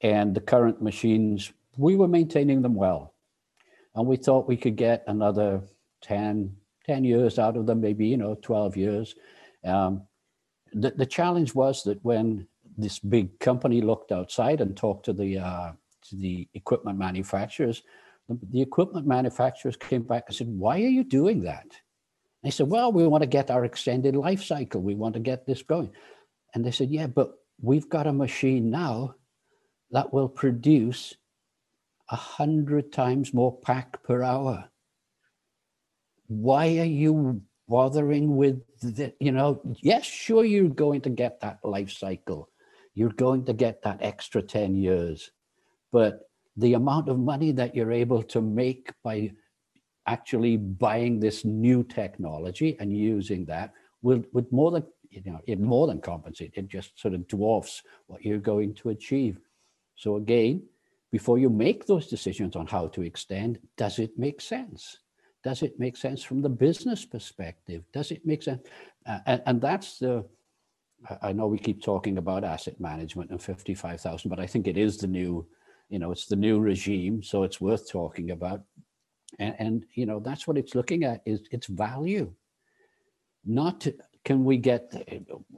And 0.01 0.35
the 0.35 0.41
current 0.41 0.81
machines, 0.81 1.53
we 1.77 1.95
were 1.95 2.07
maintaining 2.07 2.61
them 2.61 2.73
well. 2.73 3.13
And 3.95 4.07
we 4.07 4.17
thought 4.17 4.47
we 4.47 4.57
could 4.57 4.75
get 4.75 5.03
another 5.07 5.61
10, 6.01 6.55
10 6.85 7.03
years 7.03 7.37
out 7.37 7.55
of 7.55 7.67
them, 7.67 7.79
maybe, 7.79 8.07
you 8.07 8.17
know, 8.17 8.35
12 8.41 8.75
years. 8.75 9.15
Um, 9.63 10.01
the, 10.73 10.91
the 10.91 11.05
challenge 11.05 11.53
was 11.53 11.83
that 11.83 12.03
when 12.03 12.47
this 12.75 12.97
big 12.97 13.39
company 13.39 13.81
looked 13.81 14.11
outside 14.11 14.59
and 14.59 14.75
talked 14.75 15.05
to 15.05 15.13
the 15.13 15.37
uh, 15.37 15.71
to 16.13 16.19
the 16.19 16.47
equipment 16.53 16.97
manufacturers. 16.97 17.83
The, 18.29 18.61
equipment 18.61 19.05
manufacturers 19.05 19.75
came 19.75 20.03
back 20.03 20.25
and 20.27 20.35
said, 20.35 20.47
why 20.47 20.75
are 20.77 20.87
you 20.87 21.03
doing 21.03 21.41
that? 21.43 21.67
They 22.43 22.51
said, 22.51 22.69
well, 22.69 22.91
we 22.91 23.07
want 23.07 23.23
to 23.23 23.27
get 23.27 23.51
our 23.51 23.65
extended 23.65 24.15
life 24.15 24.43
cycle. 24.43 24.81
We 24.81 24.95
want 24.95 25.13
to 25.15 25.19
get 25.19 25.45
this 25.45 25.61
going. 25.61 25.91
And 26.53 26.65
they 26.65 26.71
said, 26.71 26.89
yeah, 26.89 27.07
but 27.07 27.33
we've 27.61 27.89
got 27.89 28.07
a 28.07 28.13
machine 28.13 28.69
now 28.69 29.15
that 29.91 30.13
will 30.13 30.29
produce 30.29 31.15
a 32.09 32.15
hundred 32.15 32.91
times 32.91 33.33
more 33.33 33.57
pack 33.59 34.03
per 34.03 34.23
hour. 34.23 34.69
Why 36.27 36.79
are 36.79 36.85
you 36.85 37.41
bothering 37.67 38.35
with 38.35 38.61
the, 38.81 39.13
you 39.19 39.31
know, 39.31 39.61
yes, 39.81 40.05
sure, 40.05 40.45
you're 40.45 40.69
going 40.69 41.01
to 41.01 41.09
get 41.09 41.39
that 41.41 41.59
life 41.63 41.91
cycle. 41.91 42.49
You're 42.93 43.09
going 43.09 43.45
to 43.45 43.53
get 43.53 43.81
that 43.83 43.99
extra 44.01 44.41
10 44.41 44.75
years. 44.75 45.31
But 45.93 46.27
the 46.57 46.73
amount 46.73 47.07
of 47.07 47.19
money 47.19 47.51
that 47.53 47.75
you're 47.75 47.91
able 47.91 48.23
to 48.23 48.41
make 48.41 48.91
by 49.03 49.31
actually 50.07 50.57
buying 50.57 51.19
this 51.19 51.45
new 51.45 51.83
technology 51.83 52.75
and 52.79 52.91
using 52.91 53.45
that 53.45 53.71
will 54.01 54.21
would 54.33 54.51
more 54.51 54.71
than 54.71 54.83
you 55.09 55.21
know 55.31 55.39
it 55.45 55.59
more 55.59 55.87
than 55.87 56.01
compensate. 56.01 56.53
It 56.55 56.67
just 56.67 56.99
sort 56.99 57.13
of 57.13 57.25
dwarfs 57.27 57.83
what 58.07 58.25
you're 58.25 58.39
going 58.39 58.73
to 58.75 58.89
achieve. 58.89 59.39
So 59.95 60.17
again 60.17 60.63
before 61.11 61.37
you 61.37 61.49
make 61.49 61.85
those 61.85 62.07
decisions 62.07 62.55
on 62.55 62.65
how 62.65 62.87
to 62.87 63.03
extend 63.03 63.59
does 63.77 63.99
it 63.99 64.17
make 64.17 64.41
sense? 64.41 64.97
Does 65.43 65.61
it 65.61 65.79
make 65.79 65.95
sense 65.95 66.23
from 66.23 66.41
the 66.41 66.49
business 66.49 67.05
perspective? 67.05 67.83
Does 67.93 68.11
it 68.11 68.25
make 68.25 68.41
sense? 68.41 68.63
Uh, 69.05 69.19
and, 69.27 69.41
and 69.45 69.61
that's 69.61 69.99
the 69.99 70.25
i 71.21 71.33
know 71.33 71.47
we 71.47 71.57
keep 71.57 71.83
talking 71.83 72.17
about 72.17 72.45
asset 72.45 72.79
management 72.79 73.29
and 73.29 73.41
55000 73.41 74.29
but 74.29 74.39
i 74.39 74.47
think 74.47 74.67
it 74.67 74.77
is 74.77 74.97
the 74.97 75.07
new 75.07 75.45
you 75.93 75.99
know 75.99 76.11
it's 76.11 76.25
the 76.25 76.35
new 76.35 76.59
regime 76.59 77.21
so 77.21 77.43
it's 77.43 77.61
worth 77.61 77.87
talking 77.87 78.31
about. 78.31 78.63
And, 79.37 79.55
and 79.59 79.85
you 79.93 80.07
know 80.07 80.19
that's 80.19 80.47
what 80.47 80.57
it's 80.57 80.73
looking 80.73 81.03
at 81.03 81.21
is 81.23 81.41
its 81.51 81.67
value. 81.67 82.33
Not 83.45 83.81
to, 83.81 83.93
can 84.25 84.43
we 84.43 84.57
get 84.57 84.81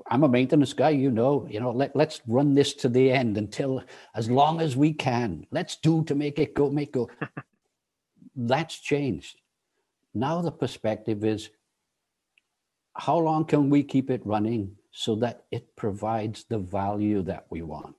i'm 0.09 0.23
a 0.23 0.27
maintenance 0.27 0.73
guy 0.73 0.89
you 0.89 1.11
know 1.11 1.45
you 1.47 1.59
know 1.59 1.69
let, 1.69 1.95
let's 1.95 2.19
run 2.27 2.55
this 2.55 2.73
to 2.73 2.89
the 2.89 3.11
end 3.11 3.37
until 3.37 3.83
as 4.15 4.29
long 4.29 4.59
as 4.59 4.75
we 4.75 4.91
can. 4.91 5.47
Let's 5.51 5.77
do 5.77 6.03
to 6.03 6.15
make 6.15 6.37
it 6.37 6.53
go 6.53 6.69
make 6.69 6.91
go. 6.91 7.09
That's 8.35 8.77
changed. 8.77 9.39
Now 10.13 10.41
the 10.41 10.51
perspective 10.51 11.23
is 11.23 11.49
how 12.93 13.17
long 13.19 13.45
can 13.45 13.69
we 13.69 13.83
keep 13.83 14.09
it 14.09 14.25
running 14.25 14.75
so 14.91 15.15
that 15.15 15.45
it 15.51 15.75
provides 15.77 16.43
the 16.43 16.59
value 16.59 17.21
that 17.21 17.45
we 17.49 17.61
want 17.61 17.95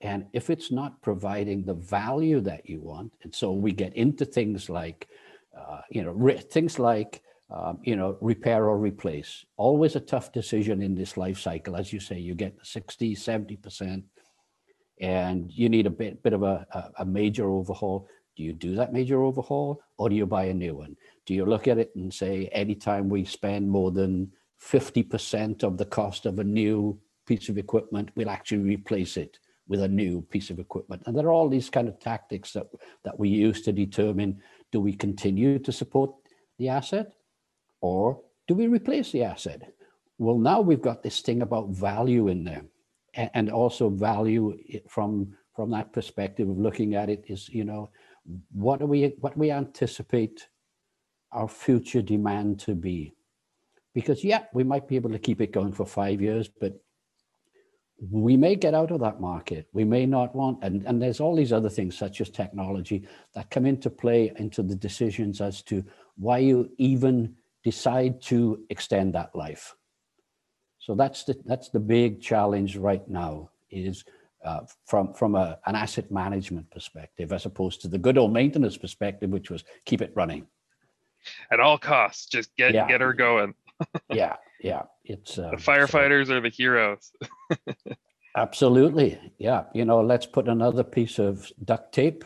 and 0.00 0.26
if 0.32 0.48
it's 0.48 0.70
not 0.70 1.00
providing 1.02 1.64
the 1.64 1.74
value 1.74 2.40
that 2.42 2.68
you 2.68 2.80
want, 2.80 3.12
and 3.22 3.34
so 3.34 3.52
we 3.52 3.72
get 3.72 3.96
into 3.96 4.24
things 4.24 4.70
like, 4.70 5.08
uh, 5.58 5.80
you 5.90 6.04
know, 6.04 6.12
re- 6.12 6.38
things 6.38 6.78
like, 6.78 7.22
um, 7.50 7.78
you 7.82 7.96
know, 7.96 8.16
repair 8.20 8.68
or 8.68 8.78
replace. 8.78 9.44
Always 9.56 9.96
a 9.96 10.00
tough 10.00 10.32
decision 10.32 10.82
in 10.82 10.94
this 10.94 11.16
life 11.16 11.38
cycle. 11.38 11.76
As 11.76 11.92
you 11.92 11.98
say, 11.98 12.18
you 12.18 12.34
get 12.34 12.56
60, 12.62 13.16
70%, 13.16 14.04
and 15.00 15.50
you 15.50 15.68
need 15.68 15.86
a 15.86 15.90
bit, 15.90 16.22
bit 16.22 16.32
of 16.32 16.42
a, 16.42 16.66
a, 16.72 17.02
a 17.02 17.04
major 17.04 17.50
overhaul. 17.50 18.08
Do 18.36 18.44
you 18.44 18.52
do 18.52 18.76
that 18.76 18.92
major 18.92 19.24
overhaul 19.24 19.80
or 19.96 20.08
do 20.08 20.14
you 20.14 20.26
buy 20.26 20.44
a 20.44 20.54
new 20.54 20.76
one? 20.76 20.96
Do 21.26 21.34
you 21.34 21.44
look 21.44 21.66
at 21.66 21.78
it 21.78 21.90
and 21.96 22.12
say, 22.14 22.48
anytime 22.52 23.08
we 23.08 23.24
spend 23.24 23.68
more 23.68 23.90
than 23.90 24.30
50% 24.62 25.64
of 25.64 25.76
the 25.76 25.84
cost 25.84 26.24
of 26.24 26.38
a 26.38 26.44
new 26.44 27.00
piece 27.26 27.48
of 27.48 27.58
equipment, 27.58 28.10
we'll 28.14 28.30
actually 28.30 28.62
replace 28.62 29.16
it? 29.16 29.38
With 29.68 29.82
a 29.82 29.88
new 29.88 30.22
piece 30.22 30.50
of 30.50 30.58
equipment. 30.58 31.02
And 31.06 31.16
there 31.16 31.26
are 31.26 31.32
all 31.32 31.48
these 31.48 31.70
kind 31.70 31.88
of 31.88 32.00
tactics 32.00 32.52
that, 32.52 32.66
that 33.04 33.18
we 33.18 33.28
use 33.28 33.62
to 33.62 33.72
determine 33.72 34.40
do 34.72 34.80
we 34.80 34.94
continue 34.94 35.58
to 35.60 35.72
support 35.72 36.10
the 36.58 36.68
asset 36.68 37.12
or 37.80 38.20
do 38.46 38.54
we 38.54 38.66
replace 38.66 39.12
the 39.12 39.22
asset? 39.22 39.72
Well, 40.18 40.38
now 40.38 40.60
we've 40.60 40.82
got 40.82 41.02
this 41.02 41.20
thing 41.20 41.42
about 41.42 41.68
value 41.68 42.28
in 42.28 42.44
there 42.44 42.64
and 43.14 43.50
also 43.50 43.88
value 43.88 44.56
from 44.88 45.34
from 45.54 45.70
that 45.70 45.92
perspective 45.92 46.48
of 46.48 46.58
looking 46.58 46.94
at 46.94 47.08
it 47.08 47.24
is 47.26 47.48
you 47.48 47.64
know 47.64 47.90
what 48.52 48.78
do 48.78 48.86
we 48.86 49.14
what 49.20 49.36
we 49.36 49.50
anticipate 49.50 50.48
our 51.32 51.48
future 51.48 52.02
demand 52.02 52.60
to 52.60 52.74
be 52.74 53.12
because 53.94 54.22
yeah 54.22 54.44
we 54.52 54.62
might 54.62 54.86
be 54.86 54.96
able 54.96 55.10
to 55.10 55.18
keep 55.18 55.40
it 55.40 55.52
going 55.52 55.72
for 55.72 55.86
five 55.86 56.20
years 56.20 56.48
but 56.60 56.80
we 58.00 58.36
may 58.36 58.54
get 58.54 58.74
out 58.74 58.90
of 58.90 59.00
that 59.00 59.20
market. 59.20 59.68
We 59.72 59.84
may 59.84 60.06
not 60.06 60.34
want, 60.34 60.62
and, 60.62 60.84
and 60.86 61.02
there's 61.02 61.20
all 61.20 61.34
these 61.34 61.52
other 61.52 61.68
things 61.68 61.98
such 61.98 62.20
as 62.20 62.30
technology 62.30 63.06
that 63.34 63.50
come 63.50 63.66
into 63.66 63.90
play 63.90 64.32
into 64.36 64.62
the 64.62 64.76
decisions 64.76 65.40
as 65.40 65.62
to 65.62 65.84
why 66.16 66.38
you 66.38 66.70
even 66.78 67.34
decide 67.64 68.22
to 68.22 68.64
extend 68.70 69.14
that 69.14 69.34
life. 69.34 69.74
So 70.78 70.94
that's 70.94 71.24
the 71.24 71.36
that's 71.44 71.68
the 71.68 71.80
big 71.80 72.22
challenge 72.22 72.76
right 72.76 73.06
now 73.08 73.50
is 73.70 74.04
uh, 74.44 74.60
from 74.86 75.12
from 75.12 75.34
a, 75.34 75.58
an 75.66 75.74
asset 75.74 76.10
management 76.10 76.70
perspective 76.70 77.32
as 77.32 77.46
opposed 77.46 77.82
to 77.82 77.88
the 77.88 77.98
good 77.98 78.16
old 78.16 78.32
maintenance 78.32 78.76
perspective, 78.76 79.30
which 79.30 79.50
was 79.50 79.64
keep 79.84 80.00
it 80.00 80.12
running 80.14 80.46
at 81.50 81.60
all 81.60 81.78
costs. 81.78 82.26
Just 82.26 82.54
get 82.56 82.74
yeah. 82.74 82.86
get 82.86 83.00
her 83.00 83.12
going. 83.12 83.54
yeah, 84.10 84.36
yeah, 84.60 84.82
it's 85.04 85.38
uh, 85.38 85.50
the 85.50 85.56
firefighters 85.56 86.26
so, 86.26 86.36
are 86.36 86.40
the 86.40 86.50
heroes. 86.50 87.12
absolutely, 88.36 89.18
yeah. 89.38 89.64
You 89.74 89.84
know, 89.84 90.00
let's 90.00 90.26
put 90.26 90.48
another 90.48 90.84
piece 90.84 91.18
of 91.18 91.50
duct 91.64 91.92
tape. 91.92 92.24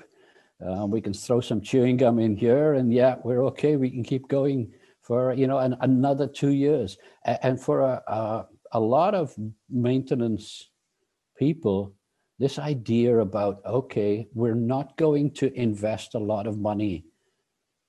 Uh, 0.65 0.87
we 0.87 1.01
can 1.01 1.13
throw 1.13 1.41
some 1.41 1.61
chewing 1.61 1.97
gum 1.97 2.19
in 2.19 2.37
here, 2.37 2.75
and 2.75 2.93
yeah, 2.93 3.17
we're 3.25 3.45
okay. 3.47 3.77
We 3.77 3.91
can 3.91 4.05
keep 4.05 4.29
going 4.29 4.73
for 5.03 5.33
you 5.35 5.47
know 5.47 5.59
an, 5.59 5.77
another 5.81 6.27
two 6.27 6.51
years. 6.53 6.97
And 7.25 7.61
for 7.61 7.81
a, 7.81 8.03
a, 8.07 8.47
a 8.73 8.81
lot 8.81 9.15
of 9.15 9.35
maintenance 9.69 10.71
people, 11.37 11.95
this 12.39 12.59
idea 12.59 13.19
about 13.19 13.61
okay, 13.67 14.29
we're 14.33 14.55
not 14.55 14.97
going 14.97 15.33
to 15.33 15.53
invest 15.53 16.15
a 16.15 16.19
lot 16.19 16.47
of 16.47 16.59
money 16.59 17.05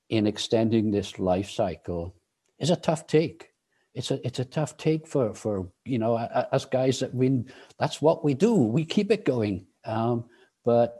in 0.09 0.27
extending 0.27 0.91
this 0.91 1.17
life 1.17 1.49
cycle 1.49 2.15
is 2.59 2.69
a 2.69 2.75
tough 2.75 3.07
take 3.07 3.52
it's 3.93 4.11
a 4.11 4.25
it's 4.25 4.39
a 4.39 4.45
tough 4.45 4.75
take 4.77 5.07
for 5.07 5.33
for 5.33 5.67
you 5.85 5.99
know 5.99 6.15
us 6.15 6.65
guys 6.65 6.99
that 6.99 7.13
we 7.13 7.43
that's 7.77 8.01
what 8.01 8.23
we 8.23 8.33
do. 8.33 8.53
We 8.55 8.85
keep 8.85 9.11
it 9.11 9.25
going. 9.25 9.67
Um, 9.85 10.25
but 10.65 10.99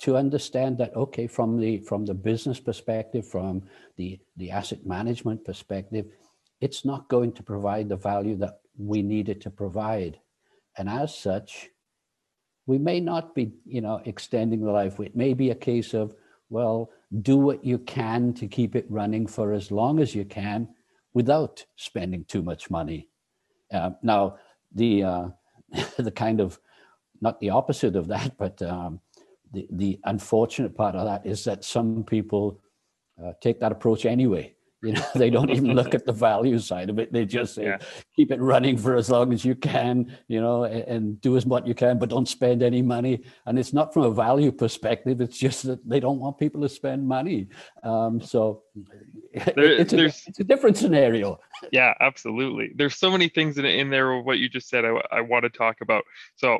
to 0.00 0.16
understand 0.16 0.78
that 0.78 0.94
okay 0.96 1.26
from 1.26 1.58
the 1.58 1.78
from 1.78 2.04
the 2.04 2.14
business 2.14 2.58
perspective 2.58 3.26
from 3.26 3.62
the 3.96 4.18
the 4.36 4.50
asset 4.50 4.84
management 4.84 5.44
perspective 5.44 6.06
it's 6.60 6.84
not 6.84 7.08
going 7.08 7.32
to 7.32 7.42
provide 7.42 7.88
the 7.88 7.96
value 7.96 8.36
that 8.36 8.60
we 8.78 9.02
need 9.02 9.28
it 9.28 9.40
to 9.42 9.50
provide. 9.50 10.18
And 10.78 10.88
as 10.88 11.16
such 11.16 11.68
we 12.66 12.78
may 12.78 13.00
not 13.00 13.34
be 13.34 13.52
you 13.64 13.80
know 13.80 14.00
extending 14.04 14.60
the 14.64 14.72
life. 14.72 14.98
It 14.98 15.14
may 15.14 15.34
be 15.34 15.50
a 15.50 15.54
case 15.54 15.94
of 15.94 16.14
well 16.50 16.90
do 17.20 17.36
what 17.36 17.64
you 17.64 17.78
can 17.78 18.32
to 18.34 18.48
keep 18.48 18.74
it 18.74 18.86
running 18.88 19.26
for 19.26 19.52
as 19.52 19.70
long 19.70 20.00
as 20.00 20.14
you 20.14 20.24
can 20.24 20.68
without 21.14 21.64
spending 21.76 22.24
too 22.24 22.42
much 22.42 22.70
money. 22.70 23.08
Uh, 23.72 23.90
now, 24.02 24.36
the 24.74 25.02
uh, 25.02 25.28
the 25.96 26.10
kind 26.10 26.40
of 26.40 26.58
not 27.20 27.40
the 27.40 27.50
opposite 27.50 27.96
of 27.96 28.08
that, 28.08 28.36
but 28.36 28.60
um, 28.62 29.00
the 29.52 29.66
the 29.70 30.00
unfortunate 30.04 30.74
part 30.74 30.94
of 30.94 31.06
that 31.06 31.26
is 31.26 31.44
that 31.44 31.64
some 31.64 32.04
people 32.04 32.60
uh, 33.22 33.32
take 33.40 33.60
that 33.60 33.72
approach 33.72 34.04
anyway. 34.04 34.54
You 34.82 34.92
know, 34.92 35.04
they 35.14 35.30
don't 35.30 35.50
even 35.50 35.74
look 35.74 35.94
at 35.94 36.04
the 36.04 36.12
value 36.12 36.58
side 36.58 36.90
of 36.90 36.98
it. 36.98 37.12
They 37.12 37.24
just 37.24 37.54
say, 37.54 37.64
yeah. 37.64 37.78
keep 38.16 38.32
it 38.32 38.40
running 38.40 38.76
for 38.76 38.96
as 38.96 39.08
long 39.08 39.32
as 39.32 39.44
you 39.44 39.54
can, 39.54 40.16
you 40.28 40.40
know, 40.40 40.64
and, 40.64 40.82
and, 40.82 41.20
do 41.20 41.36
as 41.36 41.46
much 41.46 41.66
you 41.66 41.74
can, 41.74 41.98
but 41.98 42.08
don't 42.08 42.28
spend 42.28 42.62
any 42.62 42.82
money. 42.82 43.22
And 43.46 43.58
it's 43.58 43.72
not 43.72 43.94
from 43.94 44.02
a 44.02 44.10
value 44.10 44.50
perspective. 44.50 45.20
It's 45.20 45.38
just 45.38 45.64
that 45.64 45.88
they 45.88 46.00
don't 46.00 46.18
want 46.18 46.38
people 46.38 46.60
to 46.62 46.68
spend 46.68 47.06
money. 47.06 47.48
Um, 47.84 48.20
so 48.20 48.62
there, 49.34 49.72
it's, 49.72 49.92
a, 49.92 50.06
it's, 50.06 50.40
a, 50.40 50.44
different 50.44 50.76
scenario. 50.76 51.38
Yeah, 51.70 51.94
absolutely. 52.00 52.72
There's 52.74 52.96
so 52.96 53.08
many 53.08 53.28
things 53.28 53.56
in, 53.56 53.64
in 53.64 53.88
there. 53.88 54.10
Of 54.10 54.24
what 54.24 54.38
you 54.38 54.48
just 54.48 54.68
said, 54.68 54.84
I, 54.84 55.00
I 55.12 55.20
want 55.20 55.44
to 55.44 55.48
talk 55.48 55.76
about. 55.80 56.02
So 56.34 56.58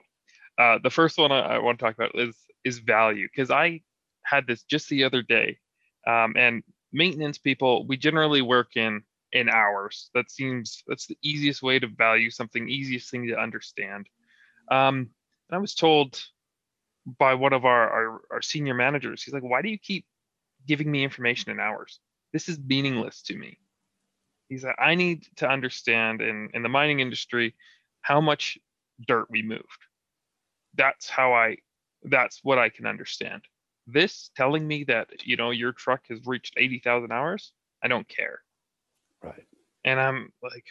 uh, 0.58 0.78
the 0.80 0.90
first 0.90 1.18
one 1.18 1.32
I, 1.32 1.56
I 1.56 1.58
want 1.58 1.80
to 1.80 1.85
talk 1.85 1.96
about 1.96 2.12
is 2.14 2.37
is 2.64 2.78
value 2.78 3.26
because 3.26 3.50
I 3.50 3.80
had 4.24 4.46
this 4.46 4.62
just 4.62 4.88
the 4.88 5.02
other 5.02 5.20
day, 5.22 5.58
um, 6.06 6.35
and 6.37 6.62
maintenance 6.92 7.38
people 7.38 7.87
we 7.87 7.96
generally 7.96 8.42
work 8.42 8.76
in 8.76 9.02
in 9.33 9.48
hours. 9.48 10.11
That 10.14 10.31
seems 10.31 10.83
that's 10.87 11.07
the 11.07 11.18
easiest 11.22 11.62
way 11.62 11.78
to 11.78 11.87
value 11.87 12.31
something 12.31 12.68
easiest 12.68 13.11
thing 13.11 13.26
to 13.28 13.38
understand. 13.38 14.07
Um, 14.70 15.11
and 15.48 15.57
i 15.57 15.59
was 15.59 15.74
told 15.74 16.22
by 17.18 17.35
one 17.35 17.52
of 17.52 17.64
our, 17.64 17.90
our, 17.90 18.20
our 18.31 18.42
senior 18.42 18.74
managers 18.74 19.22
he's 19.22 19.35
like 19.35 19.42
why 19.42 19.61
do 19.61 19.68
you 19.68 19.78
keep 19.78 20.07
giving 20.68 20.90
me 20.90 21.02
information 21.02 21.50
in 21.50 21.59
hours? 21.59 21.98
This 22.33 22.48
is 22.48 22.59
meaningless 22.59 23.22
to 23.22 23.37
me. 23.37 23.59
He's 24.48 24.64
like 24.64 24.76
i 24.78 24.94
need 24.94 25.26
to 25.37 25.48
understand 25.48 26.20
in 26.20 26.50
in 26.55 26.62
the 26.62 26.68
mining 26.68 27.00
industry 27.00 27.55
how 28.02 28.20
much 28.20 28.59
dirt 29.07 29.26
we 29.31 29.42
moved. 29.42 29.83
That's 30.74 31.09
how 31.09 31.33
i 31.35 31.57
that's 32.05 32.40
what 32.42 32.59
i 32.59 32.68
can 32.68 32.87
understand 32.87 33.42
this 33.87 34.31
telling 34.37 34.66
me 34.66 34.85
that 34.85 35.09
you 35.25 35.37
know 35.37 35.51
your 35.51 35.73
truck 35.73 36.03
has 36.09 36.21
reached 36.25 36.55
80,000 36.57 37.12
hours, 37.12 37.53
I 37.83 37.88
don't 37.88 38.09
care. 38.09 38.40
Right. 39.23 39.47
And 39.85 40.01
I'm 40.01 40.33
like 40.42 40.64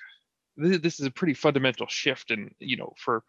this, 0.58 0.80
this 0.80 1.00
is 1.00 1.06
a 1.06 1.12
pretty 1.12 1.34
fundamental 1.34 1.88
shift 1.88 2.32
and 2.32 2.54
you 2.60 2.78
know 2.78 2.94
for 2.98 3.24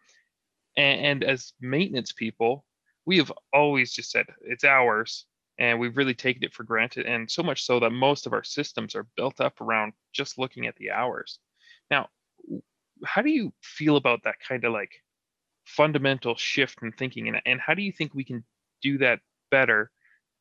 and, 0.77 1.01
and 1.05 1.23
as 1.23 1.53
maintenance 1.61 2.11
people, 2.11 2.65
we 3.05 3.17
have 3.17 3.31
always 3.51 3.93
just 3.93 4.11
said 4.11 4.25
it's 4.41 4.63
hours 4.63 5.25
and 5.59 5.79
we've 5.79 5.97
really 5.97 6.15
taken 6.15 6.43
it 6.43 6.53
for 6.53 6.63
granted 6.63 7.05
and 7.05 7.29
so 7.29 7.43
much 7.43 7.63
so 7.63 7.79
that 7.79 7.91
most 7.91 8.25
of 8.25 8.33
our 8.33 8.43
systems 8.43 8.95
are 8.95 9.07
built 9.15 9.39
up 9.39 9.61
around 9.61 9.93
just 10.13 10.39
looking 10.39 10.65
at 10.65 10.75
the 10.77 10.91
hours. 10.91 11.39
Now, 11.91 12.09
how 13.05 13.21
do 13.21 13.29
you 13.29 13.53
feel 13.61 13.97
about 13.97 14.23
that 14.23 14.39
kind 14.47 14.63
of 14.63 14.73
like 14.73 14.91
fundamental 15.65 16.35
shift 16.35 16.81
in 16.81 16.91
thinking 16.91 17.27
and, 17.27 17.41
and 17.45 17.61
how 17.61 17.73
do 17.73 17.81
you 17.81 17.91
think 17.91 18.13
we 18.13 18.23
can 18.23 18.43
do 18.81 18.97
that 18.97 19.19
better? 19.53 19.91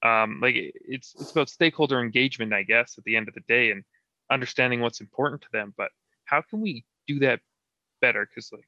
Um, 0.03 0.40
like 0.42 0.57
it's 0.57 1.14
it's 1.20 1.33
about 1.33 1.48
stakeholder 1.48 2.01
engagement, 2.01 2.53
I 2.53 2.64
guess, 2.64 2.96
at 2.98 3.05
the 3.05 3.16
end 3.18 3.29
of 3.29 3.35
the 3.35 3.46
day, 3.57 3.70
and 3.70 3.85
understanding 4.31 4.81
what's 4.81 5.01
important 5.01 5.42
to 5.42 5.48
them. 5.53 5.75
But 5.77 5.90
how 6.25 6.40
can 6.42 6.61
we 6.61 6.85
do 7.07 7.18
that 7.20 7.40
better? 8.01 8.27
Because 8.27 8.51
like, 8.53 8.66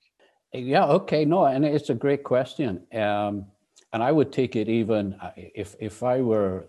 yeah, 0.52 0.84
okay, 0.84 1.24
no, 1.24 1.46
and 1.46 1.64
it's 1.64 1.90
a 1.90 1.94
great 1.94 2.22
question. 2.22 2.86
Um, 2.92 3.46
and 3.92 4.02
I 4.02 4.12
would 4.12 4.32
take 4.32 4.54
it 4.56 4.68
even 4.68 5.14
uh, 5.14 5.32
if 5.36 5.74
if 5.80 6.02
I 6.02 6.20
were 6.20 6.66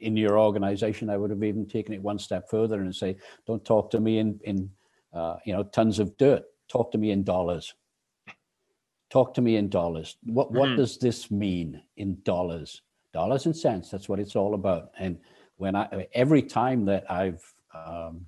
in 0.00 0.16
your 0.16 0.38
organization, 0.38 1.10
I 1.10 1.16
would 1.16 1.30
have 1.30 1.42
even 1.42 1.66
taken 1.66 1.94
it 1.94 2.02
one 2.02 2.18
step 2.18 2.50
further 2.50 2.80
and 2.80 2.94
say, 2.94 3.16
don't 3.46 3.64
talk 3.64 3.90
to 3.92 4.00
me 4.00 4.18
in 4.18 4.38
in 4.44 4.70
uh, 5.12 5.36
you 5.44 5.54
know 5.54 5.64
tons 5.64 5.98
of 5.98 6.16
dirt. 6.16 6.42
Talk 6.68 6.92
to 6.92 6.98
me 6.98 7.10
in 7.10 7.24
dollars. 7.24 7.74
Talk 9.10 9.34
to 9.34 9.40
me 9.40 9.56
in 9.56 9.68
dollars. 9.68 10.16
What 10.24 10.52
what 10.52 10.68
mm-hmm. 10.68 10.76
does 10.76 10.98
this 10.98 11.30
mean 11.30 11.82
in 11.96 12.18
dollars? 12.22 12.82
Dollars 13.14 13.46
and 13.46 13.56
cents. 13.56 13.90
That's 13.90 14.08
what 14.10 14.20
it's 14.20 14.36
all 14.36 14.54
about. 14.54 14.90
And 14.98 15.18
when 15.56 15.74
I 15.74 16.06
every 16.12 16.42
time 16.42 16.84
that 16.84 17.10
I've 17.10 17.42
um, 17.74 18.26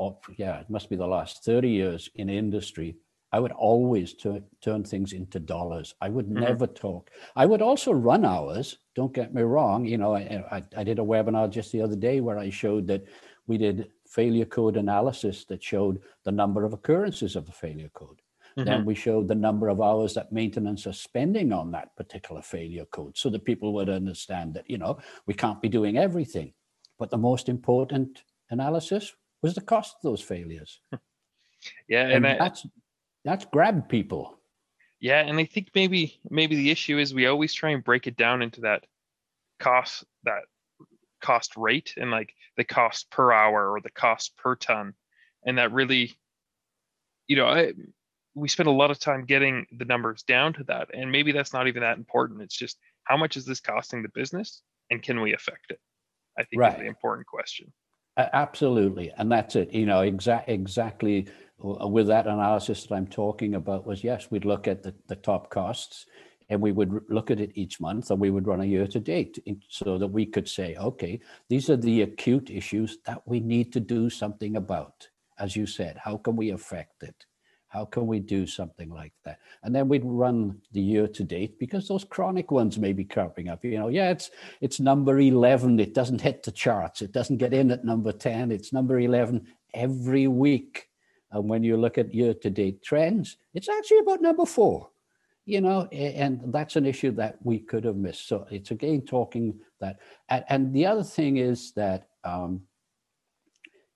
oh, 0.00 0.18
yeah, 0.36 0.60
it 0.60 0.70
must 0.70 0.90
be 0.90 0.96
the 0.96 1.06
last 1.06 1.44
30 1.44 1.68
years 1.68 2.10
in 2.16 2.28
industry, 2.28 2.96
I 3.32 3.38
would 3.38 3.52
always 3.52 4.14
turn 4.14 4.42
turn 4.60 4.82
things 4.82 5.12
into 5.12 5.38
dollars. 5.38 5.94
I 6.00 6.08
would 6.08 6.26
mm-hmm. 6.26 6.40
never 6.40 6.66
talk. 6.66 7.10
I 7.36 7.46
would 7.46 7.62
also 7.62 7.92
run 7.92 8.24
hours. 8.24 8.78
Don't 8.96 9.14
get 9.14 9.32
me 9.32 9.42
wrong. 9.42 9.84
You 9.84 9.98
know, 9.98 10.14
I, 10.16 10.44
I, 10.50 10.64
I, 10.76 10.84
did 10.84 10.98
a 10.98 11.02
webinar 11.02 11.48
just 11.48 11.70
the 11.70 11.80
other 11.80 11.94
day 11.94 12.20
where 12.20 12.38
I 12.38 12.50
showed 12.50 12.88
that 12.88 13.04
we 13.46 13.56
did 13.56 13.90
failure 14.08 14.46
code 14.46 14.76
analysis 14.76 15.44
that 15.44 15.62
showed 15.62 16.00
the 16.24 16.32
number 16.32 16.64
of 16.64 16.72
occurrences 16.72 17.36
of 17.36 17.46
the 17.46 17.52
failure 17.52 17.90
code. 17.94 18.20
Mm-hmm. 18.56 18.64
Then 18.64 18.84
we 18.84 18.94
showed 18.94 19.28
the 19.28 19.34
number 19.34 19.68
of 19.68 19.80
hours 19.80 20.14
that 20.14 20.32
maintenance 20.32 20.86
are 20.86 20.92
spending 20.92 21.52
on 21.52 21.70
that 21.72 21.94
particular 21.96 22.42
failure 22.42 22.84
code 22.86 23.16
so 23.16 23.30
that 23.30 23.44
people 23.44 23.72
would 23.74 23.88
understand 23.88 24.54
that, 24.54 24.68
you 24.68 24.78
know, 24.78 24.98
we 25.26 25.34
can't 25.34 25.62
be 25.62 25.68
doing 25.68 25.96
everything. 25.98 26.52
But 26.98 27.10
the 27.10 27.18
most 27.18 27.48
important 27.48 28.22
analysis 28.50 29.14
was 29.42 29.54
the 29.54 29.60
cost 29.60 29.96
of 29.96 30.02
those 30.02 30.20
failures. 30.20 30.80
Yeah, 31.88 32.04
and, 32.04 32.24
and 32.24 32.26
I, 32.26 32.38
that's 32.38 32.66
that's 33.24 33.44
grab 33.46 33.88
people. 33.88 34.38
Yeah, 35.00 35.20
and 35.20 35.38
I 35.38 35.44
think 35.44 35.70
maybe 35.74 36.20
maybe 36.28 36.56
the 36.56 36.70
issue 36.70 36.98
is 36.98 37.14
we 37.14 37.26
always 37.26 37.52
try 37.52 37.70
and 37.70 37.84
break 37.84 38.06
it 38.06 38.16
down 38.16 38.42
into 38.42 38.62
that 38.62 38.86
cost 39.58 40.04
that 40.24 40.42
cost 41.20 41.56
rate 41.56 41.94
and 41.96 42.10
like 42.10 42.34
the 42.56 42.64
cost 42.64 43.10
per 43.10 43.32
hour 43.32 43.70
or 43.70 43.80
the 43.80 43.90
cost 43.90 44.36
per 44.36 44.56
ton, 44.56 44.94
and 45.44 45.58
that 45.58 45.72
really, 45.72 46.16
you 47.26 47.36
know, 47.36 47.46
I, 47.46 47.72
we 48.34 48.48
spend 48.48 48.68
a 48.68 48.72
lot 48.72 48.90
of 48.90 48.98
time 48.98 49.24
getting 49.24 49.66
the 49.76 49.84
numbers 49.84 50.22
down 50.22 50.52
to 50.54 50.64
that, 50.64 50.88
and 50.94 51.10
maybe 51.10 51.32
that's 51.32 51.52
not 51.52 51.68
even 51.68 51.82
that 51.82 51.98
important. 51.98 52.42
It's 52.42 52.56
just 52.56 52.78
how 53.04 53.16
much 53.16 53.36
is 53.36 53.44
this 53.44 53.60
costing 53.60 54.02
the 54.02 54.08
business, 54.14 54.62
and 54.90 55.02
can 55.02 55.20
we 55.20 55.34
affect 55.34 55.70
it? 55.70 55.80
I 56.38 56.44
think 56.44 56.60
right. 56.60 56.72
is 56.72 56.78
the 56.78 56.86
important 56.86 57.26
question. 57.26 57.72
Absolutely, 58.16 59.12
and 59.16 59.30
that's 59.30 59.56
it. 59.56 59.72
You 59.72 59.86
know, 59.86 60.00
exa- 60.00 60.44
exactly 60.46 61.28
uh, 61.62 61.86
with 61.86 62.06
that 62.08 62.26
analysis 62.26 62.84
that 62.84 62.94
I'm 62.94 63.06
talking 63.06 63.54
about 63.54 63.86
was 63.86 64.04
yes, 64.04 64.30
we'd 64.30 64.44
look 64.44 64.68
at 64.68 64.82
the, 64.82 64.94
the 65.08 65.16
top 65.16 65.50
costs 65.50 66.06
and 66.48 66.60
we 66.60 66.72
would 66.72 67.00
look 67.08 67.30
at 67.30 67.40
it 67.40 67.52
each 67.54 67.80
month 67.80 68.10
and 68.10 68.20
we 68.20 68.30
would 68.30 68.46
run 68.46 68.60
a 68.60 68.64
year 68.64 68.86
to 68.88 68.98
date 68.98 69.38
so 69.68 69.96
that 69.98 70.08
we 70.08 70.26
could 70.26 70.48
say, 70.48 70.74
okay, 70.76 71.20
these 71.48 71.70
are 71.70 71.76
the 71.76 72.02
acute 72.02 72.50
issues 72.50 72.98
that 73.06 73.22
we 73.26 73.40
need 73.40 73.72
to 73.72 73.80
do 73.80 74.10
something 74.10 74.56
about. 74.56 75.08
As 75.38 75.54
you 75.54 75.64
said, 75.64 75.96
how 75.96 76.16
can 76.18 76.36
we 76.36 76.50
affect 76.50 77.02
it? 77.02 77.26
How 77.70 77.84
can 77.84 78.08
we 78.08 78.18
do 78.18 78.48
something 78.48 78.90
like 78.90 79.12
that? 79.24 79.38
And 79.62 79.72
then 79.72 79.86
we'd 79.88 80.04
run 80.04 80.60
the 80.72 80.80
year 80.80 81.06
to 81.06 81.22
date 81.22 81.56
because 81.60 81.86
those 81.86 82.02
chronic 82.02 82.50
ones 82.50 82.80
may 82.80 82.92
be 82.92 83.04
cropping 83.04 83.48
up. 83.48 83.64
You 83.64 83.78
know, 83.78 83.86
yeah, 83.86 84.10
it's 84.10 84.32
it's 84.60 84.80
number 84.80 85.20
11. 85.20 85.78
It 85.78 85.94
doesn't 85.94 86.20
hit 86.20 86.42
the 86.42 86.50
charts. 86.50 87.00
It 87.00 87.12
doesn't 87.12 87.36
get 87.36 87.54
in 87.54 87.70
at 87.70 87.84
number 87.84 88.10
10. 88.10 88.50
It's 88.50 88.72
number 88.72 88.98
11 88.98 89.46
every 89.72 90.26
week. 90.26 90.88
And 91.30 91.48
when 91.48 91.62
you 91.62 91.76
look 91.76 91.96
at 91.96 92.12
year 92.12 92.34
to 92.34 92.50
date 92.50 92.82
trends, 92.82 93.36
it's 93.54 93.68
actually 93.68 94.00
about 94.00 94.20
number 94.20 94.46
four. 94.46 94.90
You 95.44 95.60
know, 95.60 95.84
and 95.92 96.52
that's 96.52 96.74
an 96.74 96.86
issue 96.86 97.12
that 97.12 97.38
we 97.44 97.60
could 97.60 97.84
have 97.84 97.96
missed. 97.96 98.26
So 98.26 98.48
it's 98.50 98.72
again 98.72 99.02
talking 99.02 99.60
that. 99.78 100.00
And, 100.28 100.44
and 100.48 100.74
the 100.74 100.86
other 100.86 101.04
thing 101.04 101.36
is 101.36 101.70
that 101.74 102.08
um, 102.24 102.62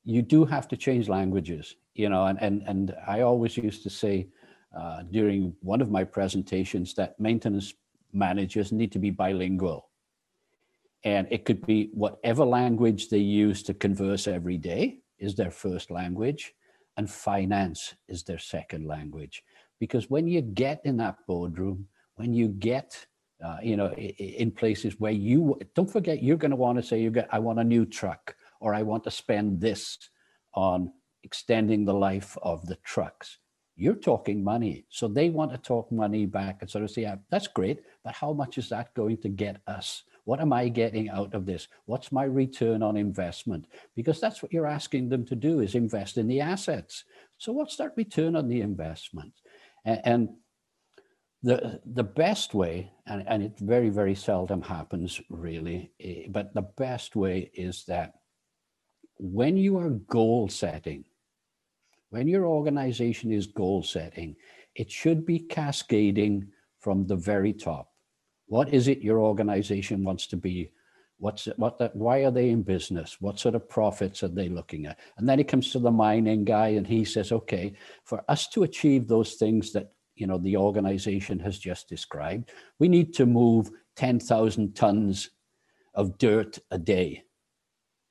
you 0.04 0.22
do 0.22 0.44
have 0.44 0.68
to 0.68 0.76
change 0.76 1.08
languages 1.08 1.74
you 1.94 2.08
know, 2.08 2.26
and, 2.26 2.40
and, 2.40 2.62
and 2.66 2.94
I 3.06 3.20
always 3.20 3.56
used 3.56 3.82
to 3.84 3.90
say 3.90 4.28
uh, 4.76 5.02
during 5.10 5.54
one 5.60 5.80
of 5.80 5.90
my 5.90 6.04
presentations 6.04 6.94
that 6.94 7.18
maintenance 7.20 7.74
managers 8.12 8.72
need 8.72 8.92
to 8.92 8.98
be 8.98 9.10
bilingual. 9.10 9.90
And 11.04 11.28
it 11.30 11.44
could 11.44 11.64
be 11.66 11.90
whatever 11.92 12.44
language 12.44 13.08
they 13.08 13.18
use 13.18 13.62
to 13.64 13.74
converse 13.74 14.26
every 14.26 14.56
day 14.56 15.00
is 15.18 15.34
their 15.34 15.50
first 15.50 15.90
language, 15.90 16.54
and 16.96 17.10
finance 17.10 17.94
is 18.08 18.22
their 18.22 18.38
second 18.38 18.86
language. 18.86 19.42
Because 19.78 20.08
when 20.08 20.26
you 20.26 20.40
get 20.40 20.80
in 20.84 20.96
that 20.98 21.18
boardroom, 21.26 21.88
when 22.16 22.32
you 22.32 22.48
get 22.48 23.06
uh, 23.44 23.58
you 23.62 23.76
know, 23.76 23.92
in 23.92 24.50
places 24.50 24.98
where 24.98 25.12
you 25.12 25.58
don't 25.74 25.90
forget, 25.90 26.22
you're 26.22 26.36
going 26.36 26.50
to 26.50 26.56
want 26.56 26.78
to 26.78 26.82
say, 26.82 27.00
"You 27.00 27.10
got, 27.10 27.26
I 27.30 27.40
want 27.40 27.58
a 27.58 27.64
new 27.64 27.84
truck," 27.84 28.34
or 28.60 28.74
"I 28.74 28.82
want 28.82 29.04
to 29.04 29.10
spend 29.10 29.60
this 29.60 29.98
on 30.54 30.92
extending 31.24 31.84
the 31.84 31.94
life 31.94 32.36
of 32.42 32.66
the 32.66 32.76
trucks. 32.76 33.38
You're 33.76 33.94
talking 33.96 34.44
money. 34.44 34.86
So 34.88 35.08
they 35.08 35.30
want 35.30 35.50
to 35.50 35.58
talk 35.58 35.90
money 35.90 36.26
back 36.26 36.58
and 36.60 36.70
sort 36.70 36.84
of 36.84 36.90
say, 36.90 37.02
yeah, 37.02 37.16
that's 37.30 37.48
great, 37.48 37.80
but 38.04 38.14
how 38.14 38.32
much 38.32 38.56
is 38.58 38.68
that 38.68 38.94
going 38.94 39.16
to 39.18 39.28
get 39.28 39.60
us? 39.66 40.04
What 40.24 40.40
am 40.40 40.52
I 40.52 40.68
getting 40.68 41.10
out 41.10 41.34
of 41.34 41.44
this? 41.44 41.68
What's 41.86 42.12
my 42.12 42.24
return 42.24 42.82
on 42.82 42.96
investment? 42.96 43.66
Because 43.96 44.20
that's 44.20 44.42
what 44.42 44.52
you're 44.52 44.66
asking 44.66 45.08
them 45.08 45.26
to 45.26 45.34
do 45.34 45.60
is 45.60 45.74
invest 45.74 46.16
in 46.16 46.28
the 46.28 46.40
assets. 46.40 47.04
So 47.36 47.52
what's 47.52 47.76
that 47.76 47.96
return 47.96 48.36
on 48.36 48.48
the 48.48 48.60
investment? 48.60 49.32
And, 49.84 50.00
and 50.04 50.28
the 51.42 51.78
the 51.84 52.04
best 52.04 52.54
way, 52.54 52.90
and, 53.06 53.22
and 53.28 53.42
it 53.42 53.58
very, 53.58 53.90
very 53.90 54.14
seldom 54.14 54.62
happens 54.62 55.20
really, 55.28 55.92
eh, 56.00 56.24
but 56.30 56.54
the 56.54 56.62
best 56.62 57.16
way 57.16 57.50
is 57.52 57.84
that 57.84 58.14
when 59.18 59.58
you 59.58 59.76
are 59.78 59.90
goal 59.90 60.48
setting, 60.48 61.04
when 62.14 62.28
your 62.28 62.46
organization 62.46 63.32
is 63.32 63.48
goal 63.48 63.82
setting, 63.82 64.36
it 64.76 64.88
should 64.88 65.26
be 65.26 65.40
cascading 65.40 66.46
from 66.78 67.04
the 67.08 67.16
very 67.16 67.52
top. 67.52 67.90
What 68.46 68.72
is 68.72 68.86
it 68.86 69.02
your 69.02 69.18
organization 69.18 70.04
wants 70.04 70.28
to 70.28 70.36
be? 70.36 70.70
What's 71.18 71.48
it, 71.48 71.58
what 71.58 71.76
that, 71.78 71.96
why 71.96 72.18
are 72.20 72.30
they 72.30 72.50
in 72.50 72.62
business? 72.62 73.16
What 73.20 73.40
sort 73.40 73.56
of 73.56 73.68
profits 73.68 74.22
are 74.22 74.28
they 74.28 74.48
looking 74.48 74.86
at? 74.86 75.00
And 75.18 75.28
then 75.28 75.40
it 75.40 75.48
comes 75.48 75.72
to 75.72 75.80
the 75.80 75.90
mining 75.90 76.44
guy 76.44 76.68
and 76.68 76.86
he 76.86 77.04
says, 77.04 77.32
okay, 77.32 77.74
for 78.04 78.22
us 78.28 78.46
to 78.50 78.62
achieve 78.62 79.08
those 79.08 79.34
things 79.34 79.72
that 79.72 79.90
you 80.14 80.28
know 80.28 80.38
the 80.38 80.56
organization 80.56 81.40
has 81.40 81.58
just 81.58 81.88
described, 81.88 82.52
we 82.78 82.86
need 82.86 83.12
to 83.14 83.26
move 83.26 83.72
10,000 83.96 84.76
tons 84.76 85.30
of 85.94 86.16
dirt 86.18 86.60
a 86.70 86.78
day 86.78 87.24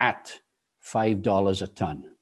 at 0.01 0.41
$5 0.85 1.61
a 1.61 1.67
ton 1.67 2.12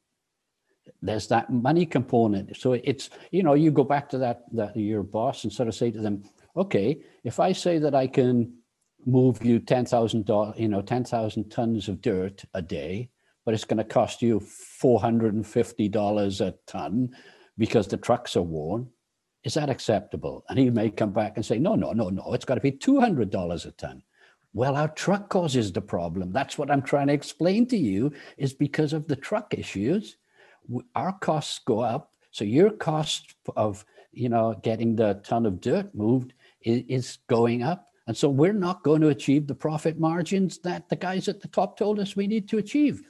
there's 1.01 1.27
that 1.27 1.51
money 1.51 1.85
component. 1.85 2.55
So 2.57 2.73
it's, 2.73 3.09
you 3.31 3.43
know, 3.43 3.55
you 3.55 3.71
go 3.71 3.83
back 3.83 4.07
to 4.09 4.17
that, 4.19 4.43
that 4.53 4.75
your 4.75 5.03
boss 5.03 5.43
and 5.43 5.51
sort 5.51 5.67
of 5.67 5.75
say 5.75 5.91
to 5.91 5.99
them, 5.99 6.23
okay, 6.55 7.01
if 7.23 7.39
I 7.39 7.53
say 7.53 7.79
that 7.79 7.95
I 7.95 8.05
can 8.07 8.53
move 9.05 9.43
you 9.43 9.59
$10,000, 9.59 10.59
you 10.59 10.67
know, 10.67 10.81
10,000 10.81 11.49
tons 11.49 11.87
of 11.87 12.01
dirt 12.01 12.43
a 12.53 12.61
day, 12.61 13.09
but 13.45 13.55
it's 13.55 13.65
going 13.65 13.79
to 13.79 13.83
cost 13.83 14.21
you 14.21 14.39
$450 14.39 16.41
a 16.41 16.53
ton 16.67 17.09
because 17.57 17.87
the 17.87 17.97
trucks 17.97 18.35
are 18.35 18.43
worn, 18.43 18.87
is 19.43 19.55
that 19.55 19.71
acceptable? 19.71 20.45
And 20.49 20.59
he 20.59 20.69
may 20.69 20.91
come 20.91 21.11
back 21.11 21.33
and 21.35 21.45
say, 21.45 21.57
no, 21.57 21.75
no, 21.75 21.93
no, 21.93 22.09
no, 22.09 22.33
it's 22.33 22.45
got 22.45 22.55
to 22.55 22.61
be 22.61 22.71
$200 22.71 23.65
a 23.65 23.71
ton. 23.71 24.03
Well, 24.53 24.75
our 24.75 24.89
truck 24.89 25.29
causes 25.29 25.71
the 25.71 25.81
problem. 25.81 26.31
That's 26.31 26.57
what 26.57 26.69
I'm 26.69 26.81
trying 26.81 27.07
to 27.07 27.13
explain 27.13 27.65
to 27.67 27.77
you 27.77 28.11
is 28.37 28.53
because 28.53 28.93
of 28.93 29.07
the 29.07 29.15
truck 29.15 29.53
issues 29.57 30.17
our 30.95 31.13
costs 31.19 31.59
go 31.65 31.79
up. 31.79 32.11
So 32.31 32.43
your 32.43 32.71
cost 32.71 33.35
of 33.55 33.85
you 34.11 34.29
know 34.29 34.59
getting 34.63 34.95
the 34.95 35.21
ton 35.23 35.45
of 35.45 35.61
dirt 35.61 35.93
moved 35.93 36.33
is, 36.61 36.83
is 36.87 37.17
going 37.27 37.63
up. 37.63 37.87
And 38.07 38.17
so 38.17 38.29
we're 38.29 38.53
not 38.53 38.83
going 38.83 39.01
to 39.01 39.09
achieve 39.09 39.47
the 39.47 39.55
profit 39.55 39.99
margins 39.99 40.57
that 40.59 40.89
the 40.89 40.95
guys 40.95 41.27
at 41.27 41.39
the 41.39 41.47
top 41.47 41.77
told 41.77 41.99
us 41.99 42.15
we 42.15 42.27
need 42.27 42.49
to 42.49 42.57
achieve. 42.57 43.03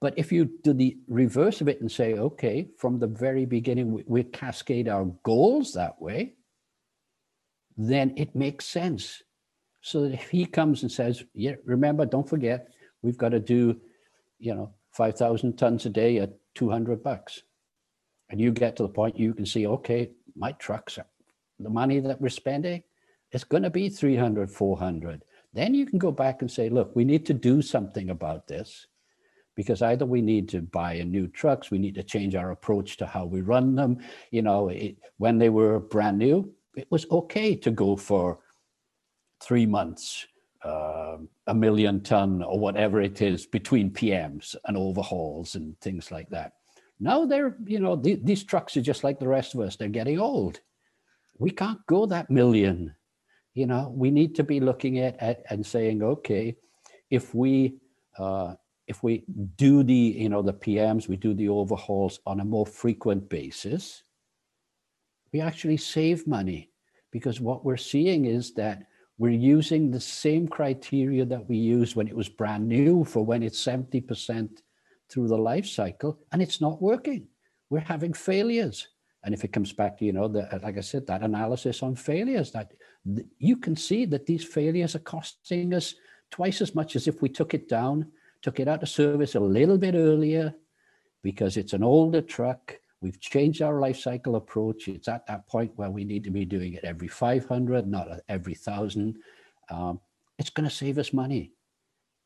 But 0.00 0.14
if 0.18 0.30
you 0.30 0.50
do 0.62 0.74
the 0.74 0.98
reverse 1.08 1.62
of 1.62 1.68
it 1.68 1.80
and 1.80 1.90
say, 1.90 2.14
okay, 2.14 2.68
from 2.76 2.98
the 2.98 3.06
very 3.06 3.46
beginning, 3.46 3.92
we, 3.92 4.04
we 4.06 4.22
cascade 4.22 4.88
our 4.88 5.06
goals 5.22 5.72
that 5.72 6.00
way, 6.00 6.34
then 7.76 8.12
it 8.16 8.36
makes 8.36 8.66
sense. 8.66 9.22
So 9.80 10.02
that 10.02 10.12
if 10.12 10.28
he 10.28 10.44
comes 10.44 10.82
and 10.82 10.92
says, 10.92 11.24
yeah, 11.32 11.54
remember, 11.64 12.04
don't 12.04 12.28
forget, 12.28 12.68
we've 13.02 13.16
got 13.16 13.30
to 13.30 13.40
do, 13.40 13.80
you 14.38 14.54
know, 14.54 14.74
5,000 14.92 15.56
tons 15.56 15.86
a 15.86 15.90
day 15.90 16.18
at 16.18 16.34
200 16.54 17.02
bucks. 17.02 17.42
And 18.30 18.40
you 18.40 18.52
get 18.52 18.76
to 18.76 18.82
the 18.84 18.88
point 18.88 19.18
you 19.18 19.34
can 19.34 19.46
see, 19.46 19.66
okay, 19.66 20.10
my 20.34 20.52
trucks, 20.52 20.98
the 21.58 21.70
money 21.70 22.00
that 22.00 22.20
we're 22.20 22.28
spending 22.28 22.82
it's 23.34 23.44
going 23.44 23.64
to 23.64 23.70
be 23.70 23.88
300, 23.88 24.48
400. 24.48 25.24
Then 25.52 25.74
you 25.74 25.86
can 25.86 25.98
go 25.98 26.12
back 26.12 26.40
and 26.40 26.50
say, 26.50 26.68
look, 26.68 26.94
we 26.94 27.04
need 27.04 27.26
to 27.26 27.34
do 27.34 27.62
something 27.62 28.10
about 28.10 28.46
this 28.46 28.86
because 29.56 29.82
either 29.82 30.06
we 30.06 30.22
need 30.22 30.48
to 30.50 30.62
buy 30.62 31.02
new 31.02 31.26
trucks, 31.26 31.70
we 31.70 31.78
need 31.78 31.96
to 31.96 32.02
change 32.04 32.36
our 32.36 32.52
approach 32.52 32.96
to 32.98 33.06
how 33.06 33.24
we 33.24 33.40
run 33.40 33.74
them. 33.74 33.98
You 34.30 34.42
know, 34.42 34.68
it, 34.68 34.98
when 35.18 35.38
they 35.38 35.48
were 35.48 35.80
brand 35.80 36.18
new, 36.18 36.52
it 36.76 36.86
was 36.90 37.06
okay 37.10 37.56
to 37.56 37.72
go 37.72 37.96
for 37.96 38.38
three 39.40 39.66
months, 39.66 40.26
uh, 40.64 41.18
a 41.46 41.54
million 41.54 42.02
ton 42.02 42.42
or 42.42 42.58
whatever 42.58 43.00
it 43.00 43.20
is 43.20 43.46
between 43.46 43.90
PMs 43.90 44.56
and 44.64 44.76
overhauls 44.76 45.54
and 45.54 45.78
things 45.80 46.10
like 46.10 46.28
that. 46.30 46.54
Now 47.00 47.26
they're, 47.26 47.56
you 47.66 47.80
know, 47.80 47.96
th- 47.96 48.20
these 48.22 48.44
trucks 48.44 48.76
are 48.76 48.82
just 48.82 49.04
like 49.04 49.20
the 49.20 49.28
rest 49.28 49.54
of 49.54 49.60
us. 49.60 49.76
They're 49.76 49.88
getting 49.88 50.18
old. 50.18 50.60
We 51.38 51.50
can't 51.50 51.84
go 51.86 52.06
that 52.06 52.30
million. 52.30 52.94
You 53.52 53.66
know, 53.66 53.92
we 53.94 54.10
need 54.10 54.34
to 54.36 54.44
be 54.44 54.60
looking 54.60 54.98
at, 54.98 55.20
at 55.20 55.42
and 55.50 55.64
saying, 55.64 56.02
okay, 56.02 56.56
if 57.10 57.34
we 57.34 57.76
uh, 58.18 58.54
if 58.86 59.02
we 59.02 59.24
do 59.56 59.82
the 59.82 59.94
you 59.94 60.28
know 60.28 60.42
the 60.42 60.52
PMs, 60.54 61.08
we 61.08 61.16
do 61.16 61.34
the 61.34 61.48
overhauls 61.48 62.20
on 62.26 62.40
a 62.40 62.44
more 62.44 62.66
frequent 62.66 63.28
basis, 63.28 64.02
we 65.32 65.40
actually 65.40 65.76
save 65.76 66.26
money 66.26 66.70
because 67.10 67.40
what 67.40 67.64
we're 67.64 67.76
seeing 67.76 68.24
is 68.24 68.54
that 68.54 68.86
we're 69.18 69.30
using 69.30 69.90
the 69.90 70.00
same 70.00 70.48
criteria 70.48 71.24
that 71.24 71.48
we 71.48 71.56
used 71.56 71.94
when 71.94 72.08
it 72.08 72.16
was 72.16 72.28
brand 72.28 72.68
new 72.68 73.04
for 73.04 73.24
when 73.24 73.42
it's 73.42 73.64
70% 73.64 74.48
through 75.08 75.28
the 75.28 75.38
life 75.38 75.66
cycle 75.66 76.18
and 76.32 76.42
it's 76.42 76.60
not 76.60 76.82
working. 76.82 77.28
We're 77.70 77.80
having 77.80 78.12
failures. 78.12 78.88
And 79.22 79.32
if 79.32 79.44
it 79.44 79.52
comes 79.52 79.72
back 79.72 79.96
to, 79.98 80.04
you 80.04 80.12
know, 80.12 80.28
the, 80.28 80.48
like 80.62 80.76
I 80.76 80.80
said, 80.80 81.06
that 81.06 81.22
analysis 81.22 81.82
on 81.82 81.94
failures, 81.94 82.50
that 82.52 82.72
you 83.38 83.56
can 83.56 83.76
see 83.76 84.04
that 84.06 84.26
these 84.26 84.44
failures 84.44 84.94
are 84.94 85.00
costing 85.00 85.72
us 85.74 85.94
twice 86.30 86.60
as 86.60 86.74
much 86.74 86.96
as 86.96 87.06
if 87.06 87.22
we 87.22 87.28
took 87.28 87.54
it 87.54 87.68
down 87.68 88.10
took 88.44 88.60
it 88.60 88.68
out 88.68 88.82
of 88.82 88.88
service 88.90 89.34
a 89.34 89.40
little 89.40 89.78
bit 89.78 89.94
earlier 89.94 90.54
because 91.22 91.56
it's 91.56 91.72
an 91.72 91.82
older 91.82 92.20
truck. 92.20 92.78
We've 93.04 93.20
changed 93.20 93.60
our 93.60 93.80
life 93.80 93.98
cycle 93.98 94.36
approach. 94.36 94.88
It's 94.88 95.08
at 95.08 95.26
that 95.26 95.46
point 95.46 95.72
where 95.76 95.90
we 95.90 96.04
need 96.04 96.24
to 96.24 96.30
be 96.30 96.46
doing 96.46 96.72
it 96.72 96.84
every 96.84 97.06
500, 97.06 97.86
not 97.86 98.08
every 98.30 98.54
1,000. 98.54 99.18
Um, 99.68 100.00
it's 100.38 100.48
going 100.48 100.66
to 100.66 100.74
save 100.74 100.96
us 100.96 101.12
money. 101.12 101.52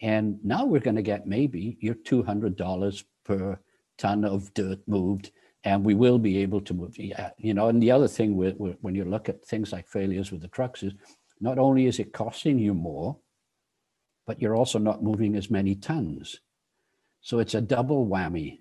And 0.00 0.38
now 0.44 0.64
we're 0.64 0.78
going 0.78 0.94
to 0.94 1.02
get 1.02 1.26
maybe 1.26 1.78
your 1.80 1.96
$200 1.96 3.04
per 3.24 3.58
ton 3.96 4.24
of 4.24 4.54
dirt 4.54 4.78
moved, 4.86 5.32
and 5.64 5.84
we 5.84 5.94
will 5.94 6.16
be 6.16 6.38
able 6.38 6.60
to 6.60 6.74
move. 6.74 6.96
Yeah, 6.96 7.30
you 7.38 7.54
know, 7.54 7.70
and 7.70 7.82
the 7.82 7.90
other 7.90 8.06
thing 8.06 8.36
with, 8.36 8.56
with, 8.60 8.76
when 8.80 8.94
you 8.94 9.04
look 9.04 9.28
at 9.28 9.44
things 9.44 9.72
like 9.72 9.88
failures 9.88 10.30
with 10.30 10.42
the 10.42 10.48
trucks 10.48 10.84
is 10.84 10.92
not 11.40 11.58
only 11.58 11.86
is 11.86 11.98
it 11.98 12.12
costing 12.12 12.56
you 12.56 12.72
more, 12.72 13.18
but 14.28 14.40
you're 14.40 14.54
also 14.54 14.78
not 14.78 15.02
moving 15.02 15.34
as 15.34 15.50
many 15.50 15.74
tons. 15.74 16.38
So 17.20 17.40
it's 17.40 17.54
a 17.54 17.60
double 17.60 18.06
whammy. 18.06 18.60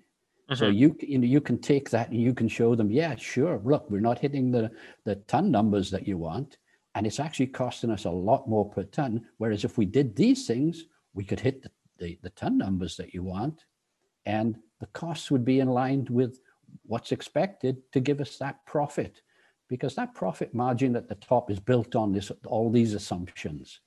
Mm-hmm. 0.50 0.58
So 0.58 0.68
you 0.68 0.96
you 1.00 1.18
know 1.18 1.26
you 1.26 1.40
can 1.40 1.58
take 1.58 1.90
that 1.90 2.10
and 2.10 2.20
you 2.20 2.34
can 2.34 2.48
show 2.48 2.74
them, 2.74 2.90
yeah, 2.90 3.14
sure. 3.16 3.60
Look, 3.64 3.90
we're 3.90 4.00
not 4.00 4.18
hitting 4.18 4.50
the 4.50 4.70
the 5.04 5.16
ton 5.26 5.50
numbers 5.50 5.90
that 5.90 6.06
you 6.06 6.18
want, 6.18 6.58
and 6.94 7.06
it's 7.06 7.20
actually 7.20 7.48
costing 7.48 7.90
us 7.90 8.04
a 8.04 8.10
lot 8.10 8.48
more 8.48 8.68
per 8.68 8.84
ton. 8.84 9.26
Whereas 9.36 9.64
if 9.64 9.76
we 9.76 9.84
did 9.84 10.16
these 10.16 10.46
things, 10.46 10.84
we 11.14 11.24
could 11.24 11.40
hit 11.40 11.62
the, 11.62 11.70
the, 11.98 12.18
the 12.22 12.30
ton 12.30 12.56
numbers 12.56 12.96
that 12.96 13.12
you 13.12 13.22
want, 13.22 13.64
and 14.24 14.56
the 14.80 14.86
costs 14.86 15.30
would 15.30 15.44
be 15.44 15.60
in 15.60 15.68
line 15.68 16.06
with 16.10 16.40
what's 16.84 17.12
expected 17.12 17.76
to 17.92 18.00
give 18.00 18.20
us 18.20 18.38
that 18.38 18.64
profit, 18.64 19.20
because 19.68 19.94
that 19.94 20.14
profit 20.14 20.54
margin 20.54 20.96
at 20.96 21.08
the 21.08 21.14
top 21.16 21.50
is 21.50 21.60
built 21.60 21.94
on 21.94 22.12
this 22.12 22.32
all 22.46 22.70
these 22.70 22.94
assumptions 22.94 23.80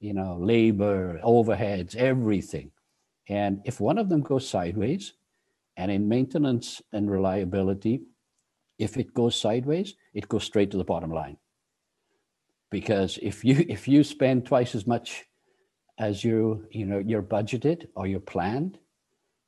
you 0.00 0.14
know, 0.14 0.36
labor, 0.40 1.20
overheads, 1.22 1.94
everything. 1.94 2.70
And 3.28 3.60
if 3.64 3.80
one 3.80 3.98
of 3.98 4.08
them 4.08 4.22
goes 4.22 4.48
sideways, 4.48 5.12
and 5.80 5.90
in 5.90 6.06
maintenance 6.06 6.82
and 6.92 7.10
reliability, 7.10 8.02
if 8.78 8.98
it 8.98 9.14
goes 9.14 9.34
sideways, 9.34 9.94
it 10.12 10.28
goes 10.28 10.44
straight 10.44 10.70
to 10.72 10.76
the 10.76 10.84
bottom 10.84 11.10
line. 11.10 11.38
Because 12.70 13.18
if 13.22 13.42
you 13.46 13.64
if 13.76 13.88
you 13.88 14.04
spend 14.04 14.44
twice 14.44 14.74
as 14.74 14.86
much 14.86 15.24
as 15.98 16.22
you 16.22 16.66
you 16.70 16.84
know 16.84 16.98
you're 16.98 17.22
budgeted 17.22 17.86
or 17.96 18.06
you're 18.06 18.20
planned, 18.34 18.78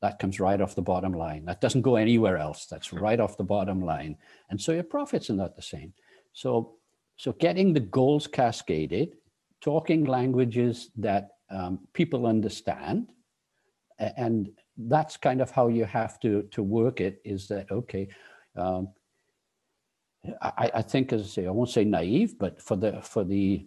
that 0.00 0.18
comes 0.18 0.40
right 0.40 0.60
off 0.62 0.74
the 0.74 0.80
bottom 0.80 1.12
line. 1.12 1.44
That 1.44 1.60
doesn't 1.60 1.82
go 1.82 1.96
anywhere 1.96 2.38
else. 2.38 2.66
That's 2.66 2.94
right 2.94 3.20
off 3.20 3.36
the 3.36 3.44
bottom 3.44 3.82
line. 3.84 4.16
And 4.48 4.58
so 4.58 4.72
your 4.72 4.84
profits 4.84 5.28
are 5.28 5.34
not 5.34 5.54
the 5.54 5.62
same. 5.62 5.92
So 6.32 6.76
so 7.16 7.32
getting 7.32 7.74
the 7.74 7.86
goals 7.98 8.26
cascaded 8.26 9.16
talking 9.60 10.04
languages 10.06 10.90
that 10.96 11.28
um, 11.50 11.80
people 11.92 12.26
understand. 12.26 13.12
And 13.98 14.48
that's 14.76 15.16
kind 15.16 15.40
of 15.40 15.50
how 15.50 15.68
you 15.68 15.84
have 15.84 16.18
to, 16.20 16.42
to 16.50 16.62
work 16.62 17.00
it 17.00 17.20
is 17.24 17.48
that, 17.48 17.70
okay, 17.70 18.08
um, 18.56 18.88
I, 20.40 20.70
I, 20.74 20.82
think, 20.82 21.12
as 21.12 21.22
I 21.22 21.26
say, 21.26 21.46
I 21.46 21.50
won't 21.50 21.70
say 21.70 21.84
naive, 21.84 22.38
but 22.38 22.60
for 22.62 22.76
the, 22.76 23.00
for 23.02 23.24
the 23.24 23.66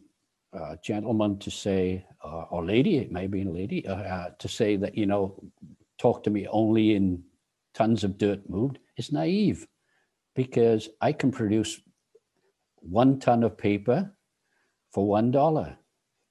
uh, 0.54 0.76
gentleman 0.82 1.38
to 1.40 1.52
say, 1.52 2.06
uh, 2.24 2.44
or 2.50 2.66
lady, 2.66 2.98
it 2.98 3.12
may 3.12 3.28
be 3.28 3.42
a 3.42 3.50
lady, 3.50 3.86
uh, 3.88 3.96
uh, 3.96 4.30
to 4.40 4.48
say 4.48 4.78
that, 4.78 4.98
you 4.98 5.06
know, 5.06 5.44
talk 5.98 6.24
to 6.24 6.30
me 6.30 6.48
only 6.48 6.96
in 6.96 7.24
tons 7.74 8.04
of 8.04 8.18
dirt 8.18 8.50
moved 8.50 8.80
is 8.98 9.12
naive 9.12 9.68
because 10.34 10.90
I 11.02 11.12
can 11.12 11.32
produce 11.32 11.82
one 12.80 13.20
ton 13.20 13.44
of 13.44 13.58
paper 13.58 14.12
for 14.92 15.08
one 15.08 15.32
dollar 15.32 15.78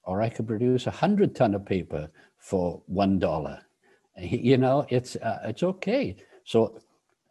or 0.04 0.22
I 0.22 0.28
could 0.28 0.46
produce 0.46 0.87
a 0.87 0.90
hundred 0.90 1.34
ton 1.34 1.54
of 1.54 1.64
paper 1.64 2.10
for 2.38 2.82
one 2.87 3.18
dollar. 3.18 3.63
You 4.20 4.59
know, 4.59 4.87
it's 4.90 5.16
uh, 5.16 5.40
it's 5.44 5.62
okay. 5.62 6.16
So 6.44 6.79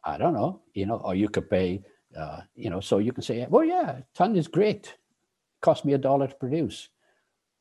I 0.04 0.17
don't 0.17 0.34
know, 0.34 0.62
you 0.74 0.86
know, 0.86 0.98
or 0.98 1.15
you 1.15 1.30
could 1.30 1.50
pay, 1.50 1.82
uh, 2.17 2.41
you 2.56 2.69
know, 2.69 2.82
so 2.82 2.98
you 2.98 3.13
can 3.13 3.24
say, 3.24 3.48
well, 3.50 3.63
yeah, 3.63 4.00
ton 4.13 4.36
is 4.36 4.48
great. 4.48 4.93
Cost 5.62 5.86
me 5.86 5.93
a 5.93 5.98
dollar 5.98 6.28
to 6.28 6.36
produce. 6.36 6.89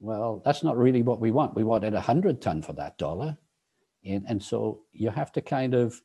Well, 0.00 0.42
that's 0.44 0.64
not 0.64 0.76
really 0.76 1.02
what 1.02 1.20
we 1.20 1.30
want. 1.30 1.54
We 1.54 1.62
wanted 1.62 1.94
a 1.94 2.00
hundred 2.00 2.42
ton 2.42 2.62
for 2.62 2.72
that 2.72 2.98
dollar, 2.98 3.38
and 4.04 4.24
and 4.28 4.42
so 4.42 4.80
you 4.92 5.10
have 5.10 5.32
to 5.32 5.40
kind 5.40 5.74
of. 5.74 6.00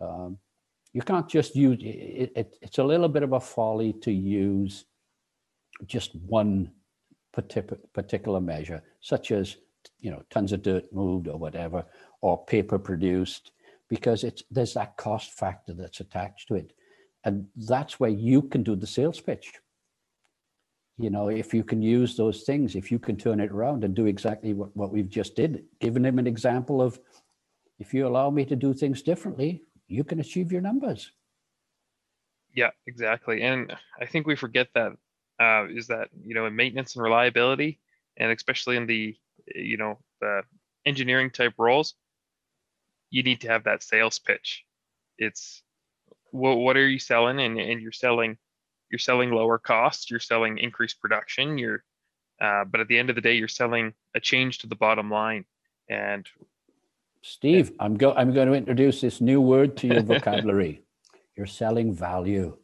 Um, 0.00 0.38
you 0.94 1.02
can't 1.02 1.28
just 1.28 1.56
use 1.56 1.78
it, 1.82 2.32
it, 2.36 2.56
It's 2.62 2.78
a 2.78 2.84
little 2.84 3.08
bit 3.08 3.24
of 3.24 3.32
a 3.32 3.40
folly 3.40 3.92
to 3.94 4.12
use 4.12 4.84
just 5.86 6.14
one 6.14 6.70
particular 7.32 8.40
measure, 8.40 8.82
such 9.00 9.32
as 9.32 9.56
you 10.00 10.10
know 10.10 10.22
tons 10.30 10.52
of 10.52 10.62
dirt 10.62 10.90
moved 10.92 11.28
or 11.28 11.36
whatever, 11.36 11.84
or 12.24 12.42
paper 12.46 12.78
produced, 12.78 13.52
because 13.90 14.24
it's 14.24 14.42
there's 14.50 14.72
that 14.72 14.96
cost 14.96 15.32
factor 15.32 15.74
that's 15.74 16.00
attached 16.00 16.48
to 16.48 16.54
it, 16.54 16.72
and 17.24 17.46
that's 17.54 18.00
where 18.00 18.08
you 18.08 18.40
can 18.40 18.62
do 18.62 18.74
the 18.74 18.86
sales 18.86 19.20
pitch. 19.20 19.52
You 20.96 21.10
know, 21.10 21.28
if 21.28 21.52
you 21.52 21.62
can 21.62 21.82
use 21.82 22.16
those 22.16 22.44
things, 22.44 22.76
if 22.76 22.90
you 22.90 22.98
can 22.98 23.18
turn 23.18 23.40
it 23.40 23.50
around 23.50 23.84
and 23.84 23.94
do 23.94 24.06
exactly 24.06 24.54
what, 24.54 24.74
what 24.74 24.90
we've 24.90 25.10
just 25.10 25.36
did, 25.36 25.64
giving 25.80 26.04
him 26.04 26.18
an 26.18 26.26
example 26.26 26.80
of, 26.80 26.98
if 27.78 27.92
you 27.92 28.06
allow 28.06 28.30
me 28.30 28.46
to 28.46 28.56
do 28.56 28.72
things 28.72 29.02
differently, 29.02 29.62
you 29.86 30.02
can 30.02 30.20
achieve 30.20 30.50
your 30.50 30.62
numbers. 30.62 31.10
Yeah, 32.54 32.70
exactly. 32.86 33.42
And 33.42 33.76
I 34.00 34.06
think 34.06 34.26
we 34.26 34.36
forget 34.36 34.68
that 34.74 34.92
uh, 35.38 35.66
is 35.68 35.88
that 35.88 36.08
you 36.24 36.34
know 36.34 36.46
in 36.46 36.56
maintenance 36.56 36.96
and 36.96 37.02
reliability, 37.02 37.80
and 38.16 38.32
especially 38.32 38.76
in 38.78 38.86
the 38.86 39.14
you 39.54 39.76
know 39.76 39.98
the 40.22 40.42
engineering 40.86 41.30
type 41.30 41.52
roles, 41.58 41.94
you 43.14 43.22
need 43.22 43.40
to 43.42 43.48
have 43.48 43.62
that 43.62 43.84
sales 43.84 44.18
pitch. 44.18 44.64
It's 45.18 45.62
what 46.32 46.56
what 46.56 46.76
are 46.76 46.88
you 46.88 46.98
selling, 46.98 47.38
and 47.38 47.58
and 47.60 47.80
you're 47.80 47.92
selling 47.92 48.36
you're 48.90 48.98
selling 48.98 49.30
lower 49.30 49.56
costs, 49.56 50.10
you're 50.10 50.18
selling 50.18 50.58
increased 50.58 51.00
production, 51.00 51.56
you're 51.56 51.84
uh, 52.40 52.64
but 52.64 52.80
at 52.80 52.88
the 52.88 52.98
end 52.98 53.10
of 53.10 53.14
the 53.14 53.22
day, 53.22 53.34
you're 53.34 53.46
selling 53.46 53.94
a 54.16 54.20
change 54.20 54.58
to 54.58 54.66
the 54.66 54.74
bottom 54.74 55.08
line. 55.10 55.44
And 55.88 56.28
Steve, 57.22 57.70
yeah. 57.70 57.84
I'm 57.84 57.94
go 57.94 58.12
I'm 58.14 58.34
going 58.34 58.48
to 58.48 58.54
introduce 58.54 59.00
this 59.00 59.20
new 59.20 59.40
word 59.40 59.76
to 59.78 59.86
your 59.86 60.02
vocabulary. 60.14 60.82
you're 61.36 61.46
selling 61.46 61.94
value. 61.94 62.56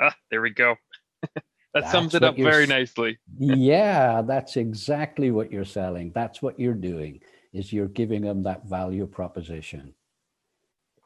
Ah, 0.00 0.14
there 0.30 0.42
we 0.42 0.50
go. 0.50 0.76
that 1.74 1.80
that's 1.80 1.92
sums 1.92 2.14
it 2.14 2.22
up 2.22 2.36
very 2.36 2.66
nicely 2.66 3.18
yeah 3.38 4.20
that's 4.20 4.56
exactly 4.56 5.30
what 5.30 5.50
you're 5.50 5.64
selling 5.64 6.12
that's 6.14 6.42
what 6.42 6.58
you're 6.60 6.74
doing 6.74 7.18
is 7.52 7.72
you're 7.72 7.88
giving 7.88 8.22
them 8.22 8.42
that 8.42 8.64
value 8.64 9.06
proposition. 9.06 9.94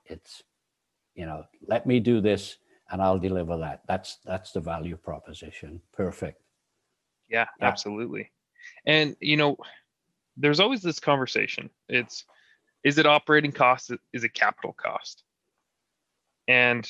It's 0.07 0.43
you 1.15 1.27
know 1.27 1.45
let 1.67 1.87
me 1.87 1.99
do 2.01 2.21
this 2.21 2.57
and 2.91 3.03
i'll 3.03 3.19
deliver 3.19 3.57
that. 3.59 3.83
That's 3.89 4.19
that's 4.25 4.53
the 4.53 4.61
value 4.61 4.97
proposition. 4.97 5.81
Perfect. 5.93 6.41
Yeah, 7.29 7.47
yeah. 7.61 7.67
absolutely. 7.67 8.31
And 8.87 9.17
you 9.21 9.37
know 9.37 9.57
there's 10.37 10.61
always 10.61 10.83
this 10.83 11.01
conversation. 11.01 11.71
It's 11.89 12.25
is 12.85 12.99
it 12.99 13.07
operating 13.07 13.53
cost? 13.53 13.91
Is 14.13 14.25
it 14.25 14.35
capital 14.35 14.73
cost? 14.73 15.25
And 16.47 16.89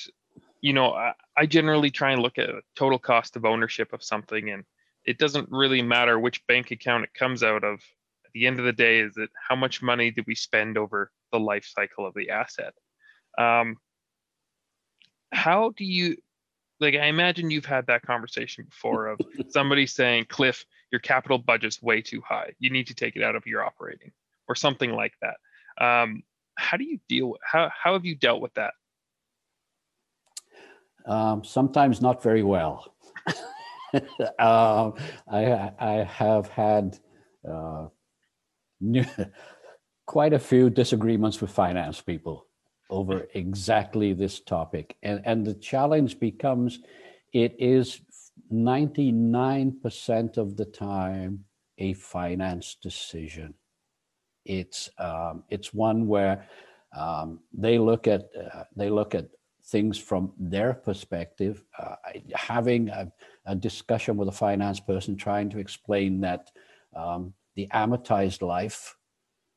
you 0.61 0.73
know, 0.73 0.93
I, 0.93 1.13
I 1.37 1.47
generally 1.47 1.91
try 1.91 2.13
and 2.13 2.23
look 2.23 2.39
at 2.39 2.51
total 2.75 2.99
cost 2.99 3.37
of 3.37 3.45
ownership 3.45 3.93
of 3.93 4.03
something 4.03 4.51
and 4.51 4.65
it 5.05 5.19
doesn't 5.19 5.49
really 5.51 5.83
matter 5.83 6.19
which 6.19 6.47
bank 6.47 6.71
account 6.71 7.05
it 7.05 7.15
comes 7.15 7.43
out 7.43 7.63
of. 7.63 7.81
The 8.37 8.47
end 8.47 8.59
of 8.59 8.67
the 8.67 8.73
day, 8.75 9.01
is 9.01 9.15
that 9.15 9.31
how 9.49 9.57
much 9.57 9.81
money 9.81 10.11
did 10.11 10.27
we 10.27 10.35
spend 10.35 10.77
over 10.77 11.11
the 11.33 11.41
life 11.41 11.65
cycle 11.75 12.07
of 12.07 12.13
the 12.13 12.29
asset? 12.29 12.75
Um, 13.39 13.79
how 15.33 15.73
do 15.75 15.85
you 15.87 16.19
like 16.79 16.95
i 16.95 17.07
imagine 17.07 17.51
you've 17.51 17.65
had 17.65 17.87
that 17.87 18.03
conversation 18.03 18.67
before 18.69 19.07
of 19.07 19.21
somebody 19.49 19.87
saying 19.87 20.27
cliff 20.29 20.67
your 20.93 21.01
capital 21.01 21.39
budget's 21.39 21.81
way 21.83 22.03
too 22.03 22.21
high. 22.21 22.53
You 22.59 22.69
need 22.69 22.89
to 22.89 22.95
take 22.95 23.17
it 23.17 23.23
out 23.23 23.37
of 23.37 23.47
your 23.47 23.65
operating 23.65 24.13
or 24.49 24.55
something 24.55 24.93
like 24.93 25.15
that. 25.23 25.37
Um, 25.83 26.23
how 26.57 26.77
do 26.77 26.85
you 26.85 26.99
deal 27.09 27.31
with 27.31 27.41
how, 27.43 27.71
how 27.75 27.95
have 27.95 28.05
you 28.05 28.17
dealt 28.17 28.43
with 28.43 28.53
that? 28.55 28.75
Um, 31.07 31.43
sometimes 31.43 32.03
not 32.03 32.23
very 32.23 32.43
well. 32.43 32.93
Um, 34.39 34.95
I, 35.31 35.71
I 35.79 36.05
have 36.05 36.49
had 36.49 36.99
uh, 37.49 37.87
quite 40.07 40.33
a 40.33 40.39
few 40.39 40.71
disagreements 40.71 41.41
with 41.41 41.51
finance 41.51 42.01
people 42.01 42.47
over 42.91 43.27
exactly 43.35 44.13
this 44.13 44.41
topic. 44.41 44.97
And, 45.03 45.21
and 45.25 45.45
the 45.45 45.55
challenge 45.55 46.21
becomes 46.21 46.81
it 47.33 47.57
is 47.59 48.01
99% 48.53 50.37
of 50.37 50.57
the 50.57 50.65
time 50.65 51.45
a 51.79 51.93
finance 51.95 52.77
decision. 52.81 53.55
It's, 54.45 54.89
um, 54.99 55.43
it's 55.51 55.75
one 55.75 56.07
where 56.07 56.47
um, 56.97 57.41
they 57.53 57.79
look 57.79 58.07
at 58.07 58.29
uh, 58.35 58.63
they 58.75 58.89
look 58.91 59.15
at 59.15 59.29
things 59.67 59.99
from 59.99 60.33
their 60.39 60.73
perspective. 60.73 61.63
Uh, 61.79 61.97
having 62.35 62.89
a, 62.89 63.13
a, 63.45 63.55
discussion 63.55 64.17
with 64.17 64.29
a 64.29 64.33
finance 64.33 64.81
person 64.81 65.17
trying 65.17 65.51
to 65.51 65.59
explain 65.59 66.21
that 66.21 66.51
um, 66.95 67.35
the 67.57 67.69
amortized 67.73 68.43
life 68.43 68.97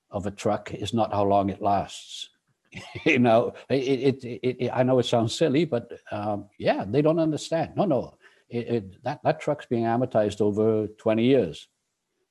of 0.09 0.25
a 0.25 0.31
truck 0.31 0.73
is 0.73 0.93
not 0.93 1.13
how 1.13 1.23
long 1.23 1.49
it 1.49 1.61
lasts. 1.61 2.29
you 3.05 3.19
know, 3.19 3.53
it, 3.69 4.23
it, 4.23 4.39
it, 4.43 4.71
I 4.73 4.83
know 4.83 4.99
it 4.99 5.05
sounds 5.05 5.35
silly, 5.35 5.65
but 5.65 5.91
um, 6.11 6.47
yeah, 6.57 6.85
they 6.87 7.01
don't 7.01 7.19
understand. 7.19 7.71
No, 7.75 7.85
no, 7.85 8.17
it, 8.49 9.03
that, 9.03 9.21
that 9.23 9.39
truck's 9.39 9.65
being 9.65 9.83
amortized 9.83 10.41
over 10.41 10.87
20 10.87 11.23
years. 11.23 11.67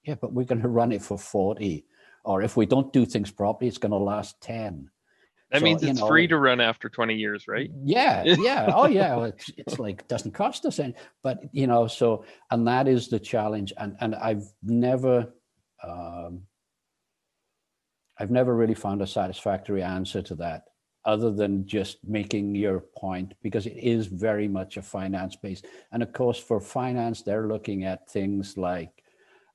Yeah, 0.04 0.14
but 0.20 0.32
we're 0.32 0.44
going 0.44 0.62
to 0.62 0.68
run 0.68 0.92
it 0.92 1.02
for 1.02 1.18
40. 1.18 1.84
Or 2.24 2.42
if 2.42 2.56
we 2.56 2.66
don't 2.66 2.92
do 2.92 3.04
things 3.04 3.30
properly, 3.30 3.68
it's 3.68 3.78
going 3.78 3.92
to 3.92 3.98
last 3.98 4.40
10. 4.40 4.90
That 5.50 5.60
so, 5.60 5.64
means 5.64 5.82
it's 5.82 5.98
you 5.98 6.04
know, 6.04 6.08
free 6.08 6.26
to 6.26 6.38
run 6.38 6.60
after 6.60 6.88
20 6.88 7.14
years, 7.14 7.48
right? 7.48 7.70
Yeah, 7.82 8.22
yeah. 8.38 8.70
oh, 8.74 8.86
yeah. 8.86 9.24
It's, 9.24 9.50
it's 9.56 9.78
like, 9.78 10.06
doesn't 10.08 10.32
cost 10.32 10.66
us 10.66 10.78
any. 10.78 10.94
But, 11.22 11.40
you 11.52 11.66
know, 11.66 11.86
so, 11.86 12.24
and 12.50 12.66
that 12.66 12.86
is 12.86 13.08
the 13.08 13.18
challenge. 13.18 13.72
And, 13.78 13.96
and 14.00 14.14
I've 14.14 14.44
never, 14.62 15.32
um, 15.82 16.42
I've 18.18 18.30
never 18.30 18.54
really 18.54 18.74
found 18.74 19.00
a 19.00 19.06
satisfactory 19.06 19.82
answer 19.82 20.22
to 20.22 20.34
that 20.36 20.64
other 21.04 21.30
than 21.30 21.66
just 21.66 21.98
making 22.04 22.54
your 22.54 22.80
point 22.80 23.32
because 23.42 23.66
it 23.66 23.76
is 23.76 24.06
very 24.06 24.48
much 24.48 24.76
a 24.76 24.82
finance 24.82 25.36
base. 25.36 25.62
And 25.92 26.02
of 26.02 26.12
course, 26.12 26.38
for 26.38 26.60
finance, 26.60 27.22
they're 27.22 27.46
looking 27.46 27.84
at 27.84 28.10
things 28.10 28.58
like 28.58 29.02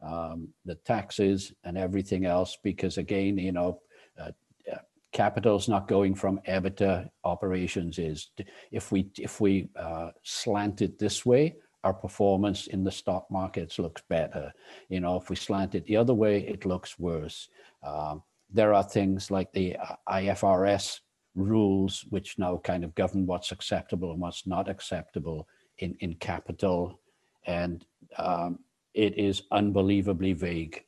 um, 0.01 0.49
the 0.65 0.75
taxes 0.75 1.53
and 1.63 1.77
everything 1.77 2.25
else 2.25 2.57
because 2.63 2.97
again, 2.97 3.37
you 3.37 3.51
know, 3.51 3.81
uh, 4.19 4.31
uh, 4.71 4.77
capital 5.11 5.55
is 5.57 5.67
not 5.67 5.87
going 5.87 6.15
from 6.15 6.39
EBITDA 6.47 7.09
operations 7.23 7.99
is 7.99 8.31
if 8.71 8.91
we 8.91 9.09
if 9.19 9.39
we 9.39 9.69
uh, 9.75 10.09
slant 10.23 10.81
it 10.81 10.97
this 10.97 11.25
way, 11.25 11.55
our 11.83 11.93
performance 11.93 12.67
in 12.67 12.83
the 12.83 12.91
stock 12.91 13.29
markets 13.29 13.77
looks 13.77 14.01
better. 14.09 14.53
You 14.89 15.01
know, 15.01 15.17
if 15.17 15.29
we 15.29 15.35
slant 15.35 15.75
it 15.75 15.85
the 15.85 15.97
other 15.97 16.13
way, 16.13 16.39
it 16.47 16.65
looks 16.65 16.97
worse. 16.97 17.49
Um, 17.85 18.23
there 18.49 18.73
are 18.73 18.83
things 18.83 19.29
like 19.31 19.51
the 19.51 19.75
uh, 19.77 19.95
IFRS 20.09 20.99
rules, 21.35 22.05
which 22.09 22.37
now 22.37 22.57
kind 22.63 22.83
of 22.83 22.95
govern 22.95 23.25
what's 23.25 23.51
acceptable 23.51 24.11
and 24.11 24.21
what's 24.21 24.47
not 24.47 24.69
acceptable 24.69 25.47
in, 25.79 25.95
in 25.99 26.13
capital. 26.15 26.99
And 27.45 27.85
um, 28.17 28.59
it 28.93 29.17
is 29.17 29.43
unbelievably 29.51 30.33
vague, 30.33 30.85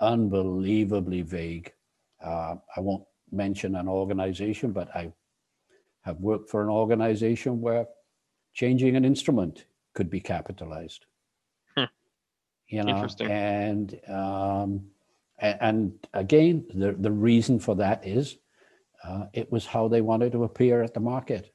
unbelievably 0.00 1.22
vague. 1.22 1.72
Uh, 2.24 2.54
I 2.74 2.80
won't 2.80 3.04
mention 3.30 3.74
an 3.76 3.88
organization, 3.88 4.72
but 4.72 4.94
I 4.94 5.12
have 6.02 6.20
worked 6.20 6.48
for 6.48 6.62
an 6.62 6.70
organization 6.70 7.60
where 7.60 7.86
changing 8.54 8.96
an 8.96 9.04
instrument 9.04 9.66
could 9.98 10.08
be 10.08 10.20
capitalized. 10.20 11.06
Hmm. 11.76 11.90
You 12.68 12.84
know, 12.84 13.08
and 13.22 14.00
um, 14.08 14.84
and 15.40 15.92
again, 16.14 16.64
the, 16.72 16.92
the 16.92 17.10
reason 17.10 17.58
for 17.58 17.74
that 17.74 18.06
is 18.06 18.36
uh, 19.02 19.24
it 19.32 19.50
was 19.50 19.66
how 19.66 19.88
they 19.88 20.00
wanted 20.00 20.30
to 20.32 20.44
appear 20.44 20.82
at 20.84 20.94
the 20.94 21.00
market. 21.00 21.52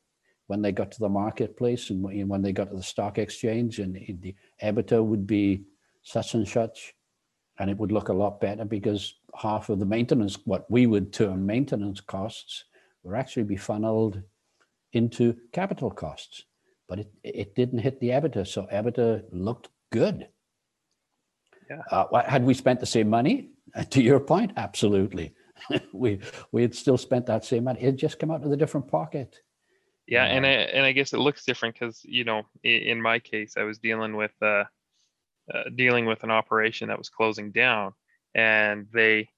When 0.48 0.62
they 0.62 0.74
got 0.74 0.92
to 0.92 1.00
the 1.00 1.08
marketplace 1.24 1.90
and 1.90 2.04
when 2.04 2.42
they 2.42 2.52
got 2.52 2.70
to 2.70 2.76
the 2.76 2.84
stock 2.84 3.18
exchange 3.18 3.80
and 3.80 3.96
the 3.96 4.36
EBITDA 4.62 5.02
would 5.02 5.26
be 5.26 5.64
such 6.02 6.34
and 6.34 6.46
such, 6.46 6.94
and 7.60 7.70
it 7.70 7.78
would 7.78 7.94
look 7.94 8.10
a 8.10 8.20
lot 8.24 8.42
better 8.42 8.66
because 8.66 9.16
half 9.36 9.70
of 9.70 9.80
the 9.80 9.86
maintenance, 9.86 10.38
what 10.44 10.70
we 10.70 10.86
would 10.86 11.14
term 11.14 11.46
maintenance 11.46 12.02
costs, 12.02 12.66
were 13.04 13.16
actually 13.16 13.44
be 13.44 13.56
funneled 13.56 14.22
into 14.92 15.38
capital 15.54 15.90
costs. 15.90 16.44
But 16.88 17.00
it, 17.00 17.12
it 17.24 17.56
didn't 17.56 17.80
hit 17.80 18.00
the 18.00 18.10
EBITDA, 18.10 18.48
so 18.48 18.68
EBITDA 18.72 19.24
looked 19.32 19.70
good. 19.92 20.28
Yeah. 21.70 21.82
Uh, 21.90 22.22
had 22.24 22.44
we 22.44 22.54
spent 22.54 22.80
the 22.80 22.86
same 22.86 23.10
money? 23.10 23.50
to 23.90 24.02
your 24.02 24.20
point, 24.20 24.52
absolutely. 24.58 25.34
we 25.94 26.20
we 26.52 26.62
had 26.62 26.76
still 26.76 26.98
spent 26.98 27.26
that 27.28 27.46
same 27.46 27.66
money. 27.66 27.82
It 27.82 27.96
just 27.96 28.20
come 28.20 28.32
out 28.32 28.44
of 28.44 28.52
a 28.52 28.58
different 28.58 28.88
pocket. 28.88 29.40
Yeah, 30.08 30.26
and 30.26 30.46
I 30.46 30.50
and 30.50 30.86
I 30.86 30.92
guess 30.92 31.14
it 31.14 31.20
looks 31.20 31.46
different 31.46 31.76
because 31.76 32.02
you 32.04 32.24
know, 32.24 32.44
in 32.64 33.02
my 33.02 33.20
case, 33.20 33.56
I 33.58 33.64
was 33.64 33.80
dealing 33.80 34.16
with 34.16 34.34
uh, 34.42 34.66
uh, 35.54 35.64
dealing 35.76 36.06
with 36.06 36.24
an 36.24 36.32
operation 36.32 36.90
that 36.90 36.98
was 36.98 37.10
closing 37.10 37.52
down, 37.52 37.94
and 38.36 38.88
they, 38.94 39.30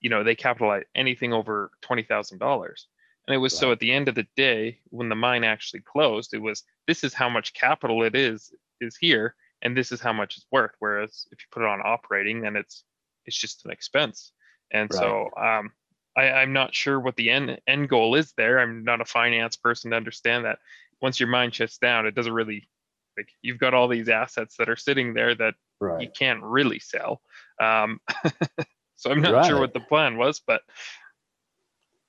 you 0.00 0.08
know, 0.08 0.22
they 0.22 0.36
capitalized 0.36 0.86
anything 0.94 1.32
over 1.32 1.72
twenty 1.80 2.04
thousand 2.04 2.38
dollars. 2.38 2.86
And 3.26 3.34
it 3.34 3.38
was 3.38 3.52
right. 3.54 3.60
so 3.60 3.72
at 3.72 3.78
the 3.78 3.92
end 3.92 4.08
of 4.08 4.14
the 4.14 4.26
day, 4.36 4.80
when 4.90 5.08
the 5.08 5.14
mine 5.14 5.44
actually 5.44 5.80
closed, 5.80 6.34
it 6.34 6.42
was 6.42 6.64
this 6.86 7.04
is 7.04 7.14
how 7.14 7.28
much 7.28 7.54
capital 7.54 8.02
it 8.02 8.16
is 8.16 8.52
is 8.80 8.96
here, 8.96 9.36
and 9.62 9.76
this 9.76 9.92
is 9.92 10.00
how 10.00 10.12
much 10.12 10.36
it's 10.36 10.46
worth. 10.50 10.72
Whereas 10.80 11.26
if 11.30 11.38
you 11.40 11.46
put 11.52 11.62
it 11.62 11.68
on 11.68 11.80
operating, 11.84 12.40
then 12.40 12.56
it's 12.56 12.84
it's 13.24 13.36
just 13.36 13.64
an 13.64 13.70
expense. 13.70 14.32
And 14.72 14.90
right. 14.92 14.98
so 14.98 15.30
um, 15.40 15.70
I, 16.16 16.30
I'm 16.30 16.52
not 16.52 16.74
sure 16.74 16.98
what 16.98 17.16
the 17.16 17.30
end 17.30 17.60
end 17.66 17.88
goal 17.88 18.14
is 18.14 18.32
there. 18.36 18.58
I'm 18.58 18.84
not 18.84 19.00
a 19.00 19.04
finance 19.04 19.56
person 19.56 19.90
to 19.90 19.96
understand 19.96 20.44
that. 20.44 20.58
Once 21.00 21.20
your 21.20 21.28
mind 21.28 21.54
shuts 21.54 21.78
down, 21.78 22.06
it 22.06 22.14
doesn't 22.14 22.32
really 22.32 22.68
like 23.16 23.28
you've 23.42 23.58
got 23.58 23.74
all 23.74 23.88
these 23.88 24.08
assets 24.08 24.56
that 24.58 24.68
are 24.68 24.76
sitting 24.76 25.14
there 25.14 25.34
that 25.34 25.54
right. 25.80 26.00
you 26.02 26.08
can't 26.16 26.42
really 26.42 26.78
sell. 26.78 27.20
Um, 27.60 28.00
so 28.96 29.10
I'm 29.10 29.20
not 29.20 29.32
right. 29.32 29.46
sure 29.46 29.60
what 29.60 29.74
the 29.74 29.80
plan 29.80 30.16
was, 30.16 30.40
but 30.46 30.62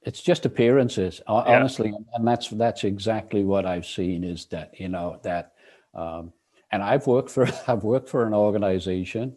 it's 0.05 0.21
just 0.21 0.45
appearances, 0.45 1.21
honestly, 1.27 1.89
yeah. 1.89 2.15
and 2.15 2.27
that's 2.27 2.49
that's 2.49 2.83
exactly 2.83 3.43
what 3.43 3.65
I've 3.65 3.85
seen. 3.85 4.23
Is 4.23 4.45
that 4.47 4.79
you 4.79 4.89
know 4.89 5.19
that, 5.23 5.53
um, 5.93 6.33
and 6.71 6.83
I've 6.83 7.07
worked 7.07 7.29
for 7.29 7.47
I've 7.67 7.83
worked 7.83 8.09
for 8.09 8.25
an 8.25 8.33
organization. 8.33 9.35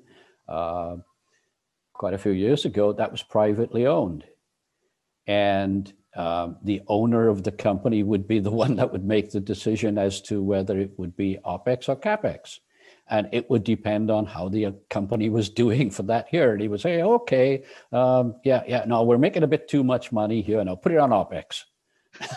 Uh, 0.49 0.97
quite 1.97 2.15
a 2.15 2.19
few 2.19 2.33
years 2.33 2.65
ago 2.65 2.93
that 2.93 3.11
was 3.11 3.23
privately 3.23 3.87
owned. 3.87 4.25
And 5.27 5.93
um, 6.15 6.57
the 6.63 6.83
owner 6.89 7.29
of 7.29 7.43
the 7.43 7.53
company 7.53 8.03
would 8.03 8.27
be 8.29 8.39
the 8.39 8.51
one 8.63 8.77
that 8.77 8.93
would 8.93 9.05
make 9.05 9.31
the 9.31 9.41
decision 9.41 9.99
as 9.99 10.21
to 10.23 10.43
whether 10.43 10.79
it 10.79 10.93
would 10.99 11.17
be 11.17 11.39
OPEX 11.45 11.89
or 11.89 11.97
CAPEX. 11.97 12.61
And 13.09 13.29
it 13.33 13.49
would 13.51 13.63
depend 13.63 14.11
on 14.11 14.27
how 14.27 14.49
the 14.49 14.75
company 14.91 15.29
was 15.31 15.49
doing 15.63 15.91
for 15.91 16.03
that 16.05 16.33
year. 16.33 16.53
And 16.53 16.61
he 16.61 16.69
would 16.69 16.81
say, 16.81 17.03
okay, 17.03 17.65
um, 17.93 18.37
yeah, 18.45 18.63
yeah, 18.67 18.85
no, 18.87 19.03
we're 19.05 19.19
making 19.19 19.43
a 19.43 19.47
bit 19.49 19.69
too 19.69 19.85
much 19.85 20.13
money 20.13 20.43
here. 20.43 20.63
No, 20.65 20.77
put 20.77 20.93
it 20.93 20.99
on 20.99 21.11
OPEX. 21.11 21.65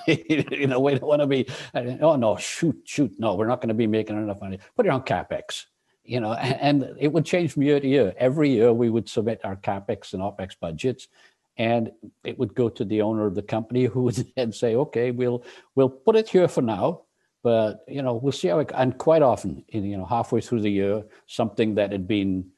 you 0.07 0.67
know, 0.67 0.79
we 0.79 0.91
don't 0.91 1.07
want 1.07 1.21
to 1.21 1.27
be, 1.27 1.47
oh, 1.73 2.15
no, 2.15 2.35
shoot, 2.35 2.77
shoot. 2.83 3.13
No, 3.17 3.35
we're 3.35 3.47
not 3.47 3.61
going 3.61 3.69
to 3.69 3.73
be 3.73 3.87
making 3.87 4.17
enough 4.17 4.41
money. 4.41 4.59
Put 4.75 4.85
it 4.85 4.89
on 4.89 5.03
CAPEX 5.03 5.65
you 6.09 6.19
know, 6.19 6.33
and 6.33 6.95
it 6.97 7.13
would 7.13 7.23
change 7.23 7.53
from 7.53 7.61
year 7.61 7.79
to 7.79 7.87
year. 7.87 8.13
Every 8.17 8.49
year 8.49 8.73
we 8.73 8.89
would 8.89 9.07
submit 9.07 9.41
our 9.43 9.55
capex 9.55 10.13
and 10.13 10.23
opex 10.23 10.55
budgets, 10.59 11.07
and 11.55 11.91
it 12.23 12.39
would 12.39 12.55
go 12.55 12.67
to 12.67 12.83
the 12.83 13.03
owner 13.03 13.27
of 13.27 13.35
the 13.35 13.43
company 13.43 13.85
who 13.85 14.01
would 14.03 14.15
then 14.35 14.51
say, 14.51 14.75
"Okay, 14.75 15.11
we'll 15.11 15.43
we'll 15.75 15.89
put 15.89 16.15
it 16.15 16.27
here 16.27 16.47
for 16.47 16.63
now, 16.63 17.03
but 17.43 17.83
you 17.87 18.01
know, 18.01 18.15
we'll 18.15 18.31
see 18.31 18.47
how 18.49 18.59
it." 18.59 18.71
And 18.75 18.97
quite 18.97 19.21
often, 19.21 19.63
in, 19.69 19.85
you 19.85 19.97
know, 19.97 20.05
halfway 20.05 20.41
through 20.41 20.61
the 20.61 20.71
year, 20.71 21.03
something 21.27 21.75
that 21.75 21.91
had 21.91 22.07
been 22.07 22.51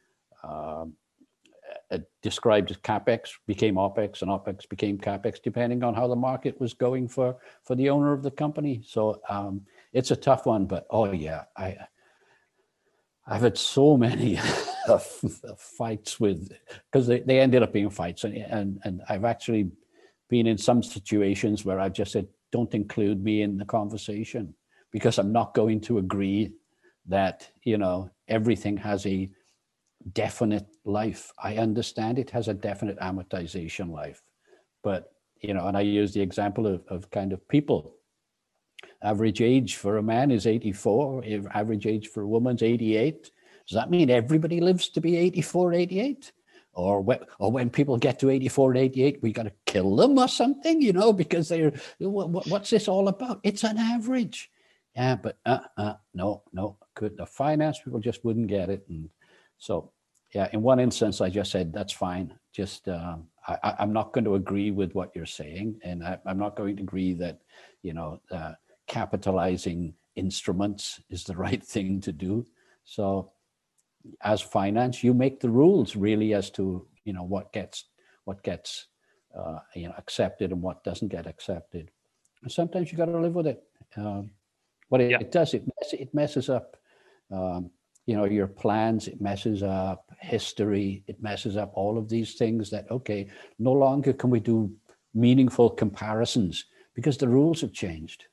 uh, 0.43 0.85
described 2.21 2.71
as 2.71 2.77
capex 2.77 3.31
became 3.47 3.75
opex, 3.75 4.21
and 4.21 4.31
opex 4.31 4.67
became 4.67 4.97
capex, 4.97 5.41
depending 5.41 5.83
on 5.83 5.93
how 5.93 6.07
the 6.07 6.15
market 6.15 6.59
was 6.59 6.73
going 6.73 7.07
for 7.07 7.37
for 7.63 7.75
the 7.75 7.89
owner 7.89 8.13
of 8.13 8.23
the 8.23 8.31
company. 8.31 8.81
So 8.85 9.21
um, 9.29 9.61
it's 9.93 10.11
a 10.11 10.15
tough 10.15 10.45
one, 10.45 10.65
but 10.65 10.85
oh 10.89 11.11
yeah, 11.11 11.43
I 11.57 11.77
I've 13.27 13.41
had 13.41 13.57
so 13.57 13.97
many 13.97 14.39
fights 15.57 16.19
with 16.19 16.51
because 16.91 17.07
they, 17.07 17.19
they 17.19 17.39
ended 17.39 17.63
up 17.63 17.73
being 17.73 17.89
fights 17.89 18.23
and, 18.23 18.35
and 18.35 18.79
and 18.83 19.01
I've 19.09 19.25
actually 19.25 19.71
been 20.29 20.47
in 20.47 20.57
some 20.57 20.81
situations 20.81 21.65
where 21.65 21.79
I've 21.79 21.93
just 21.93 22.13
said 22.13 22.27
don't 22.51 22.73
include 22.73 23.23
me 23.23 23.41
in 23.41 23.57
the 23.57 23.65
conversation 23.65 24.53
because 24.91 25.17
I'm 25.17 25.31
not 25.31 25.53
going 25.53 25.81
to 25.81 25.97
agree 25.97 26.53
that 27.07 27.49
you 27.63 27.77
know 27.77 28.09
everything 28.27 28.77
has 28.77 29.05
a 29.05 29.29
definite 30.13 30.67
life. 30.85 31.31
I 31.37 31.57
understand 31.57 32.17
it 32.17 32.29
has 32.31 32.47
a 32.47 32.53
definite 32.53 32.99
amortization 32.99 33.91
life, 33.91 34.21
but 34.83 35.11
you 35.41 35.53
know, 35.53 35.67
and 35.67 35.75
I 35.75 35.81
use 35.81 36.13
the 36.13 36.21
example 36.21 36.67
of, 36.67 36.83
of 36.87 37.09
kind 37.09 37.33
of 37.33 37.47
people. 37.47 37.95
Average 39.03 39.41
age 39.41 39.75
for 39.75 39.97
a 39.97 40.03
man 40.03 40.31
is 40.31 40.45
84, 40.45 41.23
average 41.53 41.87
age 41.87 42.07
for 42.07 42.21
a 42.21 42.27
woman's 42.27 42.61
88. 42.61 43.31
Does 43.67 43.75
that 43.75 43.89
mean 43.89 44.09
everybody 44.09 44.59
lives 44.59 44.89
to 44.89 45.01
be 45.01 45.15
84, 45.15 45.73
88? 45.73 46.31
Or 46.73 47.01
when, 47.01 47.19
or 47.39 47.51
when 47.51 47.69
people 47.69 47.97
get 47.97 48.19
to 48.19 48.29
84 48.29 48.75
88, 48.77 49.19
we 49.21 49.33
got 49.33 49.43
to 49.43 49.51
kill 49.65 49.95
them 49.95 50.17
or 50.17 50.27
something, 50.27 50.81
you 50.81 50.93
know, 50.93 51.11
because 51.11 51.49
they're, 51.49 51.73
what, 51.99 52.47
what's 52.47 52.69
this 52.69 52.87
all 52.87 53.07
about? 53.07 53.41
It's 53.43 53.63
an 53.63 53.77
average. 53.77 54.50
Yeah, 54.95 55.15
but 55.15 55.37
uh, 55.45 55.59
uh, 55.77 55.93
no, 56.13 56.43
no, 56.51 56.77
could 56.95 57.17
the 57.17 57.25
finance 57.25 57.79
people 57.79 57.99
just 57.99 58.25
wouldn't 58.25 58.47
get 58.47 58.69
it. 58.69 58.85
And 58.89 59.09
so, 59.57 59.91
yeah, 60.33 60.49
in 60.51 60.61
one 60.61 60.79
instance, 60.79 61.21
I 61.21 61.29
just 61.29 61.51
said, 61.51 61.71
that's 61.71 61.93
fine. 61.93 62.33
Just, 62.53 62.89
um, 62.89 63.27
I, 63.47 63.75
am 63.79 63.93
not 63.93 64.11
going 64.11 64.25
to 64.25 64.35
agree 64.35 64.71
with 64.71 64.93
what 64.93 65.11
you're 65.15 65.25
saying. 65.25 65.79
And 65.83 66.03
I, 66.03 66.17
am 66.25 66.37
not 66.37 66.55
going 66.55 66.75
to 66.75 66.83
agree 66.83 67.13
that, 67.13 67.39
you 67.83 67.93
know, 67.93 68.19
uh, 68.31 68.53
capitalizing 68.87 69.93
instruments 70.15 70.99
is 71.09 71.23
the 71.23 71.35
right 71.45 71.63
thing 71.63 72.01
to 72.01 72.11
do. 72.11 72.45
So 72.83 73.31
as 74.21 74.41
finance, 74.41 75.03
you 75.03 75.13
make 75.13 75.39
the 75.39 75.49
rules 75.49 75.95
really 75.95 76.33
as 76.33 76.49
to, 76.51 76.85
you 77.05 77.13
know, 77.13 77.23
what 77.23 77.53
gets, 77.53 77.85
what 78.25 78.43
gets, 78.43 78.87
uh, 79.37 79.59
you 79.73 79.87
know, 79.87 79.93
accepted 79.97 80.51
and 80.51 80.61
what 80.61 80.83
doesn't 80.83 81.07
get 81.07 81.27
accepted. 81.27 81.91
And 82.43 82.51
sometimes 82.51 82.91
you 82.91 82.97
got 82.97 83.05
to 83.05 83.17
live 83.17 83.35
with 83.35 83.47
it. 83.47 83.63
Um, 83.95 84.31
what 84.91 85.01
it, 85.01 85.11
yeah. 85.11 85.19
it 85.19 85.31
does, 85.31 85.53
it, 85.53 85.63
mess, 85.63 85.93
it 85.93 86.13
messes 86.13 86.49
up 86.49 86.75
um, 87.31 87.69
you 88.05 88.15
know 88.15 88.25
your 88.25 88.47
plans 88.47 89.07
it 89.07 89.21
messes 89.21 89.63
up 89.63 90.11
history 90.19 91.03
it 91.07 91.21
messes 91.21 91.55
up 91.55 91.71
all 91.75 91.97
of 91.97 92.09
these 92.09 92.35
things 92.35 92.69
that 92.69 92.89
okay 92.91 93.29
no 93.57 93.71
longer 93.71 94.11
can 94.11 94.29
we 94.29 94.39
do 94.39 94.71
meaningful 95.13 95.69
comparisons 95.69 96.65
because 96.95 97.17
the 97.17 97.27
rules 97.27 97.61
have 97.61 97.73
changed. 97.73 98.25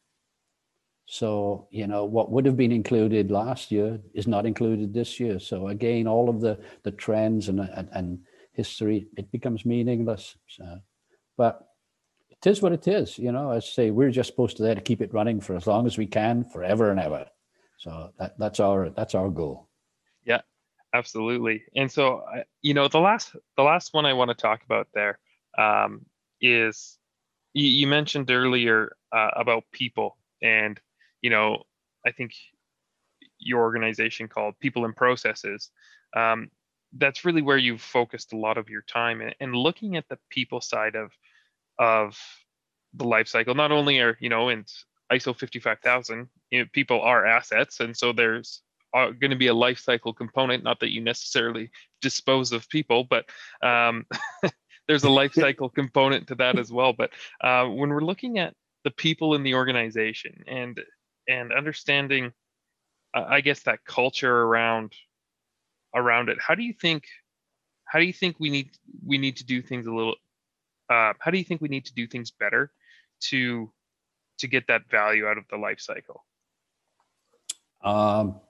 So 1.07 1.69
you 1.71 1.87
know 1.87 2.05
what 2.05 2.31
would 2.31 2.45
have 2.45 2.57
been 2.57 2.73
included 2.73 3.31
last 3.31 3.71
year 3.71 3.99
is 4.13 4.27
not 4.27 4.45
included 4.45 4.93
this 4.93 5.19
year. 5.19 5.39
So 5.39 5.69
again 5.69 6.07
all 6.07 6.29
of 6.29 6.41
the 6.41 6.59
the 6.83 6.93
trends 6.93 7.49
and 7.49 7.61
and, 7.61 7.89
and 7.93 8.19
history 8.53 9.09
it 9.17 9.31
becomes 9.33 9.65
meaningless. 9.65 10.37
So, 10.49 10.81
but 11.37 11.68
it 12.45 12.51
is 12.51 12.63
what 12.63 12.73
it 12.73 12.87
is 12.87 13.19
you 13.19 13.33
know 13.33 13.51
i 13.51 13.59
say 13.59 13.91
we're 13.91 14.11
just 14.11 14.29
supposed 14.29 14.57
to 14.57 14.63
there 14.63 14.75
to 14.75 14.81
keep 14.81 15.01
it 15.01 15.13
running 15.13 15.41
for 15.41 15.57
as 15.57 15.67
long 15.67 15.87
as 15.87 15.99
we 15.99 16.07
can 16.07 16.45
forever 16.45 16.91
and 16.91 17.01
ever 17.01 17.27
so 17.79 18.13
that, 18.19 18.37
that's 18.39 18.61
our 18.61 18.91
that's 18.91 19.15
our 19.15 19.31
goal. 19.31 19.69
Yeah, 20.25 20.41
absolutely. 20.93 21.63
And 21.77 21.91
so 21.91 22.23
you 22.61 22.75
know 22.75 22.89
the 22.89 22.99
last 22.99 23.35
the 23.57 23.63
last 23.63 23.95
one 23.95 24.05
I 24.05 24.13
want 24.13 24.31
to 24.31 24.35
talk 24.35 24.63
about 24.65 24.89
there 24.93 25.19
um, 25.57 26.05
is 26.41 26.99
you, 27.55 27.69
you, 27.69 27.87
mentioned 27.87 28.31
earlier 28.31 28.97
uh, 29.13 29.31
about 29.37 29.65
people, 29.73 30.19
and 30.43 30.79
you 31.23 31.31
know 31.31 31.63
I 32.05 32.11
think 32.11 32.35
your 33.39 33.61
organization 33.61 34.27
called 34.27 34.59
People 34.59 34.85
and 34.85 34.95
Processes. 34.95 35.71
Um, 36.17 36.51
that's 36.95 37.25
really 37.25 37.43
where 37.43 37.59
you've 37.59 37.83
focused 37.83 38.33
a 38.33 38.37
lot 38.37 38.57
of 38.57 38.71
your 38.71 38.81
time 38.83 39.21
and, 39.21 39.35
and 39.41 39.55
looking 39.55 39.97
at 39.97 40.09
the 40.09 40.19
people 40.31 40.61
side 40.61 40.97
of 40.97 41.11
of 41.79 42.19
the 42.95 43.05
life 43.05 43.29
cycle. 43.29 43.55
Not 43.55 43.73
only 43.73 44.01
are 44.01 44.17
you 44.21 44.29
know 44.29 44.49
in 44.49 44.65
ISO 45.13 45.39
55000, 45.39 46.29
you 46.51 46.61
know, 46.61 46.67
people 46.73 47.01
are 47.01 47.27
assets, 47.27 47.81
and 47.81 47.97
so 47.97 48.13
there's 48.13 48.63
uh, 48.95 49.11
going 49.11 49.31
to 49.31 49.37
be 49.37 49.49
a 49.49 49.55
life 49.55 49.79
cycle 49.79 50.13
component. 50.13 50.65
Not 50.65 50.81
that 50.81 50.93
you 50.93 51.01
necessarily 51.01 51.71
dispose 52.01 52.53
of 52.53 52.69
people, 52.69 53.05
but 53.05 53.27
um, 53.63 54.07
there's 54.89 55.05
a 55.05 55.11
life 55.11 55.35
cycle 55.35 55.69
component 55.69 56.29
to 56.29 56.35
that 56.37 56.59
as 56.59 56.73
well. 56.73 56.93
But 56.93 57.11
uh, 57.43 57.67
when 57.67 57.91
we're 57.91 58.01
looking 58.01 58.39
at 58.39 58.55
the 58.85 58.91
people 58.91 59.35
in 59.35 59.43
the 59.43 59.55
organization 59.55 60.45
and 60.47 60.81
and 61.29 61.53
understanding, 61.53 62.33
uh, 63.15 63.25
I 63.29 63.41
guess 63.41 63.61
that 63.65 63.85
culture 63.85 64.35
around 64.35 64.93
around 65.95 66.29
it, 66.29 66.39
how 66.41 66.55
do 66.55 66.63
you 66.63 66.73
think? 66.73 67.05
How 67.85 67.99
do 67.99 68.05
you 68.05 68.13
think 68.13 68.37
we 68.39 68.51
need 68.51 68.71
we 69.05 69.19
need 69.19 69.37
to 69.39 69.45
do 69.45 69.63
things 69.63 69.87
a 69.87 69.93
little? 69.93 70.15
Uh, 70.89 71.13
how 71.19 71.31
do 71.31 71.39
you 71.39 71.45
think 71.45 71.61
we 71.61 71.69
need 71.69 71.85
to 71.87 71.95
do 71.95 72.07
things 72.07 72.31
better 72.31 72.73
to 73.21 73.71
to 74.39 74.47
get 74.47 74.67
that 74.69 74.89
value 74.91 75.27
out 75.27 75.39
of 75.39 75.45
the 75.51 75.57
life 75.57 75.81
cycle? 75.81 76.25
Um, 77.83 78.41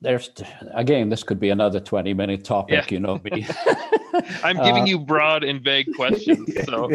there's 0.00 0.30
again, 0.74 1.08
this 1.08 1.22
could 1.22 1.40
be 1.40 1.50
another 1.50 1.80
20 1.80 2.14
minute 2.14 2.44
topic, 2.44 2.90
yeah. 2.90 2.94
you 2.94 3.00
know. 3.00 3.20
I'm 4.42 4.56
giving 4.56 4.82
uh, 4.82 4.86
you 4.86 4.98
broad 4.98 5.44
and 5.44 5.62
vague 5.62 5.94
questions. 5.94 6.48
So 6.64 6.90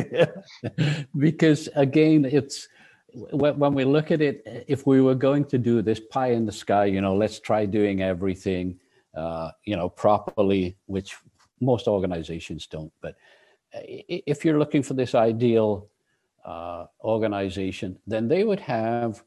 because 1.18 1.70
again, 1.76 2.26
it's 2.26 2.68
when 3.13 3.74
we 3.74 3.86
look 3.86 4.11
at 4.11 4.22
it, 4.22 4.66
if 4.68 4.86
we 4.86 5.01
were 5.01 5.16
going 5.16 5.45
to 5.45 5.57
do 5.57 5.82
this 5.82 5.99
pie 5.99 6.32
in 6.32 6.45
the 6.45 6.51
sky, 6.51 6.86
you 6.86 7.01
know, 7.01 7.16
let's 7.16 7.39
try 7.39 7.66
doing 7.66 8.01
everything, 8.01 8.78
uh, 9.16 9.51
you 9.63 9.76
know, 9.76 9.88
properly, 9.88 10.78
which 10.88 11.16
most 11.61 11.88
organizations 11.88 12.68
don't. 12.68 12.91
But 13.01 13.16
if 13.84 14.46
you're 14.46 14.60
looking 14.60 14.84
for 14.84 14.94
this 14.94 15.16
ideal 15.16 15.90
uh, 16.46 16.86
organization, 17.04 17.98
then 18.08 18.28
they 18.28 18.44
would 18.44 18.60
have 18.60 19.24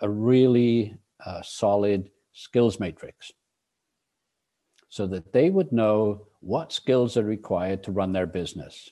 a 0.00 0.08
really 0.08 0.96
uh, 1.24 1.42
solid 1.42 2.10
skills 2.32 2.80
matrix 2.80 3.32
so 4.88 5.06
that 5.06 5.32
they 5.32 5.50
would 5.50 5.72
know 5.72 6.26
what 6.40 6.72
skills 6.72 7.16
are 7.16 7.24
required 7.24 7.82
to 7.82 7.92
run 7.92 8.12
their 8.12 8.26
business. 8.26 8.90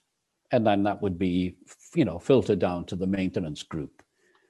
And 0.53 0.67
then 0.67 0.83
that 0.85 1.03
would 1.03 1.19
be, 1.19 1.57
you 1.95 2.05
know, 2.05 2.19
filtered 2.19 2.59
down 2.59 2.87
to 2.87 2.97
the 2.97 3.07
maintenance 3.07 3.63
group. 3.63 4.03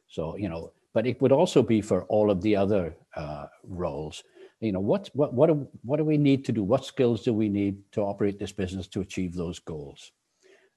So, 0.07 0.37
you 0.37 0.49
know, 0.49 0.73
but 0.93 1.07
it 1.07 1.21
would 1.21 1.33
also 1.33 1.63
be 1.63 1.81
for 1.81 2.05
all 2.05 2.31
of 2.31 2.43
the 2.43 2.57
other 2.57 2.95
uh, 3.17 3.47
roles. 3.65 4.23
You 4.61 4.73
know, 4.73 4.81
what, 4.81 5.11
what, 5.15 5.33
what, 5.33 5.47
do, 5.49 5.69
what 5.83 5.97
do 5.97 6.05
we 6.05 6.19
need 6.19 6.45
to 6.45 6.53
do? 6.53 6.63
What 6.63 6.85
skills 6.85 7.23
do 7.23 7.33
we 7.33 7.49
need 7.49 7.79
to 7.93 8.03
operate 8.03 8.39
this 8.39 8.53
business 8.53 8.87
to 8.89 9.01
achieve 9.01 9.35
those 9.35 9.59
goals? 9.59 10.13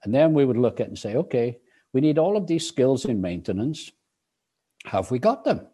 And 0.04 0.14
then 0.14 0.34
we 0.34 0.45
would 0.45 0.58
look 0.58 0.80
at 0.80 0.88
and 0.88 0.99
say, 0.99 1.16
okay, 1.16 1.58
we 1.93 2.01
need 2.01 2.18
all 2.18 2.36
of 2.36 2.47
these 2.47 2.68
skills 2.68 3.06
in 3.06 3.22
maintenance. 3.22 3.91
Have 4.86 5.12
we 5.12 5.20
got 5.20 5.43
them? 5.43 5.68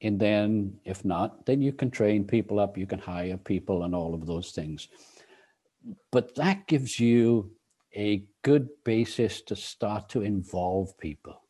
And 0.00 0.18
then, 0.18 0.78
if 0.84 1.04
not, 1.04 1.44
then 1.46 1.60
you 1.60 1.72
can 1.72 1.90
train 1.90 2.24
people 2.24 2.60
up, 2.60 2.78
you 2.78 2.86
can 2.86 3.00
hire 3.00 3.36
people, 3.36 3.82
and 3.82 3.94
all 3.94 4.14
of 4.14 4.26
those 4.26 4.52
things. 4.52 4.88
But 6.12 6.34
that 6.36 6.66
gives 6.66 7.00
you 7.00 7.52
a 7.94 8.24
good 8.42 8.68
basis 8.84 9.42
to 9.42 9.56
start 9.56 10.08
to 10.10 10.22
involve 10.22 10.96
people, 10.98 11.42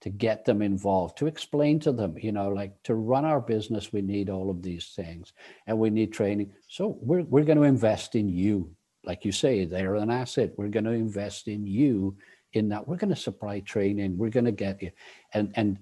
to 0.00 0.10
get 0.10 0.44
them 0.44 0.62
involved, 0.62 1.18
to 1.18 1.26
explain 1.26 1.80
to 1.80 1.92
them, 1.92 2.16
you 2.18 2.30
know, 2.30 2.48
like 2.48 2.80
to 2.84 2.94
run 2.94 3.24
our 3.24 3.40
business, 3.40 3.92
we 3.92 4.02
need 4.02 4.30
all 4.30 4.50
of 4.50 4.62
these 4.62 4.92
things 4.94 5.32
and 5.66 5.78
we 5.78 5.90
need 5.90 6.12
training. 6.12 6.52
So 6.68 6.98
we're, 7.00 7.22
we're 7.22 7.44
going 7.44 7.58
to 7.58 7.64
invest 7.64 8.14
in 8.14 8.28
you 8.28 8.70
like 9.06 9.24
you 9.24 9.32
say, 9.32 9.64
they're 9.64 9.94
an 9.94 10.10
asset. 10.10 10.52
We're 10.56 10.68
going 10.68 10.84
to 10.84 10.90
invest 10.90 11.48
in 11.48 11.66
you 11.66 12.16
in 12.52 12.68
that. 12.70 12.86
We're 12.86 12.96
going 12.96 13.14
to 13.14 13.20
supply 13.20 13.60
training. 13.60 14.18
We're 14.18 14.30
going 14.30 14.46
to 14.46 14.52
get 14.52 14.82
you. 14.82 14.90
And, 15.32 15.52
and 15.54 15.78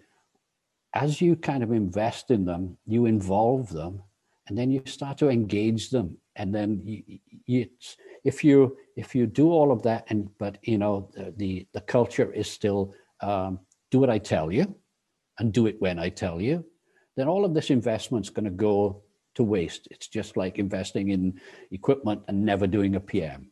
as 0.94 1.20
you 1.20 1.34
kind 1.34 1.62
of 1.62 1.72
invest 1.72 2.30
in 2.30 2.44
them, 2.44 2.76
you 2.86 3.06
involve 3.06 3.70
them, 3.70 4.02
and 4.46 4.56
then 4.56 4.70
you 4.70 4.82
start 4.84 5.18
to 5.18 5.28
engage 5.30 5.90
them. 5.90 6.18
And 6.36 6.54
then 6.54 6.82
you, 6.84 7.18
you 7.46 7.68
if 8.24 8.42
you 8.42 8.76
if 8.96 9.14
you 9.14 9.26
do 9.26 9.50
all 9.50 9.70
of 9.70 9.82
that, 9.82 10.04
and 10.08 10.28
but 10.38 10.58
you 10.62 10.78
know 10.78 11.10
the 11.36 11.66
the, 11.72 11.80
culture 11.80 12.32
is 12.32 12.50
still 12.50 12.94
um, 13.20 13.60
do 13.90 14.00
what 14.00 14.10
I 14.10 14.18
tell 14.18 14.50
you, 14.50 14.74
and 15.38 15.52
do 15.52 15.66
it 15.66 15.80
when 15.80 15.98
I 15.98 16.08
tell 16.08 16.40
you, 16.40 16.64
then 17.16 17.28
all 17.28 17.44
of 17.44 17.54
this 17.54 17.70
investment's 17.70 18.30
going 18.30 18.44
to 18.44 18.50
go 18.50 19.03
to 19.34 19.44
waste. 19.44 19.88
It's 19.90 20.08
just 20.08 20.36
like 20.36 20.58
investing 20.58 21.10
in 21.10 21.40
equipment 21.70 22.22
and 22.28 22.44
never 22.44 22.66
doing 22.66 22.96
a 22.96 23.00
PM 23.00 23.50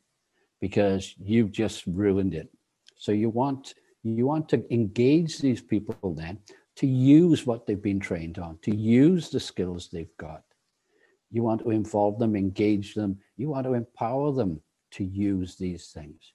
because 0.61 1.15
you've 1.19 1.53
just 1.53 1.85
ruined 1.87 2.35
it. 2.35 2.49
So 2.97 3.13
you 3.13 3.29
want 3.29 3.75
you 4.05 4.27
want 4.27 4.49
to 4.49 4.65
engage 4.73 5.39
these 5.39 5.63
people 5.63 6.15
then 6.15 6.39
to 6.77 6.87
use 6.87 7.47
what 7.47 7.67
they've 7.67 7.83
been 7.83 8.01
trained 8.01 8.39
on, 8.39 8.59
to 8.63 8.75
use 8.75 9.31
the 9.31 9.39
skills 9.39 9.89
they've 9.89 10.17
got. 10.19 10.43
You 11.31 11.43
want 11.43 11.63
to 11.63 11.71
involve 11.71 12.19
them, 12.19 12.35
engage 12.35 12.95
them. 12.95 13.19
You 13.37 13.51
want 13.51 13.67
to 13.67 13.75
empower 13.75 14.33
them 14.33 14.61
to 14.93 15.05
use 15.05 15.57
these 15.57 15.89
things. 15.89 16.33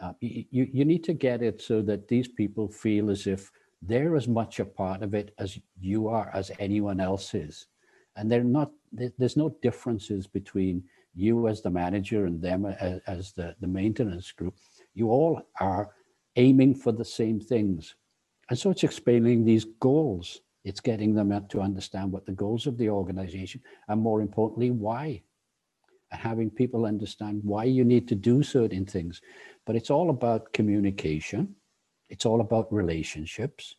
Uh, 0.00 0.12
you, 0.20 0.68
you 0.72 0.84
need 0.84 1.04
to 1.04 1.12
get 1.12 1.42
it 1.42 1.60
so 1.60 1.82
that 1.82 2.08
these 2.08 2.28
people 2.28 2.68
feel 2.68 3.10
as 3.10 3.26
if 3.26 3.50
they're 3.82 4.16
as 4.16 4.26
much 4.26 4.58
a 4.58 4.64
part 4.64 5.02
of 5.02 5.14
it 5.14 5.34
as 5.38 5.58
you 5.78 6.08
are, 6.08 6.30
as 6.32 6.50
anyone 6.58 7.00
else 7.00 7.34
is. 7.34 7.66
And 8.16 8.30
they're 8.30 8.44
not, 8.44 8.70
there's 8.92 9.36
no 9.36 9.56
differences 9.62 10.26
between 10.26 10.84
you 11.14 11.48
as 11.48 11.62
the 11.62 11.70
manager 11.70 12.26
and 12.26 12.40
them 12.40 12.66
as, 13.06 13.32
the, 13.32 13.54
the 13.60 13.66
maintenance 13.66 14.32
group. 14.32 14.54
You 14.94 15.10
all 15.10 15.42
are 15.60 15.90
aiming 16.36 16.74
for 16.74 16.92
the 16.92 17.04
same 17.04 17.40
things. 17.40 17.94
And 18.50 18.58
so 18.58 18.70
it's 18.70 18.84
explaining 18.84 19.44
these 19.44 19.64
goals. 19.80 20.40
It's 20.64 20.80
getting 20.80 21.14
them 21.14 21.46
to 21.48 21.60
understand 21.60 22.12
what 22.12 22.26
the 22.26 22.32
goals 22.32 22.66
of 22.66 22.78
the 22.78 22.88
organization 22.88 23.60
and 23.88 24.00
more 24.00 24.20
importantly, 24.20 24.70
why. 24.70 25.22
And 26.10 26.20
having 26.20 26.50
people 26.50 26.84
understand 26.84 27.40
why 27.42 27.64
you 27.64 27.84
need 27.84 28.06
to 28.08 28.14
do 28.14 28.42
certain 28.42 28.84
things. 28.84 29.20
But 29.64 29.76
it's 29.76 29.90
all 29.90 30.10
about 30.10 30.52
communication. 30.52 31.54
It's 32.08 32.26
all 32.26 32.42
about 32.42 32.72
relationships. 32.72 33.76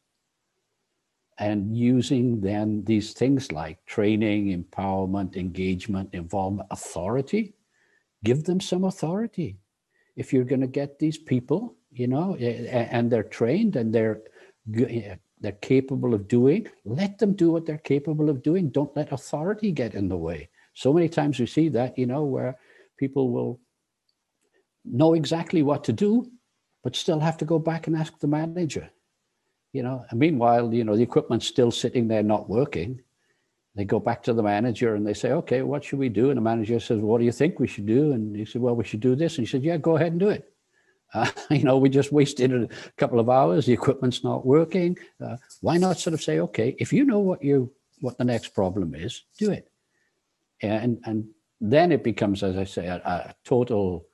And 1.39 1.75
using 1.75 2.41
then 2.41 2.83
these 2.83 3.13
things 3.13 3.51
like 3.51 3.83
training, 3.85 4.47
empowerment, 4.63 5.35
engagement, 5.35 6.09
involvement, 6.13 6.67
authority. 6.71 7.55
Give 8.23 8.43
them 8.43 8.59
some 8.59 8.83
authority. 8.83 9.57
If 10.15 10.31
you're 10.31 10.43
going 10.45 10.61
to 10.61 10.67
get 10.67 10.99
these 10.99 11.17
people, 11.17 11.75
you 11.91 12.07
know, 12.07 12.35
and 12.35 13.11
they're 13.11 13.23
trained 13.23 13.75
and 13.75 13.93
they're 13.93 14.21
eh, 14.77 15.15
they're 15.39 15.51
capable 15.51 16.13
of 16.13 16.27
doing, 16.27 16.67
let 16.85 17.17
them 17.19 17.33
do 17.33 17.51
what 17.51 17.65
they're 17.65 17.77
capable 17.77 18.29
of 18.29 18.41
doing. 18.41 18.69
Don't 18.69 18.95
let 18.95 19.11
authority 19.11 19.71
get 19.71 19.93
in 19.93 20.07
the 20.07 20.17
way. 20.17 20.49
So 20.73 20.93
many 20.93 21.09
times 21.09 21.37
we 21.37 21.47
see 21.47 21.67
that, 21.69 21.97
you 21.97 22.05
know, 22.05 22.23
where 22.23 22.57
people 22.97 23.29
will 23.29 23.59
know 24.85 25.13
exactly 25.13 25.61
what 25.61 25.83
to 25.83 25.93
do, 25.93 26.31
but 26.83 26.95
still 26.95 27.19
have 27.19 27.37
to 27.37 27.45
go 27.45 27.59
back 27.59 27.87
and 27.87 27.95
ask 27.95 28.17
the 28.19 28.27
manager. 28.27 28.89
You 29.73 29.81
know, 29.81 30.05
and 30.09 30.19
meanwhile, 30.19 30.73
you 30.73 30.83
know, 30.83 30.95
the 30.95 31.03
equipment's 31.03 31.47
still 31.47 31.71
sitting 31.71 32.07
there 32.07 32.23
not 32.23 32.47
working. 32.47 33.01
They 33.75 33.85
go 33.85 33.99
back 33.99 34.21
to 34.23 34.33
the 34.33 34.43
manager 34.43 34.93
and 34.93 35.05
they 35.05 35.15
say, 35.15 35.31
okay, 35.31 35.63
what 35.63 35.83
should 35.83 35.97
we 35.97 36.09
do? 36.09 36.29
And 36.29 36.37
the 36.37 36.41
manager 36.41 36.79
says, 36.79 36.99
what 36.99 37.17
do 37.17 37.25
you 37.25 37.31
think 37.31 37.59
we 37.59 37.67
should 37.67 37.87
do? 37.87 38.11
And 38.11 38.35
he 38.35 38.45
said, 38.45 38.61
well, 38.61 38.75
we 38.75 38.83
should 38.83 38.99
do 38.99 39.15
this. 39.15 39.37
And 39.37 39.47
he 39.47 39.51
said, 39.51 39.63
yeah, 39.63 39.77
go 39.77 39.95
ahead 39.95 40.11
and 40.11 40.19
do 40.19 40.29
it. 40.29 40.49
Uh, 41.15 41.29
you 41.51 41.61
know, 41.63 41.77
we 41.77 41.89
just 41.89 42.11
wasted 42.11 42.51
a 42.51 42.67
couple 42.97 43.19
of 43.19 43.29
hours. 43.29 43.67
The 43.67 43.73
equipment's 43.73 44.23
not 44.23 44.47
working. 44.47 44.97
Uh, 45.23 45.37
why 45.61 45.77
not 45.77 45.99
sort 45.99 46.15
of 46.15 46.23
say, 46.23 46.39
okay, 46.39 46.75
if 46.79 46.91
you 46.91 47.05
know 47.05 47.19
what 47.19 47.43
you 47.43 47.71
what 48.01 48.17
the 48.17 48.23
next 48.23 48.55
problem 48.55 48.95
is, 48.95 49.21
do 49.37 49.51
it. 49.51 49.69
And 50.63 50.99
and 51.05 51.29
then 51.61 51.91
it 51.91 52.03
becomes, 52.03 52.41
as 52.41 52.57
I 52.57 52.63
say, 52.63 52.87
a, 52.87 52.95
a 52.95 53.35
total 53.45 54.07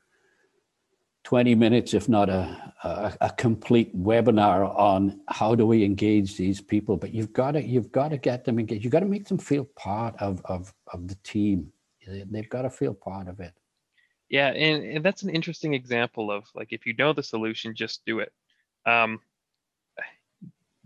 20 1.30 1.54
minutes, 1.54 1.94
if 1.94 2.10
not 2.10 2.28
a, 2.28 2.74
a, 2.84 3.14
a, 3.22 3.30
complete 3.30 3.96
webinar 3.96 4.76
on 4.76 5.22
how 5.28 5.54
do 5.54 5.64
we 5.64 5.84
engage 5.84 6.36
these 6.36 6.60
people. 6.60 6.98
But 6.98 7.14
you've 7.14 7.32
got 7.34 7.52
to 7.52 7.64
you've 7.64 7.92
got 7.92 8.10
to 8.10 8.18
get 8.18 8.46
them 8.46 8.58
engaged. 8.58 8.84
You've 8.84 8.92
got 8.92 9.02
to 9.02 9.06
make 9.06 9.28
them 9.28 9.38
feel 9.38 9.66
part 9.76 10.16
of 10.20 10.42
of, 10.46 10.74
of 10.92 11.08
the 11.08 11.14
team. 11.24 11.72
They've 12.08 12.50
got 12.50 12.64
to 12.64 12.70
feel 12.72 12.96
part 12.96 13.28
of 13.28 13.40
it. 13.42 13.54
Yeah, 14.28 14.48
and, 14.48 14.84
and 14.84 15.06
that's 15.06 15.22
an 15.22 15.30
interesting 15.30 15.76
example 15.76 16.32
of 16.32 16.46
like 16.56 16.74
if 16.74 16.88
you 16.88 16.96
know 16.98 17.14
the 17.14 17.22
solution, 17.22 17.76
just 17.76 18.04
do 18.08 18.18
it. 18.22 18.34
Um, 18.88 19.20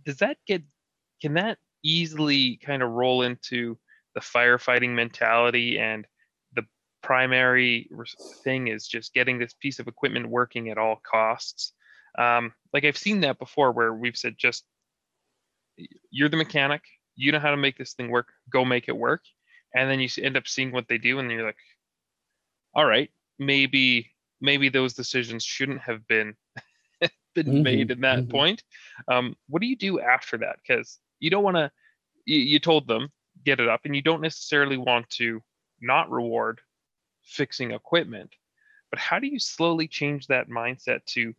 does 0.04 0.18
that 0.18 0.40
get 0.46 0.62
can 1.22 1.36
that 1.36 1.58
easily 1.84 2.58
kind 2.58 2.84
of 2.84 2.90
roll 2.90 3.22
into 3.22 3.78
the 4.14 4.20
firefighting 4.20 4.90
mentality 4.90 5.80
and 5.80 6.06
primary 7.04 7.90
thing 8.44 8.68
is 8.68 8.88
just 8.88 9.14
getting 9.14 9.38
this 9.38 9.54
piece 9.54 9.80
of 9.80 9.88
equipment 9.88 10.28
working 10.28 10.70
at 10.70 10.78
all 10.78 11.02
costs? 11.04 11.74
Um, 12.18 12.54
like 12.74 12.86
I've 12.86 12.98
seen 12.98 13.22
that 13.22 13.38
before 13.38 13.72
where 13.72 13.94
we've 13.94 14.18
said 14.18 14.36
just 14.38 14.64
you're 16.10 16.30
the 16.30 16.38
mechanic, 16.38 16.82
you 17.16 17.32
know 17.32 17.40
how 17.40 17.52
to 17.52 17.58
make 17.58 17.78
this 17.78 17.94
thing 17.94 18.10
work, 18.10 18.30
go 18.50 18.66
make 18.66 18.88
it 18.88 18.98
work, 18.98 19.22
and 19.76 19.90
then 19.90 20.00
you 20.00 20.10
end 20.22 20.38
up 20.38 20.48
seeing 20.48 20.72
what 20.72 20.88
they 20.88 20.98
do, 20.98 21.20
and 21.20 21.30
you're 21.32 21.46
like, 21.46 21.58
all 22.74 22.86
right, 22.86 23.10
maybe 23.40 24.12
maybe 24.42 24.70
those 24.70 24.94
decisions 24.94 25.44
shouldn't 25.44 25.82
have 25.82 26.08
been 26.08 26.36
been 27.36 27.48
mm-hmm, 27.48 27.64
made 27.64 27.92
in 27.92 28.02
that 28.02 28.20
mm-hmm. 28.20 28.32
point. 28.32 28.64
Um, 29.08 29.36
what 29.48 29.62
do 29.62 29.68
you 29.68 29.76
do 29.76 30.00
after 30.00 30.38
that? 30.40 30.58
Because 30.66 31.00
you 31.20 31.30
don't 31.30 31.44
want 31.44 31.58
to. 31.58 31.72
You, 32.26 32.38
you 32.38 32.60
told 32.60 32.88
them 32.88 33.10
get 33.44 33.60
it 33.60 33.68
up, 33.68 33.82
and 33.86 33.96
you 33.96 34.02
don't 34.02 34.22
necessarily 34.22 34.78
want 34.78 35.10
to 35.12 35.42
not 35.82 36.10
reward 36.10 36.62
fixing 37.24 37.72
equipment. 37.72 38.36
But 38.90 39.00
how 39.00 39.20
do 39.20 39.28
you 39.28 39.40
slowly 39.40 39.88
change 39.88 40.28
that 40.28 40.50
mindset 40.50 41.06
to 41.08 41.34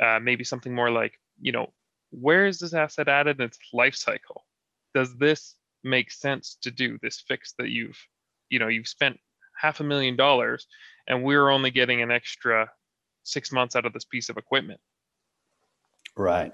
uh, 0.00 0.18
maybe 0.20 0.44
something 0.44 0.74
more 0.74 0.90
like, 0.90 1.18
you 1.40 1.52
know, 1.52 1.72
where 2.10 2.46
is 2.46 2.58
this 2.58 2.74
asset 2.74 3.08
added 3.08 3.38
in 3.40 3.46
its 3.46 3.58
life 3.72 3.94
cycle? 3.94 4.44
Does 4.94 5.16
this 5.16 5.54
make 5.82 6.10
sense 6.10 6.58
to 6.62 6.70
do 6.70 6.98
this 7.02 7.24
fix 7.26 7.54
that 7.58 7.70
you've, 7.70 7.98
you 8.50 8.58
know, 8.58 8.68
you've 8.68 8.88
spent 8.88 9.18
half 9.56 9.80
a 9.80 9.84
million 9.84 10.16
dollars 10.16 10.66
and 11.06 11.22
we're 11.22 11.48
only 11.48 11.70
getting 11.70 12.02
an 12.02 12.10
extra 12.10 12.70
six 13.22 13.52
months 13.52 13.76
out 13.76 13.86
of 13.86 13.92
this 13.92 14.04
piece 14.04 14.28
of 14.28 14.36
equipment. 14.36 14.80
Right. 16.16 16.52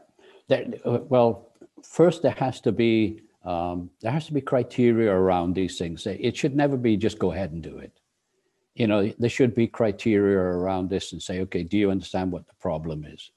That, 0.49 0.81
well, 0.85 1.53
first 1.83 2.23
there 2.23 2.33
has 2.33 2.61
to 2.63 2.73
be 2.73 3.23
um, 3.45 3.91
there 4.03 4.13
has 4.13 4.27
to 4.27 4.35
be 4.35 4.41
criteria 4.41 5.11
around 5.11 5.55
these 5.55 5.79
things. 5.79 6.07
It 6.07 6.37
should 6.37 6.55
never 6.55 6.77
be 6.77 6.97
just 6.97 7.19
go 7.19 7.33
ahead 7.33 7.53
and 7.53 7.63
do 7.63 7.79
it. 7.79 7.93
You 8.79 8.87
know, 8.87 9.13
there 9.19 9.29
should 9.29 9.55
be 9.55 9.67
criteria 9.67 10.39
around 10.39 10.89
this 10.89 11.13
and 11.13 11.21
say, 11.21 11.41
okay, 11.41 11.65
do 11.65 11.77
you 11.77 11.91
understand 11.91 12.31
what 12.31 12.47
the 12.47 12.55
problem 12.61 13.05
is? 13.05 13.33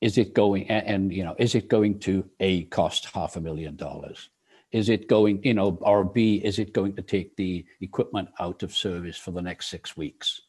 Is 0.00 0.16
it 0.16 0.34
going 0.34 0.70
and, 0.70 0.86
and 0.86 1.12
you 1.12 1.24
know, 1.24 1.34
is 1.38 1.56
it 1.56 1.68
going 1.68 1.98
to 2.00 2.24
a 2.38 2.62
cost 2.64 3.06
half 3.06 3.36
a 3.36 3.40
million 3.40 3.74
dollars? 3.74 4.30
Is 4.70 4.88
it 4.88 5.08
going, 5.08 5.42
you 5.42 5.54
know, 5.54 5.78
or 5.80 6.04
B, 6.04 6.36
is 6.36 6.58
it 6.58 6.72
going 6.72 6.94
to 6.96 7.02
take 7.02 7.34
the 7.36 7.64
equipment 7.80 8.28
out 8.38 8.62
of 8.62 8.72
service 8.72 9.16
for 9.16 9.32
the 9.32 9.42
next 9.42 9.66
six 9.68 9.96
weeks? 9.96 10.42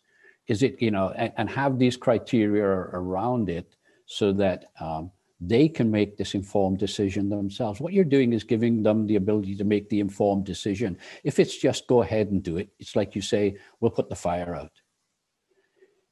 Is 0.47 0.61
it, 0.61 0.81
you 0.81 0.91
know, 0.91 1.09
and, 1.15 1.31
and 1.37 1.49
have 1.49 1.79
these 1.79 1.97
criteria 1.97 2.65
around 2.65 3.49
it 3.49 3.75
so 4.05 4.31
that 4.33 4.71
um, 4.79 5.11
they 5.41 5.69
can 5.69 5.89
make 5.89 6.17
this 6.17 6.35
informed 6.35 6.79
decision 6.79 7.29
themselves. 7.29 7.79
What 7.79 7.93
you're 7.93 8.03
doing 8.03 8.33
is 8.33 8.43
giving 8.43 8.83
them 8.83 9.07
the 9.07 9.15
ability 9.15 9.55
to 9.55 9.63
make 9.63 9.89
the 9.89 10.01
informed 10.01 10.45
decision. 10.45 10.97
If 11.23 11.39
it's 11.39 11.57
just 11.57 11.87
go 11.87 12.01
ahead 12.01 12.27
and 12.31 12.43
do 12.43 12.57
it, 12.57 12.69
it's 12.79 12.95
like 12.95 13.15
you 13.15 13.21
say, 13.21 13.57
we'll 13.79 13.91
put 13.91 14.09
the 14.09 14.15
fire 14.15 14.53
out. 14.53 14.71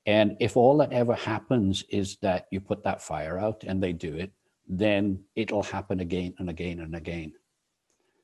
And 0.06 0.38
if 0.40 0.56
all 0.56 0.78
that 0.78 0.94
ever 0.94 1.14
happens 1.14 1.84
is 1.90 2.16
that 2.22 2.48
you 2.52 2.62
put 2.62 2.84
that 2.86 3.02
fire 3.02 3.38
out 3.38 3.66
and 3.66 3.84
they 3.84 3.92
do 3.92 4.16
it, 4.16 4.32
then 4.68 5.24
it'll 5.36 5.64
happen 5.64 6.00
again 6.00 6.34
and 6.40 6.50
again 6.50 6.80
and 6.80 6.96
again. 6.96 7.34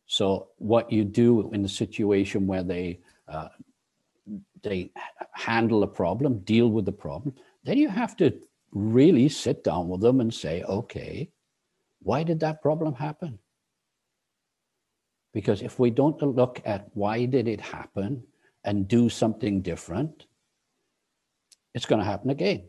So 0.05 0.49
what 0.57 0.91
you 0.91 1.03
do 1.03 1.51
in 1.51 1.61
the 1.61 1.69
situation 1.69 2.47
where 2.47 2.63
they 2.63 2.99
uh, 3.27 3.49
they 4.61 4.91
handle 5.33 5.83
a 5.83 5.87
problem, 5.87 6.39
deal 6.39 6.69
with 6.69 6.85
the 6.85 6.91
problem, 6.93 7.35
then 7.65 7.77
you 7.77 7.89
have 7.89 8.15
to 8.17 8.33
really 8.73 9.29
sit 9.29 9.63
down 9.63 9.87
with 9.87 10.01
them 10.01 10.19
and 10.19 10.33
say, 10.33 10.63
okay, 10.63 11.29
why 12.01 12.23
did 12.23 12.39
that 12.41 12.61
problem 12.61 12.93
happen? 12.93 13.39
Because 15.33 15.61
if 15.61 15.79
we 15.79 15.89
don't 15.89 16.21
look 16.21 16.61
at 16.65 16.87
why 16.93 17.25
did 17.25 17.47
it 17.47 17.61
happen 17.61 18.23
and 18.63 18.87
do 18.87 19.09
something 19.09 19.61
different, 19.61 20.25
it's 21.73 21.85
going 21.85 21.99
to 21.99 22.05
happen 22.05 22.29
again. 22.29 22.65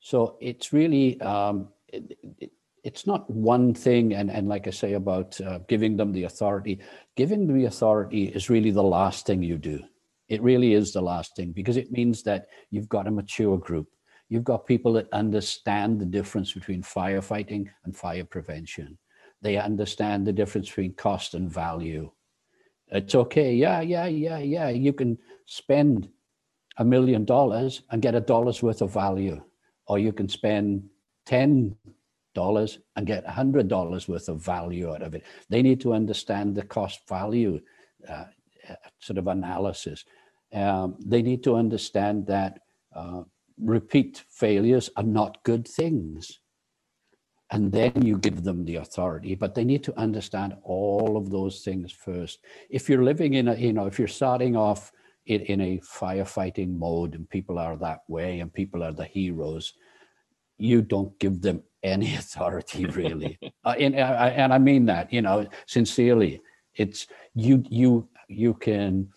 So 0.00 0.36
it's 0.40 0.72
really 0.72 1.20
um, 1.20 1.68
it, 1.88 2.18
it, 2.38 2.50
it's 2.82 3.06
not 3.06 3.28
one 3.30 3.74
thing 3.74 4.14
and, 4.14 4.30
and 4.30 4.48
like 4.48 4.66
i 4.66 4.70
say 4.70 4.94
about 4.94 5.38
uh, 5.42 5.58
giving 5.68 5.96
them 5.96 6.12
the 6.12 6.24
authority 6.24 6.80
giving 7.16 7.46
the 7.46 7.66
authority 7.66 8.24
is 8.24 8.48
really 8.48 8.70
the 8.70 8.82
last 8.82 9.26
thing 9.26 9.42
you 9.42 9.58
do 9.58 9.80
it 10.28 10.42
really 10.42 10.72
is 10.72 10.92
the 10.92 11.00
last 11.00 11.36
thing 11.36 11.52
because 11.52 11.76
it 11.76 11.92
means 11.92 12.22
that 12.22 12.46
you've 12.70 12.88
got 12.88 13.06
a 13.06 13.10
mature 13.10 13.58
group 13.58 13.88
you've 14.30 14.44
got 14.44 14.66
people 14.66 14.94
that 14.94 15.12
understand 15.12 16.00
the 16.00 16.06
difference 16.06 16.52
between 16.52 16.82
firefighting 16.82 17.68
and 17.84 17.94
fire 17.94 18.24
prevention 18.24 18.96
they 19.42 19.56
understand 19.56 20.26
the 20.26 20.32
difference 20.32 20.68
between 20.68 20.94
cost 20.94 21.34
and 21.34 21.52
value 21.52 22.10
it's 22.88 23.14
okay 23.14 23.52
yeah 23.54 23.82
yeah 23.82 24.06
yeah 24.06 24.38
yeah 24.38 24.70
you 24.70 24.92
can 24.92 25.18
spend 25.44 26.08
a 26.78 26.84
million 26.84 27.26
dollars 27.26 27.82
and 27.90 28.00
get 28.00 28.14
a 28.14 28.20
dollar's 28.20 28.62
worth 28.62 28.80
of 28.80 28.90
value 28.90 29.42
or 29.86 29.98
you 29.98 30.12
can 30.12 30.28
spend 30.28 30.82
10 31.26 31.76
dollars 32.34 32.78
and 32.96 33.06
get 33.06 33.24
a 33.26 33.30
hundred 33.30 33.68
dollars 33.68 34.08
worth 34.08 34.28
of 34.28 34.42
value 34.42 34.92
out 34.92 35.02
of 35.02 35.14
it. 35.14 35.24
They 35.48 35.62
need 35.62 35.80
to 35.82 35.92
understand 35.92 36.54
the 36.54 36.62
cost 36.62 37.00
value 37.08 37.60
uh, 38.08 38.24
sort 38.98 39.18
of 39.18 39.26
analysis. 39.26 40.04
Um, 40.52 40.96
they 41.04 41.22
need 41.22 41.42
to 41.44 41.56
understand 41.56 42.26
that 42.26 42.60
uh, 42.94 43.22
repeat 43.62 44.24
failures 44.28 44.90
are 44.96 45.02
not 45.02 45.42
good 45.44 45.66
things. 45.66 46.40
And 47.52 47.72
then 47.72 47.92
you 48.02 48.16
give 48.16 48.44
them 48.44 48.64
the 48.64 48.76
authority, 48.76 49.34
but 49.34 49.54
they 49.54 49.64
need 49.64 49.82
to 49.84 49.98
understand 49.98 50.54
all 50.62 51.16
of 51.16 51.30
those 51.30 51.62
things 51.62 51.90
first. 51.90 52.38
If 52.68 52.88
you're 52.88 53.02
living 53.02 53.34
in 53.34 53.48
a, 53.48 53.54
you 53.56 53.72
know, 53.72 53.86
if 53.86 53.98
you're 53.98 54.06
starting 54.08 54.56
off 54.56 54.92
in, 55.26 55.40
in 55.42 55.60
a 55.60 55.78
firefighting 55.78 56.78
mode 56.78 57.14
and 57.14 57.28
people 57.28 57.58
are 57.58 57.76
that 57.78 58.02
way 58.06 58.38
and 58.38 58.52
people 58.52 58.84
are 58.84 58.92
the 58.92 59.04
heroes, 59.04 59.74
you 60.58 60.82
don't 60.82 61.18
give 61.18 61.40
them 61.40 61.62
any 61.82 62.14
authority 62.22 62.84
really 62.86 63.38
uh, 63.64 63.74
and, 63.78 63.94
uh, 63.94 64.30
and 64.34 64.52
i 64.52 64.58
mean 64.58 64.84
that 64.84 65.12
you 65.12 65.22
know 65.22 65.46
sincerely 65.66 66.40
it's 66.74 67.06
you 67.34 67.64
you 67.68 68.08
you 68.28 68.54
can 68.54 69.08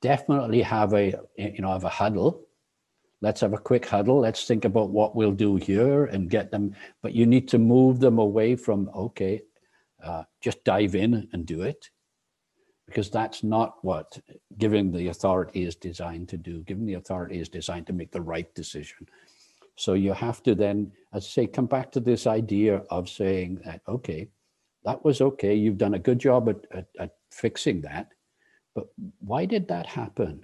definitely 0.00 0.60
have 0.60 0.92
a 0.94 1.14
you 1.36 1.60
know 1.60 1.72
have 1.72 1.84
a 1.84 1.88
huddle 1.88 2.41
let's 3.22 3.40
have 3.40 3.54
a 3.54 3.58
quick 3.58 3.86
huddle. 3.86 4.20
Let's 4.20 4.44
think 4.44 4.66
about 4.66 4.90
what 4.90 5.16
we'll 5.16 5.32
do 5.32 5.56
here 5.56 6.04
and 6.06 6.28
get 6.28 6.50
them 6.50 6.74
but 7.00 7.14
you 7.14 7.24
need 7.24 7.48
to 7.48 7.58
move 7.58 8.00
them 8.00 8.18
away 8.18 8.56
from 8.56 8.90
okay 8.94 9.40
uh, 10.04 10.24
just 10.40 10.62
dive 10.64 10.94
in 10.94 11.28
and 11.32 11.46
do 11.46 11.62
it. 11.62 11.88
Because 12.86 13.08
that's 13.08 13.42
not 13.42 13.82
what 13.82 14.18
giving 14.58 14.90
the 14.90 15.08
authority 15.08 15.64
is 15.64 15.76
designed 15.76 16.28
to 16.30 16.36
do. 16.36 16.62
Giving 16.62 16.84
the 16.84 16.94
authority 16.94 17.38
is 17.38 17.48
designed 17.48 17.86
to 17.86 17.92
make 17.92 18.10
the 18.10 18.20
right 18.20 18.52
decision. 18.54 19.08
So 19.76 19.94
you 19.94 20.12
have 20.12 20.42
to 20.42 20.54
then 20.54 20.92
as 21.14 21.24
I 21.24 21.28
say 21.28 21.46
come 21.46 21.66
back 21.66 21.92
to 21.92 22.00
this 22.00 22.26
idea 22.26 22.82
of 22.90 23.08
saying 23.08 23.60
that 23.64 23.80
okay 23.88 24.28
that 24.84 25.04
was 25.04 25.20
okay. 25.20 25.54
You've 25.54 25.78
done 25.78 25.94
a 25.94 25.98
good 25.98 26.18
job 26.18 26.48
at, 26.48 26.66
at, 26.72 26.86
at 26.98 27.14
fixing 27.30 27.82
that. 27.82 28.08
But 28.74 28.86
why 29.20 29.44
did 29.44 29.68
that 29.68 29.86
happen? 29.86 30.42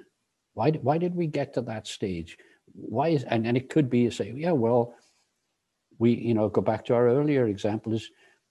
Why, 0.54 0.70
why 0.70 0.98
did 0.98 1.14
we 1.14 1.26
get 1.26 1.54
to 1.54 1.62
that 1.62 1.86
stage 1.86 2.36
why 2.80 3.08
is 3.08 3.24
and, 3.24 3.46
and 3.46 3.56
it 3.56 3.68
could 3.68 3.90
be 3.90 4.00
you 4.00 4.10
say 4.10 4.32
yeah 4.36 4.52
well 4.52 4.94
we 5.98 6.12
you 6.12 6.34
know 6.34 6.48
go 6.48 6.60
back 6.60 6.84
to 6.84 6.94
our 6.94 7.08
earlier 7.08 7.48
example 7.48 7.92
is 7.92 8.10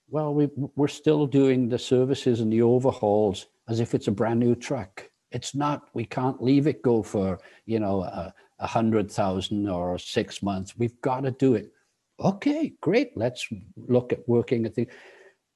well 0.09 0.34
we 0.34 0.49
we're 0.75 0.88
still 0.88 1.25
doing 1.25 1.69
the 1.69 1.80
services 1.80 2.41
and 2.41 2.51
the 2.51 2.61
overhauls 2.61 3.47
as 3.67 3.80
if 3.80 3.93
it's 3.93 4.07
a 4.07 4.11
brand 4.11 4.39
new 4.39 4.55
truck. 4.55 5.09
It's 5.32 5.53
not. 5.53 5.89
We 5.93 6.05
can't 6.05 6.41
leave 6.41 6.67
it 6.67 6.82
go 6.82 7.03
for 7.03 7.39
you 7.65 7.80
know 7.80 8.03
a, 8.03 8.34
a 8.59 8.67
hundred 8.67 9.11
thousand 9.11 9.67
or 9.67 9.97
six 9.97 10.41
months. 10.41 10.78
We've 10.78 10.99
got 11.01 11.21
to 11.21 11.32
do 11.32 11.55
it. 11.55 11.71
Okay 12.19 12.73
great. 12.82 13.15
Let's 13.15 13.47
look 13.75 14.13
at 14.13 14.28
working 14.28 14.65
at 14.65 14.75
the 14.75 14.88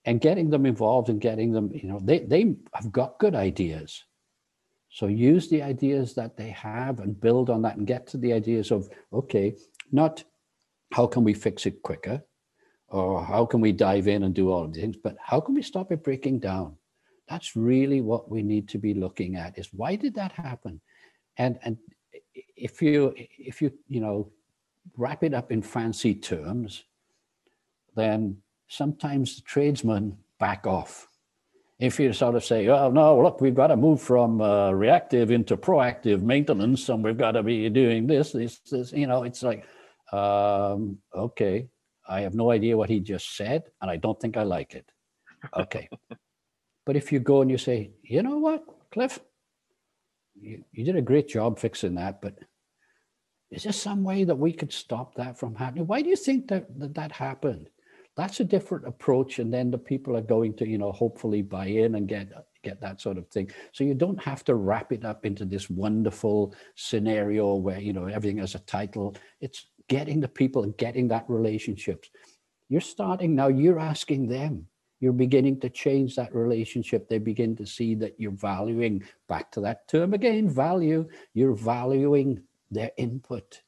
and 0.05 0.19
getting 0.19 0.49
them 0.49 0.65
involved 0.65 1.09
and 1.09 1.21
getting 1.21 1.51
them 1.51 1.71
you 1.73 1.87
know 1.87 1.99
they 2.03 2.19
they 2.19 2.55
have 2.73 2.91
got 2.91 3.19
good 3.19 3.35
ideas 3.35 4.03
so 4.91 5.07
use 5.07 5.47
the 5.47 5.63
ideas 5.63 6.13
that 6.15 6.35
they 6.35 6.49
have 6.49 6.99
and 6.99 7.19
build 7.19 7.49
on 7.49 7.61
that 7.61 7.77
and 7.77 7.87
get 7.87 8.05
to 8.07 8.17
the 8.17 8.33
ideas 8.33 8.71
of, 8.71 8.89
okay, 9.13 9.55
not 9.91 10.23
how 10.91 11.07
can 11.07 11.23
we 11.23 11.33
fix 11.33 11.65
it 11.65 11.81
quicker 11.81 12.21
or 12.89 13.23
how 13.23 13.45
can 13.45 13.61
we 13.61 13.71
dive 13.71 14.09
in 14.09 14.23
and 14.23 14.35
do 14.35 14.51
all 14.51 14.65
of 14.65 14.73
these 14.73 14.83
things, 14.83 14.97
but 14.97 15.15
how 15.23 15.39
can 15.39 15.55
we 15.55 15.61
stop 15.61 15.93
it 15.93 16.03
breaking 16.03 16.39
down? 16.39 16.75
That's 17.29 17.55
really 17.55 18.01
what 18.01 18.29
we 18.29 18.43
need 18.43 18.67
to 18.69 18.77
be 18.77 18.93
looking 18.93 19.37
at 19.37 19.57
is 19.57 19.69
why 19.71 19.95
did 19.95 20.13
that 20.15 20.33
happen? 20.33 20.81
And 21.37 21.57
and 21.63 21.77
if 22.57 22.81
you 22.81 23.13
if 23.15 23.61
you 23.61 23.71
you 23.87 24.01
know 24.01 24.29
wrap 24.97 25.23
it 25.23 25.33
up 25.33 25.53
in 25.53 25.61
fancy 25.61 26.13
terms, 26.13 26.83
then 27.95 28.41
sometimes 28.67 29.37
the 29.37 29.41
tradesmen 29.43 30.17
back 30.37 30.67
off 30.67 31.07
if 31.81 31.99
you 31.99 32.13
sort 32.13 32.35
of 32.35 32.45
say, 32.45 32.67
oh, 32.67 32.91
no, 32.91 33.19
look, 33.19 33.41
we've 33.41 33.55
got 33.55 33.67
to 33.67 33.75
move 33.75 33.99
from 33.99 34.39
uh, 34.39 34.69
reactive 34.69 35.31
into 35.31 35.57
proactive 35.57 36.21
maintenance 36.21 36.87
and 36.89 37.03
we've 37.03 37.17
got 37.17 37.31
to 37.31 37.41
be 37.41 37.67
doing 37.69 38.05
this, 38.05 38.33
this, 38.33 38.59
this, 38.59 38.93
you 38.93 39.07
know, 39.07 39.23
it's 39.23 39.41
like, 39.41 39.65
um, 40.13 40.99
okay, 41.15 41.67
I 42.07 42.21
have 42.21 42.35
no 42.35 42.51
idea 42.51 42.77
what 42.77 42.89
he 42.89 42.99
just 42.99 43.35
said 43.35 43.63
and 43.81 43.89
I 43.89 43.97
don't 43.97 44.19
think 44.21 44.37
I 44.37 44.43
like 44.43 44.75
it. 44.75 44.91
Okay. 45.57 45.89
but 46.85 46.95
if 46.95 47.11
you 47.11 47.19
go 47.19 47.41
and 47.41 47.49
you 47.49 47.57
say, 47.57 47.89
you 48.03 48.21
know 48.21 48.37
what, 48.37 48.63
Cliff, 48.91 49.19
you, 50.39 50.63
you 50.71 50.85
did 50.85 50.97
a 50.97 51.01
great 51.01 51.29
job 51.29 51.57
fixing 51.57 51.95
that, 51.95 52.21
but 52.21 52.37
is 53.49 53.63
there 53.63 53.73
some 53.73 54.03
way 54.03 54.23
that 54.23 54.35
we 54.35 54.53
could 54.53 54.71
stop 54.71 55.15
that 55.15 55.39
from 55.39 55.55
happening? 55.55 55.87
Why 55.87 56.03
do 56.03 56.09
you 56.09 56.15
think 56.15 56.47
that 56.49 56.79
that, 56.79 56.93
that 56.93 57.11
happened? 57.11 57.69
That's 58.17 58.39
a 58.39 58.45
different 58.45 58.87
approach 58.87 59.39
and 59.39 59.53
then 59.53 59.71
the 59.71 59.77
people 59.77 60.17
are 60.17 60.21
going 60.21 60.53
to 60.55 60.67
you 60.67 60.77
know 60.77 60.91
hopefully 60.91 61.41
buy 61.41 61.65
in 61.65 61.95
and 61.95 62.07
get 62.07 62.29
get 62.63 62.79
that 62.81 63.01
sort 63.01 63.17
of 63.17 63.27
thing. 63.27 63.49
So 63.71 63.83
you 63.83 63.93
don't 63.93 64.21
have 64.21 64.43
to 64.45 64.55
wrap 64.55 64.91
it 64.91 65.05
up 65.05 65.25
into 65.25 65.45
this 65.45 65.69
wonderful 65.69 66.53
scenario 66.75 67.55
where 67.55 67.79
you 67.79 67.93
know 67.93 68.05
everything 68.05 68.37
has 68.37 68.55
a 68.55 68.59
title. 68.59 69.15
It's 69.39 69.67
getting 69.87 70.19
the 70.19 70.27
people 70.27 70.63
and 70.63 70.77
getting 70.77 71.07
that 71.09 71.25
relationships. 71.27 72.09
You're 72.69 72.81
starting 72.81 73.35
now 73.35 73.47
you're 73.47 73.79
asking 73.79 74.27
them. 74.27 74.67
You're 74.99 75.13
beginning 75.13 75.59
to 75.61 75.69
change 75.69 76.15
that 76.15 76.33
relationship. 76.33 77.09
They 77.09 77.17
begin 77.17 77.55
to 77.55 77.65
see 77.65 77.95
that 77.95 78.19
you're 78.19 78.31
valuing 78.31 79.03
back 79.27 79.51
to 79.53 79.61
that 79.61 79.87
term 79.87 80.13
again 80.13 80.47
value. 80.47 81.07
You're 81.33 81.55
valuing 81.55 82.43
their 82.69 82.91
input. 82.97 83.61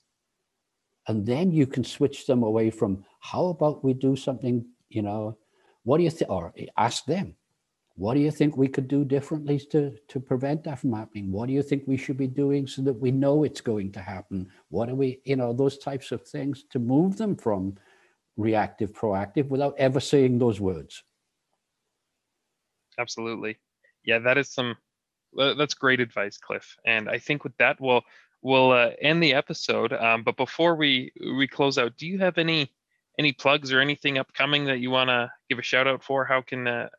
And 1.08 1.26
then 1.26 1.52
you 1.52 1.68
can 1.68 1.84
switch 1.84 2.28
them 2.28 2.44
away 2.44 2.70
from 2.70 3.04
how 3.24 3.46
about 3.48 3.84
we 3.84 3.94
do 3.94 4.16
something 4.16 4.66
you 4.90 5.02
know 5.02 5.38
what 5.84 5.98
do 5.98 6.04
you 6.04 6.10
think 6.10 6.30
or 6.30 6.54
ask 6.78 7.06
them 7.06 7.36
what 7.96 8.16
do 8.16 8.22
you 8.22 8.32
think 8.32 8.58
we 8.58 8.68
could 8.68 8.88
do 8.88 9.06
differently 9.06 9.60
to 9.72 9.96
to 10.08 10.20
prevent 10.20 10.64
that 10.64 10.80
from 10.80 10.94
happening? 10.94 11.32
What 11.32 11.48
do 11.48 11.54
you 11.54 11.62
think 11.62 11.84
we 11.86 11.98
should 11.98 12.18
be 12.18 12.28
doing 12.28 12.66
so 12.66 12.82
that 12.84 12.94
we 12.94 13.12
know 13.12 13.44
it's 13.44 13.62
going 13.62 13.92
to 13.92 14.02
happen? 14.02 14.50
What 14.70 14.90
are 14.90 14.96
we 14.96 15.22
you 15.26 15.36
know 15.36 15.54
those 15.54 15.78
types 15.78 16.12
of 16.12 16.26
things 16.28 16.64
to 16.72 16.80
move 16.80 17.18
them 17.18 17.36
from 17.36 17.76
reactive 18.36 18.94
proactive 18.94 19.48
without 19.50 19.76
ever 19.78 20.00
saying 20.00 20.40
those 20.40 20.60
words. 20.60 21.04
Absolutely. 22.98 23.60
Yeah 24.04 24.20
that 24.20 24.38
is 24.40 24.52
some 24.52 24.76
that's 25.36 25.76
great 25.76 26.00
advice 26.00 26.38
cliff. 26.38 26.76
And 26.86 27.10
i 27.10 27.18
think 27.20 27.44
with 27.44 27.56
that 27.58 27.80
we'll 27.80 28.02
we'll 28.42 28.72
uh, 28.72 28.92
end 29.02 29.22
the 29.22 29.36
episode. 29.36 29.94
Um, 29.94 30.24
but 30.24 30.36
before 30.36 30.76
we 30.76 31.12
we 31.38 31.48
close 31.48 31.78
out, 31.78 31.96
do 31.96 32.08
you 32.08 32.18
have 32.20 32.40
any 32.40 32.72
any 33.20 33.34
plugs 33.34 33.72
or 33.72 33.80
anything 33.80 34.18
upcoming 34.18 34.66
that 34.66 34.80
you 34.80 34.90
want 34.92 35.10
to 35.10 35.32
give 35.50 35.60
a 35.60 35.64
shout 35.64 35.88
out 35.88 36.04
for? 36.04 36.26
How 36.26 36.42
can 36.42 36.68
uh, 36.68 36.90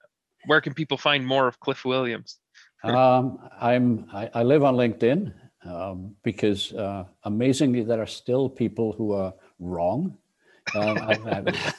where 0.46 0.60
can 0.60 0.74
people 0.74 0.98
find 0.98 1.26
more 1.26 1.48
of 1.48 1.60
Cliff 1.60 1.84
Williams? 1.84 2.38
um, 2.84 3.38
I'm 3.60 4.06
I, 4.12 4.30
I, 4.34 4.42
live 4.42 4.62
on 4.62 4.74
LinkedIn 4.76 5.32
um, 5.64 6.14
because 6.22 6.72
uh, 6.74 7.04
amazingly 7.24 7.82
there 7.82 8.00
are 8.00 8.06
still 8.06 8.48
people 8.48 8.92
who 8.92 9.12
are 9.12 9.32
wrong. 9.58 10.16
Um, 10.74 10.98
I've, 10.98 11.26
I've, 11.26 11.74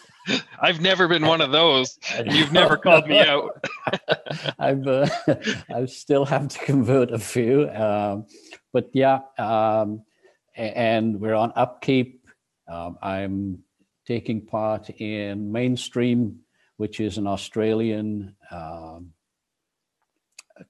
I've, 0.59 0.81
never 0.81 1.07
been 1.07 1.25
one 1.25 1.41
of 1.41 1.51
those. 1.51 1.99
You've 2.25 2.51
never 2.61 2.77
called 2.77 3.07
me 3.07 3.19
out. 3.19 3.65
I've 4.59 4.87
uh, 4.87 5.07
I 5.73 5.85
still 5.85 6.25
have 6.25 6.47
to 6.49 6.59
convert 6.59 7.11
a 7.11 7.19
few, 7.19 7.69
um, 7.69 8.25
but 8.73 8.89
yeah, 8.93 9.19
um, 9.37 10.03
and 10.55 11.19
we're 11.19 11.35
on 11.35 11.53
upkeep. 11.55 12.25
Um, 12.67 12.97
I'm 13.01 13.63
taking 14.05 14.45
part 14.45 14.89
in 14.89 15.51
Mainstream, 15.51 16.39
which 16.77 16.99
is 16.99 17.17
an 17.17 17.27
Australian 17.27 18.35
um, 18.51 19.11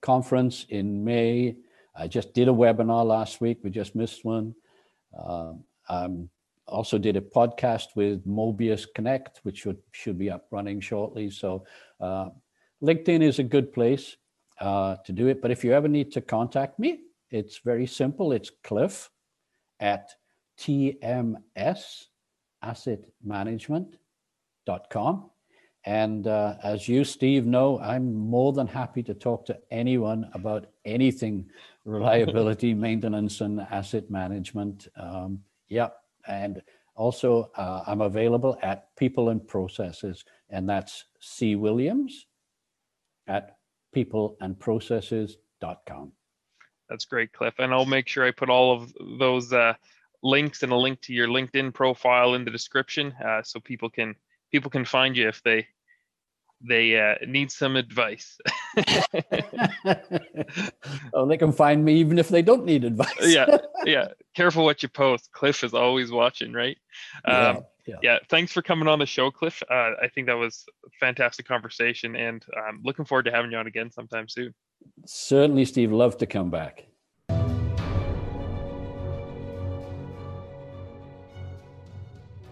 conference 0.02 0.66
in 0.70 1.04
May. 1.04 1.56
I 1.96 2.08
just 2.08 2.34
did 2.34 2.48
a 2.48 2.52
webinar 2.52 3.06
last 3.06 3.42
week. 3.42 3.60
We 3.64 3.70
just 3.70 3.96
missed 3.96 4.24
one. 4.26 4.56
Uh, 5.18 5.54
I 5.88 6.10
also 6.68 6.98
did 6.98 7.16
a 7.16 7.22
podcast 7.22 7.96
with 7.96 8.26
Mobius 8.26 8.86
Connect, 8.94 9.40
which 9.44 9.60
should, 9.60 9.78
should 9.92 10.18
be 10.18 10.30
up 10.30 10.48
running 10.52 10.80
shortly. 10.80 11.30
So 11.30 11.66
uh, 12.00 12.30
LinkedIn 12.82 13.22
is 13.22 13.40
a 13.40 13.44
good 13.44 13.72
place 13.72 14.18
uh, 14.60 14.98
to 15.06 15.12
do 15.12 15.28
it. 15.28 15.42
But 15.42 15.52
if 15.52 15.64
you 15.64 15.74
ever 15.74 15.88
need 15.88 16.12
to 16.14 16.22
contact 16.22 16.80
me, 16.80 17.02
it's 17.30 17.60
very 17.60 17.88
simple. 17.88 18.32
It's 18.32 18.52
Cliff 18.64 19.10
at 19.80 20.12
tmsassetmanagement.com. 22.66 25.30
And 25.88 26.26
uh, 26.26 26.56
as 26.64 26.88
you, 26.88 27.04
Steve, 27.04 27.46
know, 27.46 27.80
I'm 27.80 28.16
more 28.16 28.54
than 28.54 28.66
happy 28.66 29.04
to 29.04 29.14
talk 29.14 29.46
to 29.46 29.60
anyone 29.70 30.28
about 30.34 30.66
anything 30.84 31.48
reliability, 31.86 32.74
maintenance, 32.74 33.42
and 33.42 33.62
asset 33.62 34.10
management. 34.10 34.88
Um, 34.98 35.44
yeah. 35.68 35.90
And 36.28 36.64
also, 36.96 37.52
uh, 37.56 37.84
I'm 37.86 38.02
available 38.02 38.58
at 38.64 38.96
People 38.96 39.30
and 39.30 39.48
Processes, 39.48 40.26
and 40.50 40.68
that's 40.68 41.06
C. 41.20 41.56
Williams 41.56 42.26
at 43.28 43.58
peopleandprocesses.com. 43.96 46.12
That's 46.90 47.06
great, 47.06 47.32
Cliff. 47.34 47.54
And 47.60 47.72
I'll 47.74 47.86
make 47.86 48.08
sure 48.08 48.26
I 48.26 48.32
put 48.32 48.50
all 48.50 48.74
of 48.74 48.92
those 49.20 49.54
uh, 49.54 49.76
links 50.26 50.64
and 50.64 50.72
a 50.72 50.76
link 50.76 51.00
to 51.02 51.14
your 51.14 51.28
LinkedIn 51.28 51.74
profile 51.74 52.34
in 52.34 52.44
the 52.44 52.52
description, 52.52 53.14
uh, 53.24 53.44
so 53.44 53.60
people 53.60 53.90
can 53.90 54.16
people 54.52 54.72
can 54.72 54.84
find 54.84 55.16
you 55.16 55.30
if 55.30 55.42
they 55.44 55.68
they 56.62 57.00
uh, 57.00 57.16
need 57.28 57.52
some 57.52 57.76
advice. 57.76 58.38
oh, 61.14 61.26
they 61.28 61.38
can 61.38 61.52
find 61.52 61.86
me 61.86 61.96
even 61.96 62.18
if 62.18 62.30
they 62.30 62.42
don't 62.42 62.66
need 62.66 62.84
advice. 62.84 63.14
yeah, 63.22 63.58
yeah. 63.86 64.08
Careful 64.36 64.64
what 64.64 64.82
you 64.82 64.90
post. 64.90 65.32
Cliff 65.32 65.64
is 65.64 65.74
always 65.74 66.12
watching, 66.12 66.54
right? 66.54 66.78
Yeah, 67.28 67.50
um, 67.50 67.66
yeah. 67.86 67.96
yeah. 68.02 68.18
Thanks 68.30 68.52
for 68.52 68.62
coming 68.64 68.88
on 68.88 69.00
the 69.00 69.06
show, 69.06 69.30
Cliff. 69.30 69.62
Uh, 69.70 69.92
I 70.02 70.08
think 70.14 70.28
that 70.28 70.38
was 70.38 70.66
a 70.86 70.90
fantastic 71.00 71.48
conversation, 71.48 72.16
and 72.16 72.44
I'm 72.58 72.82
looking 72.84 73.06
forward 73.06 73.26
to 73.26 73.32
having 73.32 73.52
you 73.52 73.58
on 73.58 73.68
again 73.68 73.92
sometime 73.92 74.28
soon. 74.28 74.56
Certainly, 75.06 75.66
Steve. 75.66 75.92
Love 75.92 76.18
to 76.18 76.26
come 76.26 76.50
back. 76.50 76.86